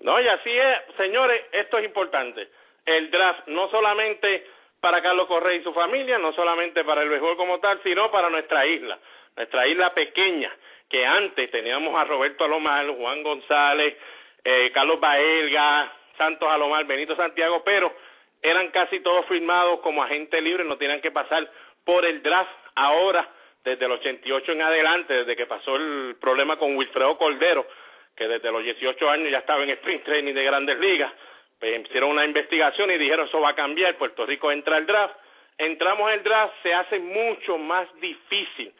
No, 0.00 0.20
y 0.20 0.28
así 0.28 0.50
es, 0.50 0.96
señores, 0.96 1.44
esto 1.50 1.78
es 1.78 1.84
importante. 1.84 2.48
El 2.86 3.10
draft 3.10 3.48
no 3.48 3.68
solamente 3.70 4.46
para 4.80 5.02
Carlos 5.02 5.26
Correa 5.26 5.56
y 5.56 5.64
su 5.64 5.72
familia, 5.72 6.18
no 6.18 6.32
solamente 6.34 6.84
para 6.84 7.02
el 7.02 7.08
béisbol 7.08 7.36
como 7.36 7.58
tal, 7.58 7.82
sino 7.82 8.12
para 8.12 8.30
nuestra 8.30 8.64
isla, 8.64 8.96
nuestra 9.36 9.66
isla 9.66 9.92
pequeña, 9.92 10.56
que 10.88 11.04
antes 11.04 11.50
teníamos 11.50 11.98
a 11.98 12.04
Roberto 12.04 12.44
Alomar, 12.44 12.86
Juan 12.90 13.24
González, 13.24 13.96
eh, 14.44 14.70
Carlos 14.72 15.00
Baelga, 15.00 15.92
Santos 16.16 16.48
Alomar, 16.48 16.84
Benito 16.84 17.16
Santiago, 17.16 17.62
pero 17.64 17.92
eran 18.40 18.68
casi 18.70 19.00
todos 19.00 19.26
firmados 19.26 19.80
como 19.80 20.02
agentes 20.02 20.40
libres, 20.40 20.64
no 20.64 20.78
tenían 20.78 21.00
que 21.00 21.10
pasar 21.10 21.50
por 21.88 22.04
el 22.04 22.22
draft 22.22 22.50
ahora, 22.74 23.26
desde 23.64 23.86
el 23.86 23.92
88 23.92 24.52
en 24.52 24.60
adelante, 24.60 25.14
desde 25.14 25.34
que 25.34 25.46
pasó 25.46 25.76
el 25.76 26.16
problema 26.20 26.58
con 26.58 26.76
Wilfredo 26.76 27.16
Cordero, 27.16 27.66
que 28.14 28.28
desde 28.28 28.52
los 28.52 28.62
18 28.62 29.08
años 29.08 29.30
ya 29.30 29.38
estaba 29.38 29.62
en 29.62 29.70
sprint 29.70 30.04
training 30.04 30.34
de 30.34 30.44
grandes 30.44 30.78
ligas, 30.78 31.10
pues 31.58 31.80
hicieron 31.86 32.10
una 32.10 32.26
investigación 32.26 32.90
y 32.90 32.98
dijeron 32.98 33.26
eso 33.26 33.40
va 33.40 33.50
a 33.50 33.54
cambiar, 33.54 33.96
Puerto 33.96 34.26
Rico 34.26 34.52
entra 34.52 34.76
al 34.76 34.84
draft, 34.84 35.14
entramos 35.56 36.10
al 36.10 36.22
draft, 36.22 36.52
se 36.62 36.74
hace 36.74 36.98
mucho 36.98 37.56
más 37.56 37.88
difícil 38.02 38.70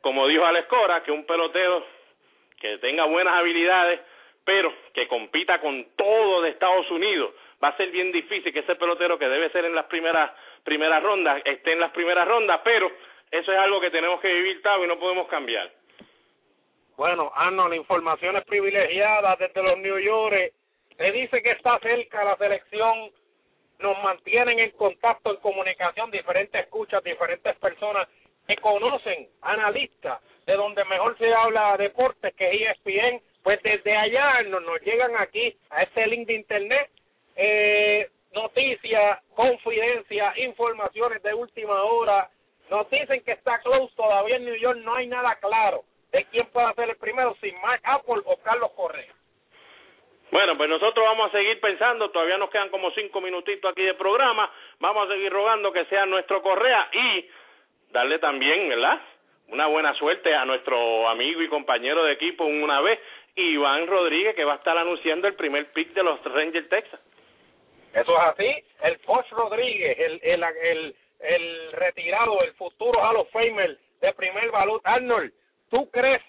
como 0.00 0.26
dijo 0.26 0.44
Alex 0.44 0.66
Cora, 0.66 1.02
que 1.04 1.12
un 1.12 1.24
pelotero 1.26 1.86
que 2.58 2.78
tenga 2.78 3.04
buenas 3.04 3.34
habilidades, 3.34 4.00
pero 4.44 4.72
que 4.94 5.06
compita 5.06 5.60
con 5.60 5.86
todo 5.96 6.42
de 6.42 6.50
Estados 6.50 6.90
Unidos, 6.90 7.32
va 7.62 7.68
a 7.68 7.76
ser 7.76 7.90
bien 7.90 8.10
difícil 8.10 8.52
que 8.52 8.60
ese 8.60 8.76
pelotero 8.76 9.18
que 9.18 9.28
debe 9.28 9.50
ser 9.50 9.64
en 9.64 9.74
las 9.74 9.86
primeras 9.86 10.30
primeras 10.68 11.02
rondas 11.02 11.40
esté 11.46 11.72
en 11.72 11.80
las 11.80 11.90
primeras 11.92 12.28
rondas, 12.28 12.60
pero 12.62 12.92
eso 13.30 13.52
es 13.52 13.58
algo 13.58 13.80
que 13.80 13.90
tenemos 13.90 14.20
que 14.20 14.30
vivir, 14.30 14.60
Tavo, 14.60 14.84
y 14.84 14.88
no 14.88 14.98
podemos 14.98 15.26
cambiar. 15.28 15.70
Bueno, 16.98 17.32
Arnold, 17.34 17.74
informaciones 17.74 18.44
privilegiadas 18.44 19.38
desde 19.38 19.62
los 19.62 19.78
New 19.78 19.98
York. 19.98 20.52
Se 20.94 21.12
dice 21.12 21.42
que 21.42 21.52
está 21.52 21.78
cerca 21.78 22.22
la 22.22 22.36
selección. 22.36 23.10
Nos 23.78 24.02
mantienen 24.02 24.58
en 24.58 24.72
contacto, 24.72 25.30
en 25.30 25.36
comunicación, 25.36 26.10
diferentes 26.10 26.60
escuchas, 26.60 27.02
diferentes 27.02 27.56
personas 27.56 28.06
que 28.46 28.56
conocen, 28.56 29.26
analistas, 29.40 30.20
de 30.44 30.52
donde 30.52 30.84
mejor 30.84 31.16
se 31.16 31.32
habla 31.32 31.78
de 31.78 31.84
deportes, 31.84 32.34
que 32.34 32.46
es 32.46 32.76
ESPN. 32.76 33.22
Pues 33.42 33.62
desde 33.62 33.96
allá 33.96 34.42
nos, 34.42 34.62
nos 34.64 34.82
llegan 34.82 35.16
aquí 35.16 35.56
a 35.70 35.84
este 35.84 36.06
link 36.08 36.26
de 36.26 36.34
internet 36.34 36.90
eh, 37.36 38.10
noticias, 38.32 39.20
confidencias, 39.34 40.38
informaciones 40.38 41.22
de 41.22 41.34
última 41.34 41.82
hora. 41.82 42.28
Nos 42.70 42.88
dicen 42.90 43.22
que 43.24 43.32
está 43.32 43.58
close 43.60 43.94
todavía 43.96 44.36
en 44.36 44.44
New 44.44 44.56
York, 44.56 44.78
no 44.84 44.94
hay 44.94 45.06
nada 45.06 45.36
claro 45.36 45.84
de 46.12 46.24
quién 46.26 46.46
puede 46.46 46.72
ser 46.74 46.90
el 46.90 46.96
primero, 46.96 47.36
si 47.40 47.52
Mark 47.52 47.80
Apple 47.84 48.22
o 48.24 48.36
Carlos 48.38 48.70
Correa. 48.72 49.12
Bueno, 50.30 50.58
pues 50.58 50.68
nosotros 50.68 51.04
vamos 51.06 51.28
a 51.28 51.38
seguir 51.38 51.58
pensando, 51.58 52.10
todavía 52.10 52.36
nos 52.36 52.50
quedan 52.50 52.68
como 52.68 52.90
cinco 52.90 53.20
minutitos 53.20 53.70
aquí 53.70 53.82
de 53.82 53.94
programa, 53.94 54.50
vamos 54.78 55.08
a 55.08 55.14
seguir 55.14 55.32
rogando 55.32 55.72
que 55.72 55.86
sea 55.86 56.04
nuestro 56.04 56.42
Correa 56.42 56.88
y 56.92 57.28
darle 57.90 58.18
también, 58.18 58.68
¿verdad? 58.68 59.00
Una 59.48 59.66
buena 59.66 59.94
suerte 59.94 60.34
a 60.34 60.44
nuestro 60.44 61.08
amigo 61.08 61.40
y 61.40 61.48
compañero 61.48 62.04
de 62.04 62.12
equipo 62.12 62.44
una 62.44 62.82
vez, 62.82 63.00
Iván 63.36 63.86
Rodríguez, 63.86 64.34
que 64.34 64.44
va 64.44 64.54
a 64.54 64.56
estar 64.56 64.76
anunciando 64.76 65.28
el 65.28 65.34
primer 65.34 65.72
pick 65.72 65.94
de 65.94 66.02
los 66.02 66.22
Rangers 66.22 66.68
Texas. 66.68 67.00
Eso 67.94 68.12
es 68.12 68.24
así, 68.26 68.64
el 68.82 69.00
Coach 69.00 69.30
Rodríguez, 69.30 69.98
el, 69.98 70.20
el, 70.22 70.96
el, 71.20 71.72
retirado, 71.72 72.42
el 72.42 72.52
futuro 72.54 73.00
Hall 73.00 73.16
of 73.16 73.30
Famer 73.30 73.78
de 74.00 74.12
primer 74.12 74.50
valor, 74.50 74.80
Arnold, 74.84 75.32
¿Tú 75.70 75.90
crees 75.90 76.22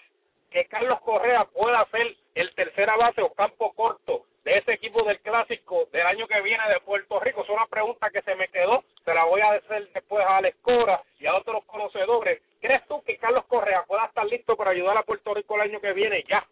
que 0.50 0.66
Carlos 0.66 1.00
Correa 1.00 1.44
pueda 1.46 1.84
ser 1.86 2.14
el 2.34 2.54
tercera 2.54 2.96
base 2.96 3.22
o 3.22 3.32
campo 3.32 3.72
corto 3.72 4.26
de 4.44 4.58
ese 4.58 4.72
equipo 4.72 5.02
del 5.02 5.20
clásico 5.20 5.88
del 5.92 6.06
año 6.06 6.26
que 6.26 6.40
viene 6.42 6.62
de 6.68 6.80
Puerto 6.80 7.20
Rico? 7.20 7.42
Es 7.42 7.48
una 7.48 7.66
pregunta 7.66 8.10
que 8.10 8.22
se 8.22 8.34
me 8.34 8.48
quedó, 8.48 8.84
se 9.04 9.14
la 9.14 9.24
voy 9.24 9.40
a 9.40 9.52
hacer 9.52 9.88
después 9.92 10.24
a 10.26 10.38
Alex 10.38 10.58
Cora 10.60 11.02
y 11.18 11.26
a 11.26 11.36
otros 11.36 11.64
conocedores. 11.64 12.42
¿Crees 12.60 12.86
tú 12.86 13.02
que 13.02 13.16
Carlos 13.16 13.46
Correa 13.46 13.84
pueda 13.86 14.04
estar 14.04 14.26
listo 14.26 14.56
para 14.56 14.72
ayudar 14.72 14.98
a 14.98 15.04
Puerto 15.04 15.32
Rico 15.32 15.54
el 15.54 15.62
año 15.62 15.80
que 15.80 15.92
viene 15.94 16.22
ya? 16.28 16.44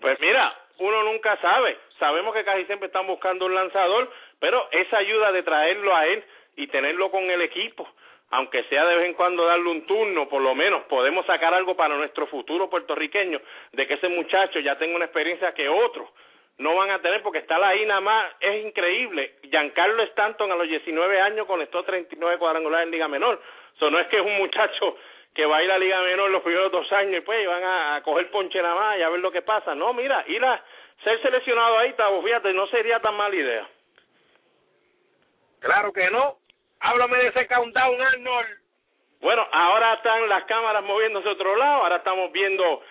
Pues 0.00 0.18
mira, 0.20 0.54
uno 0.78 1.02
nunca 1.04 1.36
sabe. 1.40 1.76
Sabemos 1.98 2.34
que 2.34 2.44
casi 2.44 2.64
siempre 2.64 2.86
están 2.86 3.06
buscando 3.06 3.46
un 3.46 3.54
lanzador, 3.54 4.10
pero 4.38 4.68
esa 4.70 4.98
ayuda 4.98 5.32
de 5.32 5.42
traerlo 5.42 5.94
a 5.94 6.06
él 6.06 6.24
y 6.56 6.66
tenerlo 6.68 7.10
con 7.10 7.30
el 7.30 7.42
equipo 7.42 7.88
aunque 8.30 8.64
sea 8.64 8.84
de 8.84 8.96
vez 8.96 9.06
en 9.06 9.14
cuando 9.14 9.44
darle 9.44 9.70
un 9.70 9.86
turno, 9.86 10.28
por 10.28 10.42
lo 10.42 10.54
menos 10.54 10.82
podemos 10.84 11.24
sacar 11.26 11.54
algo 11.54 11.76
para 11.76 11.96
nuestro 11.96 12.26
futuro 12.26 12.68
puertorriqueño, 12.68 13.40
de 13.72 13.86
que 13.86 13.94
ese 13.94 14.08
muchacho 14.08 14.58
ya 14.60 14.76
tenga 14.76 14.96
una 14.96 15.04
experiencia 15.04 15.54
que 15.54 15.68
otros 15.68 16.08
no 16.58 16.74
van 16.74 16.90
a 16.90 17.00
tener, 17.00 17.22
porque 17.22 17.38
estar 17.38 17.62
ahí 17.62 17.84
nada 17.84 18.00
más 18.00 18.32
es 18.40 18.64
increíble. 18.64 19.34
Giancarlo 19.42 20.02
Stanton 20.04 20.50
a 20.50 20.56
los 20.56 20.66
19 20.66 21.20
años 21.20 21.46
conectó 21.46 21.84
39 21.84 22.38
cuadrangulares 22.38 22.86
en 22.86 22.92
Liga 22.92 23.08
Menor. 23.08 23.40
Eso 23.74 23.90
no 23.90 23.98
es 23.98 24.06
que 24.06 24.16
es 24.16 24.24
un 24.24 24.38
muchacho 24.38 24.96
que 25.34 25.44
va 25.44 25.58
a 25.58 25.62
ir 25.62 25.70
a 25.70 25.78
Liga 25.78 26.00
Menor 26.00 26.30
los 26.30 26.42
primeros 26.42 26.72
dos 26.72 26.90
años 26.92 27.18
y 27.18 27.20
pues 27.20 27.46
van 27.46 27.62
a, 27.62 28.00
coger 28.02 28.30
ponche 28.30 28.60
nada 28.62 28.74
más 28.74 28.98
y 28.98 29.02
a 29.02 29.10
ver 29.10 29.20
lo 29.20 29.30
que 29.30 29.42
pasa. 29.42 29.74
No, 29.74 29.92
mira, 29.92 30.24
ir 30.28 30.42
a 30.42 30.64
ser 31.02 31.20
seleccionado 31.22 31.78
ahí, 31.78 31.92
Tavo, 31.94 32.22
fíjate, 32.22 32.52
no 32.52 32.66
sería 32.68 33.00
tan 33.00 33.16
mala 33.16 33.34
idea. 33.34 33.68
Claro 35.60 35.92
que 35.92 36.10
no, 36.10 36.38
Háblame 36.80 37.18
de 37.18 37.28
ese 37.28 37.46
countdown, 37.48 38.00
Arnold. 38.00 38.48
Bueno, 39.20 39.46
ahora 39.50 39.94
están 39.94 40.28
las 40.28 40.44
cámaras 40.44 40.84
moviéndose 40.84 41.28
a 41.28 41.32
otro 41.32 41.56
lado. 41.56 41.82
Ahora 41.82 41.96
estamos 41.96 42.30
viendo 42.32 42.82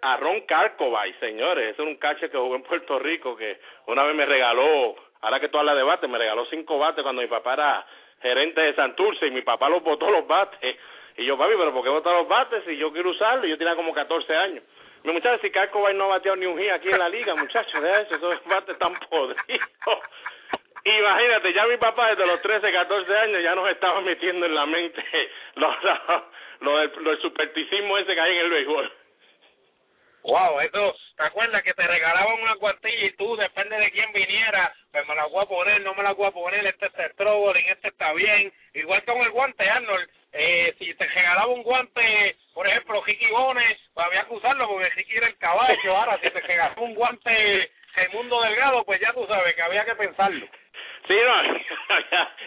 a 0.00 0.16
Ron 0.16 0.42
Carcovay, 0.42 1.12
señores. 1.14 1.74
Es 1.74 1.78
un 1.78 1.96
catcher 1.96 2.30
que 2.30 2.38
jugó 2.38 2.54
en 2.54 2.62
Puerto 2.62 2.98
Rico 2.98 3.36
que 3.36 3.58
una 3.86 4.04
vez 4.04 4.14
me 4.14 4.26
regaló, 4.26 4.94
ahora 5.20 5.40
que 5.40 5.48
tú 5.48 5.58
hablas 5.58 5.76
de 5.76 5.82
bate, 5.82 6.08
me 6.08 6.18
regaló 6.18 6.46
cinco 6.46 6.78
bates 6.78 7.02
cuando 7.02 7.20
mi 7.20 7.28
papá 7.28 7.54
era 7.54 7.86
gerente 8.22 8.60
de 8.60 8.74
Santurce 8.74 9.26
y 9.26 9.32
mi 9.32 9.42
papá 9.42 9.68
los 9.68 9.82
botó 9.82 10.10
los 10.10 10.26
bates. 10.26 10.78
Y 11.16 11.24
yo, 11.24 11.36
papi, 11.36 11.52
¿pero 11.58 11.74
por 11.74 11.82
qué 11.82 11.90
botar 11.90 12.14
los 12.14 12.28
bates 12.28 12.64
si 12.64 12.76
yo 12.76 12.92
quiero 12.92 13.10
usarlo? 13.10 13.46
Yo 13.46 13.58
tenía 13.58 13.76
como 13.76 13.92
14 13.92 14.34
años. 14.34 14.64
Mi 15.04 15.12
muchacho, 15.12 15.40
si 15.42 15.50
Carcovay 15.50 15.94
no 15.94 16.04
ha 16.04 16.18
bateado 16.18 16.36
ni 16.36 16.46
un 16.46 16.58
hit 16.58 16.70
aquí 16.70 16.88
en 16.88 16.98
la 16.98 17.08
liga, 17.08 17.34
muchachos, 17.34 17.82
de 17.82 18.02
eso, 18.02 18.14
esos 18.14 18.44
bates 18.44 18.74
están 18.74 18.94
podridos. 19.10 19.68
Imagínate, 20.84 21.52
ya 21.52 21.66
mi 21.66 21.76
papá 21.76 22.10
desde 22.10 22.26
los 22.26 22.42
13, 22.42 22.72
14 22.72 23.16
años 23.16 23.42
ya 23.42 23.54
nos 23.54 23.68
estaba 23.70 24.00
metiendo 24.00 24.46
en 24.46 24.54
la 24.54 24.66
mente 24.66 25.04
lo, 25.54 25.74
lo, 26.60 26.78
del, 26.78 26.92
lo 27.00 27.16
supersticismo 27.18 27.98
ese 27.98 28.14
que 28.14 28.20
hay 28.20 28.32
en 28.32 28.44
el 28.44 28.50
béisbol. 28.50 28.92
Wow, 30.24 30.60
eso, 30.60 30.94
¿te 31.16 31.24
acuerdas 31.24 31.62
que 31.64 31.74
te 31.74 31.86
regalaban 31.86 32.40
una 32.40 32.54
cuartilla 32.56 33.06
y 33.06 33.16
tú, 33.16 33.36
depende 33.36 33.76
de 33.76 33.90
quién 33.90 34.12
viniera, 34.12 34.72
pues 34.92 35.06
me 35.08 35.16
la 35.16 35.26
voy 35.26 35.42
a 35.42 35.48
poner, 35.48 35.80
no 35.82 35.94
me 35.94 36.02
la 36.04 36.12
voy 36.12 36.26
a 36.26 36.30
poner, 36.30 36.64
este 36.64 36.86
está 36.86 37.06
en 37.06 37.66
este 37.70 37.88
está 37.88 38.12
bien, 38.12 38.52
igual 38.74 39.04
con 39.04 39.18
el 39.18 39.30
guante, 39.30 39.68
Arnold, 39.68 40.08
eh, 40.32 40.74
si 40.78 40.94
te 40.94 41.06
regalaba 41.06 41.46
un 41.46 41.62
guante, 41.62 42.36
por 42.54 42.66
ejemplo, 42.66 43.02
Ricky 43.04 43.26
Bones, 43.26 43.78
pues 43.94 44.06
había 44.06 44.24
que 44.24 44.34
usarlo 44.34 44.68
porque 44.68 44.90
Ricky 44.90 45.16
era 45.16 45.28
el 45.28 45.36
caballo, 45.38 45.96
ahora 45.96 46.18
si 46.22 46.30
te 46.30 46.40
regalaba 46.40 46.82
un 46.82 46.94
guante 46.94 47.70
el 47.96 48.10
mundo 48.10 48.40
Delgado, 48.40 48.84
pues 48.84 49.00
ya 49.00 49.12
tú 49.12 49.26
sabes 49.26 49.54
que 49.54 49.62
había 49.62 49.84
que 49.84 49.94
pensarlo. 49.94 50.46
Sí, 51.06 51.14
no, 51.14 51.58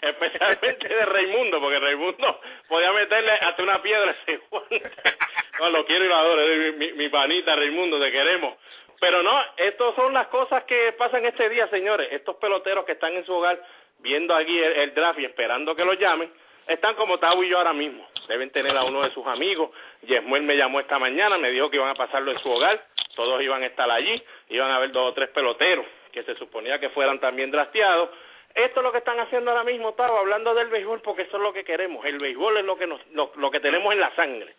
especialmente 0.09 0.88
de 0.88 1.05
Raimundo, 1.05 1.59
porque 1.59 1.79
Raimundo 1.79 2.41
podía 2.67 2.91
meterle 2.93 3.31
hasta 3.33 3.61
una 3.61 3.81
piedra 3.81 4.15
ese 4.25 4.39
No, 5.59 5.69
lo 5.69 5.86
quiero 5.86 6.05
y 6.05 6.07
lo 6.07 6.15
adoro, 6.15 6.41
mi, 6.77 6.93
mi 6.93 7.09
panita 7.09 7.55
Raimundo, 7.55 7.99
te 7.99 8.11
queremos. 8.11 8.57
Pero 8.99 9.21
no, 9.23 9.41
estas 9.57 9.95
son 9.95 10.13
las 10.13 10.27
cosas 10.27 10.63
que 10.63 10.93
pasan 10.93 11.25
este 11.25 11.49
día, 11.49 11.67
señores. 11.67 12.07
Estos 12.11 12.38
peloteros 12.38 12.86
que 12.86 12.93
están 12.93 13.13
en 13.13 13.25
su 13.25 13.33
hogar 13.33 13.61
viendo 13.99 14.36
aquí 14.36 14.57
el, 14.57 14.93
draft 14.93 15.19
y 15.19 15.25
esperando 15.25 15.75
que 15.75 15.86
los 15.86 15.99
llamen, 15.99 16.31
están 16.68 16.95
como 16.95 17.18
Tavo 17.20 17.43
y 17.43 17.49
yo 17.49 17.57
ahora 17.57 17.74
mismo. 17.74 18.07
Deben 18.28 18.49
tener 18.51 18.76
a 18.76 18.84
uno 18.84 19.03
de 19.03 19.11
sus 19.11 19.26
amigos. 19.28 19.72
Yesmuel 20.01 20.43
me 20.43 20.57
llamó 20.57 20.80
esta 20.80 20.97
mañana, 20.97 21.38
me 21.38 21.51
dijo 21.51 21.70
que 21.70 21.78
iban 21.78 21.89
a 21.89 21.95
pasarlo 21.95 22.32
en 22.32 22.39
su 22.39 22.49
hogar. 22.49 22.84
Todos 23.16 23.41
iban 23.41 23.63
a 23.63 23.68
estar 23.68 23.89
allí, 23.89 24.22
iban 24.49 24.72
a 24.72 24.80
ver 24.80 24.91
dos 24.91 25.11
o 25.11 25.13
tres 25.13 25.30
peloteros 25.30 25.86
que 26.11 26.24
se 26.24 26.36
suponía 26.36 26.80
que 26.80 26.89
fueran 26.89 27.20
también 27.20 27.51
drafteados 27.51 28.09
esto 28.55 28.80
es 28.80 28.84
lo 28.86 28.91
que 28.93 28.99
están 28.99 29.20
haciendo 29.20 29.51
ahora 29.51 29.66
mismo, 29.66 29.93
Tavo, 29.95 30.18
hablando 30.18 30.55
del 30.55 30.70
béisbol, 30.70 31.01
porque 31.01 31.24
eso 31.24 31.36
es 31.36 31.43
lo 31.43 31.51
que 31.51 31.66
queremos. 31.66 32.05
El 32.05 32.20
béisbol 32.20 32.57
es 32.57 32.63
lo 32.63 32.78
que, 32.78 32.88
nos, 32.88 33.05
lo, 33.13 33.51
que 33.51 33.59
tenemos 33.59 33.91
en 33.91 33.99
la 33.99 34.16
sangre. 34.16 34.55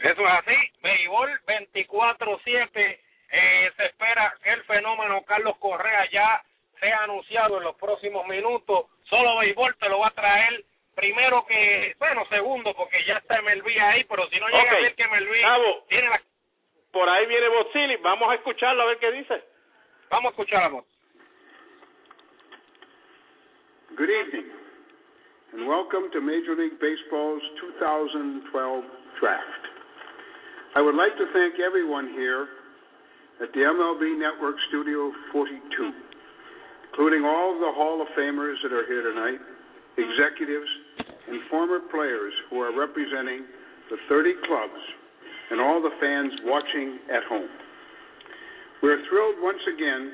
Eso 0.00 0.22
es 0.22 0.32
así. 0.32 0.56
Béisbol 0.80 1.38
24-7. 1.46 2.98
Eh, 3.30 3.70
se 3.76 3.84
espera 3.84 4.34
que 4.42 4.50
el 4.50 4.64
fenómeno 4.64 5.22
Carlos 5.26 5.58
Correa 5.58 6.08
ya 6.10 6.42
sea 6.80 7.02
anunciado 7.02 7.58
en 7.58 7.64
los 7.64 7.76
próximos 7.76 8.26
minutos. 8.26 8.86
Solo 9.04 9.36
béisbol 9.36 9.76
te 9.76 9.88
lo 9.90 9.98
va 9.98 10.08
a 10.08 10.12
traer 10.12 10.64
primero 10.98 11.46
que, 11.46 11.94
bueno, 12.00 12.26
segundo, 12.28 12.74
porque 12.74 13.04
ya 13.06 13.18
está 13.18 13.40
Melví 13.42 13.78
ahí, 13.78 14.02
pero 14.10 14.26
si 14.28 14.40
no 14.40 14.48
llega 14.48 14.72
a 14.72 14.80
ver 14.80 14.94
que 14.96 15.06
Melví 15.06 15.40
tiene 15.88 16.08
la... 16.08 16.20
Por 16.90 17.08
ahí 17.08 17.26
viene 17.26 17.48
Bozzini, 17.48 17.96
vamos 17.98 18.28
a 18.32 18.34
escucharlo 18.34 18.82
a 18.82 18.86
ver 18.86 18.98
qué 18.98 19.12
dice. 19.12 19.44
Vamos 20.10 20.30
a 20.30 20.30
escuchar 20.30 20.64
a 20.64 20.70
Good 23.94 24.10
evening, 24.10 24.50
and 25.52 25.68
welcome 25.68 26.10
to 26.12 26.20
Major 26.20 26.56
League 26.56 26.80
Baseball's 26.80 27.42
2012 27.78 28.84
draft. 29.20 29.64
I 30.74 30.82
would 30.82 30.96
like 30.96 31.16
to 31.16 31.26
thank 31.32 31.60
everyone 31.60 32.08
here 32.10 32.48
at 33.40 33.52
the 33.54 33.60
MLB 33.60 34.18
Network 34.18 34.56
Studio 34.68 35.12
42, 35.30 35.92
including 36.90 37.24
all 37.24 37.54
of 37.54 37.60
the 37.60 37.70
Hall 37.70 38.02
of 38.02 38.08
Famers 38.18 38.58
that 38.64 38.72
are 38.72 38.84
here 38.86 39.02
tonight, 39.02 39.40
executives, 39.96 40.68
and 41.28 41.40
former 41.50 41.80
players 41.90 42.32
who 42.50 42.60
are 42.60 42.72
representing 42.72 43.44
the 43.90 43.96
30 44.08 44.32
clubs 44.46 44.80
and 45.50 45.60
all 45.60 45.80
the 45.80 45.92
fans 46.00 46.32
watching 46.44 46.98
at 47.08 47.24
home. 47.28 47.48
We're 48.82 49.00
thrilled 49.08 49.40
once 49.40 49.62
again 49.66 50.12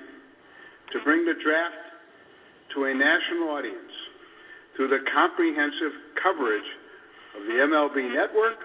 to 0.93 0.97
bring 1.05 1.25
the 1.25 1.35
draft 1.43 1.85
to 2.75 2.85
a 2.87 2.93
national 2.95 3.51
audience 3.51 3.95
through 4.77 4.89
the 4.89 5.03
comprehensive 5.13 5.95
coverage 6.23 6.71
of 7.37 7.43
the 7.47 7.57
MLB 7.67 8.15
Network, 8.15 8.59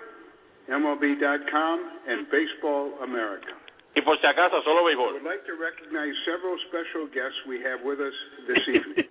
MLB.com, 0.69 1.77
and 2.07 2.29
Baseball 2.29 2.93
America. 3.03 3.53
Y 3.95 4.01
por 4.05 4.15
si 4.21 4.27
acaso, 4.27 4.61
solo 4.63 4.85
béisbol. 4.85 5.09
I 5.09 5.13
would 5.13 5.23
like 5.25 5.45
to 5.49 5.57
recognize 5.57 6.13
several 6.23 6.55
special 6.69 7.09
guests 7.09 7.35
we 7.49 7.59
have 7.65 7.81
with 7.83 7.99
us 7.99 8.13
this 8.47 8.61
evening. 8.69 9.08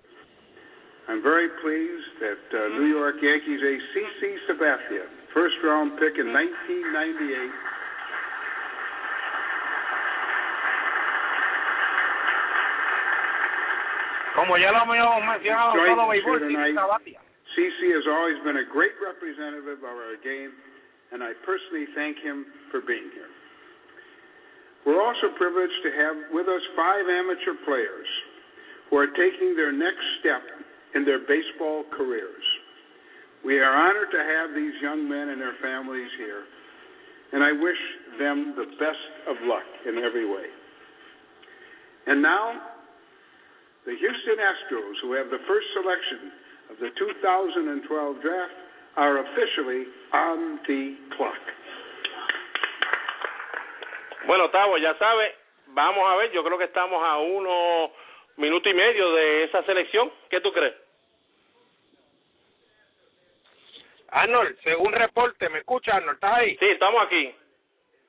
I'm 1.09 1.25
very 1.25 1.49
pleased 1.65 2.21
that 2.21 2.43
uh, 2.53 2.69
New 2.77 2.85
York 2.85 3.17
Yankees 3.17 3.57
ace 3.65 3.81
CC 3.97 4.37
Sabathia 4.45 5.09
first 5.33 5.57
round 5.65 5.97
pick 5.97 6.21
in 6.21 6.29
1998. 6.29 7.49
Como 14.37 14.53
ya 14.61 14.69
lo 14.69 14.85
hemos 14.85 15.25
mencionado, 15.25 15.73
béisbol, 15.81 16.13
here 16.13 16.39
Titi 16.45 16.53
tonight. 16.53 16.77
Sabatia. 16.77 17.19
CC 17.57 17.89
has 17.89 18.05
always 18.05 18.37
been 18.45 18.61
a 18.61 18.67
great 18.69 18.93
representative 19.01 19.81
of 19.81 19.81
our 19.81 20.13
game, 20.21 20.53
and 21.09 21.25
I 21.25 21.33
personally 21.41 21.89
thank 21.97 22.21
him 22.21 22.45
for 22.69 22.85
being 22.85 23.09
here. 23.17 23.33
We're 24.85 25.01
also 25.01 25.33
privileged 25.41 25.81
to 25.81 25.89
have 25.89 26.15
with 26.37 26.45
us 26.45 26.61
five 26.77 27.09
amateur 27.09 27.57
players 27.65 28.05
who 28.93 29.01
are 29.01 29.09
taking 29.17 29.57
their 29.57 29.73
next 29.73 30.05
step 30.21 30.45
in 30.95 31.05
their 31.05 31.19
baseball 31.19 31.83
careers. 31.95 32.45
We 33.45 33.59
are 33.59 33.71
honored 33.71 34.11
to 34.11 34.19
have 34.19 34.55
these 34.55 34.73
young 34.81 35.07
men 35.07 35.29
and 35.29 35.39
their 35.39 35.55
families 35.61 36.11
here, 36.17 36.43
and 37.31 37.43
I 37.43 37.51
wish 37.53 37.81
them 38.19 38.53
the 38.57 38.67
best 38.77 39.05
of 39.29 39.35
luck 39.47 39.67
in 39.87 39.97
every 39.97 40.27
way. 40.27 40.49
And 42.07 42.21
now, 42.21 42.57
the 43.85 43.95
Houston 43.95 44.37
Astros, 44.41 44.97
who 45.01 45.13
have 45.13 45.29
the 45.29 45.39
first 45.47 45.67
selection 45.73 46.31
of 46.71 46.75
the 46.81 46.89
2012 46.99 48.21
draft, 48.21 48.53
are 48.97 49.23
officially 49.23 49.87
on 50.11 50.59
the 50.67 50.95
clock. 51.15 51.43
Bueno, 54.27 54.49
Tavo, 54.51 54.77
ya 54.77 54.93
sabe, 54.99 55.31
vamos 55.73 56.03
a 56.05 56.17
ver, 56.17 56.31
yo 56.33 56.43
creo 56.43 56.57
que 56.57 56.65
estamos 56.65 57.01
a 57.01 57.17
uno 57.17 57.91
minuto 58.39 58.69
y 58.69 58.73
medio 58.73 59.11
de 59.13 59.43
esa 59.45 59.63
selección. 59.63 60.11
¿Qué 60.29 60.41
tú 60.41 60.51
crees? 60.51 60.73
Arnold, 64.11 64.57
según 64.63 64.91
reporte, 64.91 65.49
¿me 65.49 65.59
escucha 65.59 65.95
Arnold? 65.95 66.15
¿Estás 66.15 66.33
ahí? 66.33 66.57
Sí, 66.57 66.65
estamos 66.65 67.03
aquí. 67.05 67.33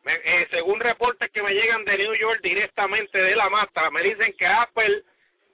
Me- 0.05 0.15
eh, 0.25 0.47
según 0.51 0.81
reportes 0.81 1.31
que 1.31 1.43
me 1.43 1.53
llegan 1.53 1.85
de 1.85 1.99
New 1.99 2.15
York 2.15 2.41
directamente 2.43 3.19
de 3.19 3.37
la 3.37 3.51
mata, 3.51 3.91
me 3.91 4.03
dicen 4.03 4.33
que 4.39 4.47
Apple, 4.47 5.03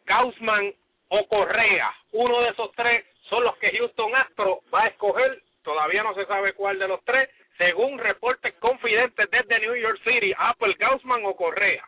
Gaussman 0.05 0.73
o 1.09 1.27
Correa, 1.27 1.93
uno 2.13 2.41
de 2.43 2.51
esos 2.51 2.71
tres 2.77 3.05
son 3.29 3.43
los 3.43 3.57
que 3.59 3.77
Houston 3.77 4.15
Astro 4.15 4.61
va 4.73 4.85
a 4.85 4.89
escoger. 4.89 5.43
Todavía 5.65 6.05
no 6.05 6.15
se 6.15 6.27
sabe 6.27 6.53
cuál 6.53 6.79
de 6.79 6.87
los 6.87 7.03
tres. 7.05 7.29
Según 7.59 7.99
reportes 7.99 8.55
confidentes 8.61 9.29
desde 9.31 9.59
New 9.59 9.75
York 9.75 9.99
City, 10.05 10.33
Apple, 10.39 10.77
Gaussman 10.79 11.25
o 11.25 11.35
Correa. 11.35 11.85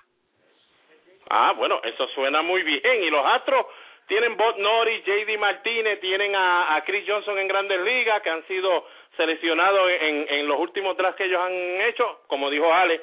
Ah, 1.31 1.53
bueno, 1.57 1.81
eso 1.85 2.09
suena 2.09 2.43
muy 2.43 2.63
bien. 2.63 3.03
Y 3.03 3.11
los 3.11 3.25
Astros 3.25 3.67
tienen 4.07 4.37
Bob 4.37 4.59
Norris, 4.59 5.05
J.D. 5.05 5.37
Martínez, 5.39 6.01
tienen 6.01 6.35
a, 6.35 6.75
a 6.77 6.85
Chris 6.85 7.05
Johnson 7.07 7.39
en 7.39 7.49
Grandes 7.49 7.81
Ligas, 7.81 8.23
que 8.23 8.31
han 8.31 8.47
sido 8.47 8.87
seleccionados 9.17 9.91
en, 10.01 10.27
en 10.29 10.49
los 10.49 10.59
últimos 10.59 10.97
drafts 10.97 11.17
que 11.17 11.25
ellos 11.25 11.41
han 11.41 11.53
hecho. 11.83 12.21
Como 12.27 12.49
dijo 12.49 12.73
Ale, 12.73 13.01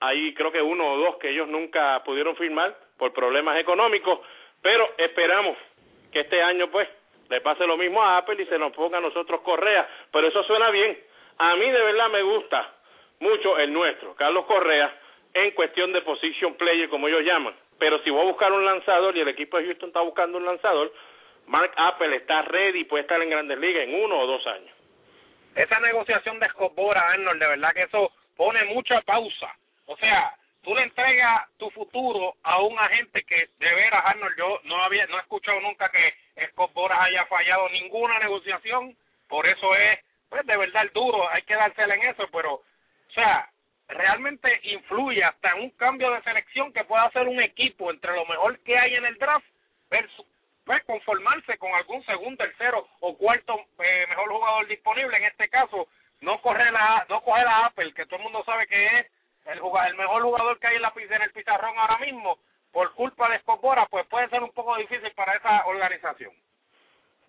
hay 0.00 0.32
creo 0.34 0.50
que 0.50 0.62
uno 0.62 0.92
o 0.92 0.96
dos 0.98 1.16
que 1.16 1.30
ellos 1.30 1.48
nunca 1.48 2.02
pudieron 2.04 2.36
firmar 2.36 2.74
por 2.96 3.12
problemas 3.12 3.58
económicos. 3.58 4.20
Pero 4.62 4.88
esperamos 4.96 5.56
que 6.12 6.20
este 6.20 6.42
año, 6.42 6.70
pues, 6.70 6.88
le 7.28 7.40
pase 7.40 7.66
lo 7.66 7.76
mismo 7.76 8.02
a 8.02 8.18
Apple 8.18 8.42
y 8.42 8.46
se 8.46 8.58
nos 8.58 8.72
ponga 8.72 8.98
a 8.98 9.02
nosotros 9.02 9.40
Correa. 9.42 9.86
Pero 10.10 10.28
eso 10.28 10.42
suena 10.44 10.70
bien. 10.70 10.98
A 11.38 11.54
mí 11.56 11.70
de 11.70 11.82
verdad 11.82 12.08
me 12.08 12.22
gusta 12.22 12.72
mucho 13.20 13.58
el 13.58 13.72
nuestro, 13.72 14.14
Carlos 14.14 14.46
Correa, 14.46 14.94
en 15.34 15.50
cuestión 15.52 15.92
de 15.92 16.02
position 16.02 16.54
player, 16.54 16.88
como 16.88 17.08
ellos 17.08 17.22
llaman. 17.22 17.54
Pero 17.78 18.02
si 18.02 18.10
voy 18.10 18.22
a 18.22 18.30
buscar 18.30 18.52
un 18.52 18.64
lanzador 18.64 19.16
y 19.16 19.20
el 19.20 19.28
equipo 19.28 19.58
de 19.58 19.66
Houston 19.66 19.88
está 19.88 20.00
buscando 20.00 20.38
un 20.38 20.46
lanzador, 20.46 20.92
Mark 21.46 21.72
Apple 21.76 22.16
está 22.16 22.42
ready 22.42 22.80
y 22.80 22.84
puede 22.84 23.02
estar 23.02 23.20
en 23.20 23.30
grandes 23.30 23.58
ligas 23.58 23.84
en 23.84 23.94
uno 24.02 24.18
o 24.18 24.26
dos 24.26 24.46
años. 24.46 24.74
esa 25.54 25.80
negociación 25.80 26.38
de 26.38 26.46
Escobora, 26.46 27.08
Arnold, 27.10 27.40
de 27.40 27.46
verdad 27.46 27.72
que 27.72 27.82
eso 27.84 28.12
pone 28.36 28.64
mucha 28.64 29.00
pausa. 29.02 29.54
O 29.86 29.96
sea, 29.96 30.34
tú 30.62 30.74
le 30.74 30.82
entregas 30.82 31.48
tu 31.56 31.70
futuro 31.70 32.34
a 32.42 32.60
un 32.60 32.78
agente 32.78 33.24
que 33.24 33.48
de 33.58 33.74
veras, 33.74 34.04
Arnold, 34.04 34.36
yo 34.36 34.60
no 34.64 34.82
había, 34.82 35.06
no 35.06 35.16
he 35.16 35.20
escuchado 35.20 35.60
nunca 35.60 35.88
que 35.90 36.14
Escobora 36.36 37.04
haya 37.04 37.24
fallado 37.26 37.68
ninguna 37.70 38.18
negociación, 38.18 38.94
por 39.28 39.46
eso 39.46 39.74
es, 39.76 40.00
pues 40.28 40.44
de 40.44 40.56
verdad 40.56 40.86
duro, 40.92 41.28
hay 41.30 41.42
que 41.42 41.54
dársela 41.54 41.94
en 41.94 42.02
eso, 42.02 42.28
pero, 42.30 42.54
o 42.54 43.12
sea, 43.14 43.48
realmente 43.88 44.60
influye 44.64 45.22
hasta 45.22 45.52
en 45.52 45.62
un 45.64 45.70
cambio 45.70 46.10
de 46.10 46.22
selección 46.22 46.72
que 46.72 46.84
pueda 46.84 47.04
hacer 47.04 47.28
un 47.28 47.40
equipo 47.40 47.90
entre 47.90 48.14
lo 48.14 48.26
mejor 48.26 48.58
que 48.60 48.78
hay 48.78 48.94
en 48.94 49.04
el 49.04 49.16
draft 49.18 49.46
versus 49.90 50.26
pues 50.64 50.82
conformarse 50.84 51.56
con 51.58 51.72
algún 51.72 52.04
segundo, 52.04 52.44
tercero 52.44 52.88
o 52.98 53.16
cuarto 53.16 53.54
eh, 53.78 54.06
mejor 54.08 54.28
jugador 54.28 54.66
disponible. 54.66 55.16
En 55.16 55.24
este 55.24 55.48
caso, 55.48 55.86
no 56.20 56.40
correr 56.42 56.72
la, 56.72 57.06
no 57.08 57.20
coger 57.22 57.46
a 57.46 57.66
Apple, 57.66 57.94
que 57.94 58.04
todo 58.06 58.16
el 58.16 58.24
mundo 58.24 58.42
sabe 58.44 58.66
que 58.66 58.98
es 58.98 59.06
el 59.46 59.60
jugador, 59.60 59.90
el 59.90 59.96
mejor 59.96 60.22
jugador 60.22 60.58
que 60.58 60.66
hay 60.66 60.76
en 60.76 60.82
la 60.82 60.92
en 60.96 61.22
el 61.22 61.30
pizarrón 61.30 61.78
ahora 61.78 61.98
mismo, 61.98 62.38
por 62.72 62.92
culpa 62.94 63.28
de 63.28 63.36
Escobora, 63.36 63.86
pues 63.86 64.06
puede 64.08 64.28
ser 64.28 64.42
un 64.42 64.50
poco 64.50 64.76
difícil 64.76 65.10
para 65.12 65.34
esa 65.34 65.64
organización. 65.66 66.32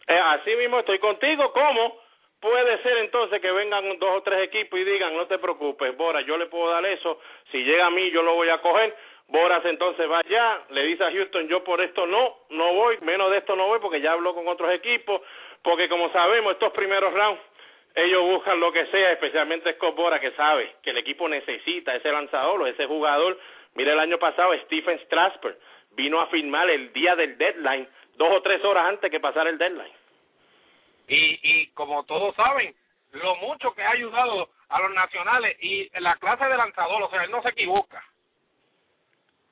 Eh, 0.08 0.20
así 0.20 0.56
mismo 0.56 0.80
estoy 0.80 0.98
contigo. 0.98 1.54
¿Cómo 1.54 2.07
puede 2.40 2.82
ser 2.84 2.98
entonces 2.98 3.42
que 3.42 3.52
vengan 3.52 3.98
dos 4.00 4.18
o 4.18 4.24
tres 4.24 4.44
equipos 4.44 4.80
y 4.80 4.84
digan, 4.84 5.16
no 5.16 5.28
te 5.28 5.38
preocupes, 5.38 5.96
Boras, 5.98 6.26
yo 6.26 6.38
le 6.38 6.48
puedo 6.48 6.70
dar 6.70 6.86
eso, 6.86 7.20
si 7.52 7.64
llega 7.64 7.88
a 7.88 7.92
mí 7.92 8.12
yo 8.12 8.22
lo 8.22 8.36
voy 8.36 8.50
a 8.50 8.60
coger? 8.60 8.96
Boras 9.28 9.66
entonces 9.66 10.10
va 10.10 10.20
allá, 10.20 10.62
le 10.70 10.84
dice 10.84 11.04
a 11.04 11.12
Houston, 11.12 11.48
yo 11.48 11.64
por 11.64 11.82
esto 11.82 12.06
no, 12.06 12.38
no 12.50 12.74
voy, 12.74 12.98
menos 13.02 13.30
de 13.32 13.40
esto 13.40 13.56
no 13.56 13.68
voy 13.68 13.80
porque 13.80 14.00
ya 14.00 14.14
habló 14.14 14.34
con 14.34 14.48
otros 14.48 14.72
equipos, 14.74 15.22
porque 15.62 15.90
como 15.90 16.10
sabemos, 16.12 16.54
estos 16.54 16.72
primeros 16.72 17.14
rounds, 17.14 17.42
ellos 17.98 18.24
buscan 18.24 18.60
lo 18.60 18.72
que 18.72 18.86
sea, 18.86 19.12
especialmente 19.12 19.74
Scott 19.74 19.96
Bora, 19.96 20.20
que 20.20 20.32
sabe 20.32 20.76
que 20.84 20.92
el 20.92 20.98
equipo 20.98 21.28
necesita 21.28 21.96
ese 21.96 22.12
lanzador 22.12 22.62
o 22.62 22.68
ese 22.68 22.86
jugador. 22.86 23.40
Mira 23.74 23.94
el 23.94 24.00
año 24.00 24.20
pasado, 24.20 24.54
Stephen 24.66 25.00
Strasburg 25.06 25.58
vino 25.94 26.22
a 26.22 26.28
firmar 26.28 26.70
el 26.70 26.94
día 26.94 27.16
del 27.16 27.38
deadline, 27.40 27.88
dos 28.16 28.30
o 28.32 28.42
tres 28.44 28.64
horas 28.64 28.86
antes 28.86 29.10
que 29.10 29.20
pasara 29.20 29.50
el 29.50 29.58
deadline. 29.58 29.92
Y, 31.08 31.40
y 31.42 31.68
como 31.68 32.04
todos 32.04 32.36
saben, 32.36 32.76
lo 33.14 33.36
mucho 33.38 33.74
que 33.74 33.84
ha 33.84 33.92
ayudado 33.92 34.50
a 34.70 34.82
los 34.82 34.94
nacionales 34.94 35.58
y 35.62 35.90
la 36.00 36.16
clase 36.18 36.46
de 36.46 36.58
lanzador, 36.58 37.02
o 37.04 37.10
sea, 37.10 37.24
él 37.24 37.32
no 37.32 37.42
se 37.42 37.50
equivoca. 37.50 38.04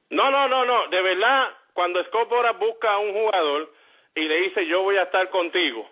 No, 0.09 0.29
no, 0.29 0.47
no, 0.47 0.65
no. 0.65 0.87
De 0.89 1.01
verdad, 1.01 1.49
cuando 1.73 2.03
Scott 2.05 2.29
Boras 2.29 2.57
busca 2.59 2.91
a 2.91 2.97
un 2.99 3.13
jugador 3.13 3.71
y 4.15 4.21
le 4.21 4.41
dice 4.41 4.65
yo 4.65 4.81
voy 4.83 4.97
a 4.97 5.03
estar 5.03 5.29
contigo 5.29 5.89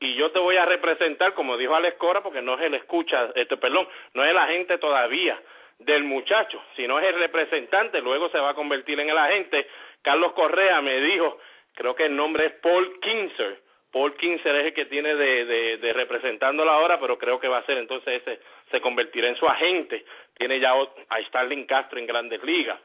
y 0.00 0.14
yo 0.16 0.30
te 0.32 0.38
voy 0.38 0.56
a 0.56 0.66
representar, 0.66 1.34
como 1.34 1.56
dijo 1.56 1.74
Alex 1.74 1.96
Cora, 1.98 2.22
porque 2.22 2.42
no 2.42 2.54
es 2.54 2.62
el 2.62 2.74
escucha, 2.74 3.30
este, 3.34 3.56
perdón, 3.56 3.88
no 4.12 4.24
es 4.24 4.30
el 4.30 4.38
agente 4.38 4.78
todavía 4.78 5.40
del 5.78 6.04
muchacho, 6.04 6.62
sino 6.76 6.98
es 6.98 7.06
el 7.06 7.18
representante, 7.18 8.00
luego 8.00 8.28
se 8.28 8.38
va 8.38 8.50
a 8.50 8.54
convertir 8.54 8.98
en 9.00 9.08
el 9.08 9.18
agente. 9.18 9.66
Carlos 10.02 10.32
Correa 10.32 10.80
me 10.82 11.00
dijo, 11.00 11.38
creo 11.74 11.94
que 11.94 12.06
el 12.06 12.16
nombre 12.16 12.46
es 12.46 12.52
Paul 12.54 13.00
Kinzer. 13.00 13.60
Paul 13.94 14.16
Kinzer 14.16 14.56
es 14.56 14.66
el 14.66 14.74
que 14.74 14.86
tiene 14.86 15.14
de, 15.14 15.44
de, 15.44 15.76
de 15.76 15.92
representándolo 15.92 16.68
ahora, 16.68 16.98
pero 16.98 17.16
creo 17.16 17.38
que 17.38 17.46
va 17.46 17.58
a 17.58 17.64
ser 17.64 17.78
entonces 17.78 18.22
ese, 18.22 18.40
se 18.72 18.80
convertirá 18.80 19.28
en 19.28 19.36
su 19.36 19.46
agente. 19.46 20.04
Tiene 20.36 20.58
ya 20.58 20.72
a 20.72 21.22
Starling 21.28 21.64
Castro 21.64 22.00
en 22.00 22.06
grandes 22.08 22.42
ligas. 22.42 22.76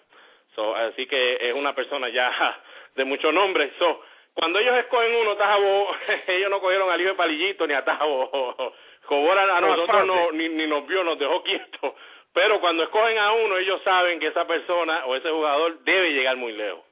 So, 0.53 0.75
así 0.75 1.07
que 1.07 1.49
es 1.49 1.55
una 1.55 1.73
persona 1.73 2.09
ya 2.09 2.31
de 2.95 3.05
mucho 3.05 3.31
nombre. 3.31 3.71
So, 3.79 4.03
cuando 4.35 4.59
ellos 4.59 4.77
escogen 4.77 5.15
uno, 5.15 5.35
Tajabo, 5.35 5.95
ellos 6.27 6.51
no 6.51 6.59
cogieron 6.59 6.91
al 6.91 7.01
hijo 7.01 7.09
de 7.09 7.15
Palillito 7.15 7.65
ni 7.65 7.73
a 7.73 7.83
Tajabo. 7.83 8.75
Cobora 9.07 9.57
a 9.57 9.61
No, 9.61 9.75
nosotros 9.75 10.05
no, 10.05 10.31
ni, 10.33 10.47
ni 10.49 10.67
nos 10.67 10.85
vio, 10.85 11.03
nos 11.03 11.17
dejó 11.17 11.41
quietos. 11.41 11.95
Pero 12.35 12.59
cuando 12.59 12.83
escogen 12.83 13.17
a 13.17 13.31
uno, 13.31 13.57
ellos 13.57 13.81
saben 13.81 14.19
que 14.19 14.27
esa 14.27 14.45
persona 14.45 15.07
o 15.07 15.15
ese 15.15 15.31
jugador 15.31 15.79
debe 15.79 16.11
llegar 16.11 16.37
muy 16.37 16.53
lejos. 16.53 16.83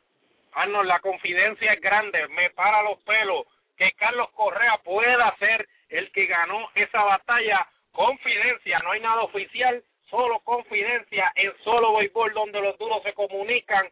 Arnold, 0.53 0.87
la 0.87 0.99
confidencia 1.01 1.71
es 1.73 1.79
grande, 1.79 2.27
me 2.29 2.49
para 2.49 2.81
los 2.81 2.97
pelos 3.03 3.45
que 3.77 3.91
Carlos 3.93 4.29
Correa 4.31 4.77
pueda 4.83 5.35
ser 5.37 5.67
el 5.89 6.11
que 6.11 6.25
ganó 6.25 6.69
esa 6.75 7.03
batalla. 7.03 7.67
Confidencia, 7.91 8.79
no 8.79 8.91
hay 8.91 8.99
nada 8.99 9.21
oficial, 9.21 9.81
solo 10.09 10.39
confidencia 10.39 11.31
en 11.35 11.53
solo 11.63 11.95
béisbol 11.95 12.33
donde 12.33 12.61
los 12.61 12.77
duros 12.77 13.01
se 13.03 13.13
comunican 13.13 13.87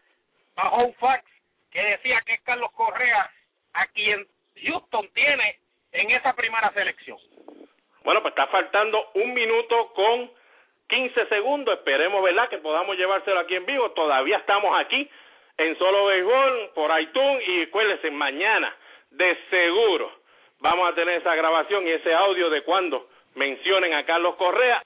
bajo 0.56 0.78
un 0.84 0.94
fax 0.96 1.24
que 1.72 1.82
decía 1.82 2.22
que 2.26 2.34
es 2.34 2.42
Carlos 2.42 2.72
Correa 2.74 3.30
a 3.74 3.88
quien 3.88 4.28
Houston 4.64 5.10
tiene 5.14 5.58
en 5.92 6.12
esa 6.12 6.34
primera 6.34 6.72
selección. 6.74 7.18
Bueno, 8.04 8.22
pues 8.22 8.32
está 8.32 8.48
faltando 8.48 9.12
un 9.16 9.34
minuto 9.34 9.92
con 9.94 10.32
15 10.88 11.26
segundos. 11.28 11.78
Esperemos, 11.80 12.24
¿verdad?, 12.24 12.50
que 12.50 12.60
podamos 12.60 12.96
llevárselo 12.98 13.40
aquí 13.40 13.56
en 13.56 13.66
vivo. 13.66 13.92
Todavía 13.92 14.38
estamos 14.38 14.80
aquí 14.80 15.10
en 15.58 15.78
Solo 15.78 16.06
Béisbol 16.06 16.72
por 16.76 17.02
iTunes 17.02 17.48
y 17.48 17.64
acuérdense, 17.64 18.12
mañana 18.12 18.76
de 19.16 19.38
seguro. 19.50 20.12
Vamos 20.60 20.90
a 20.90 20.96
tener 20.96 21.20
esa 21.20 21.36
grabación 21.36 21.88
y 21.88 21.92
ese 21.92 22.14
audio 22.14 22.50
de 22.50 22.64
cuando 22.64 23.08
mencionen 23.36 23.94
a 23.94 24.06
Carlos 24.06 24.36
Correa 24.36 24.82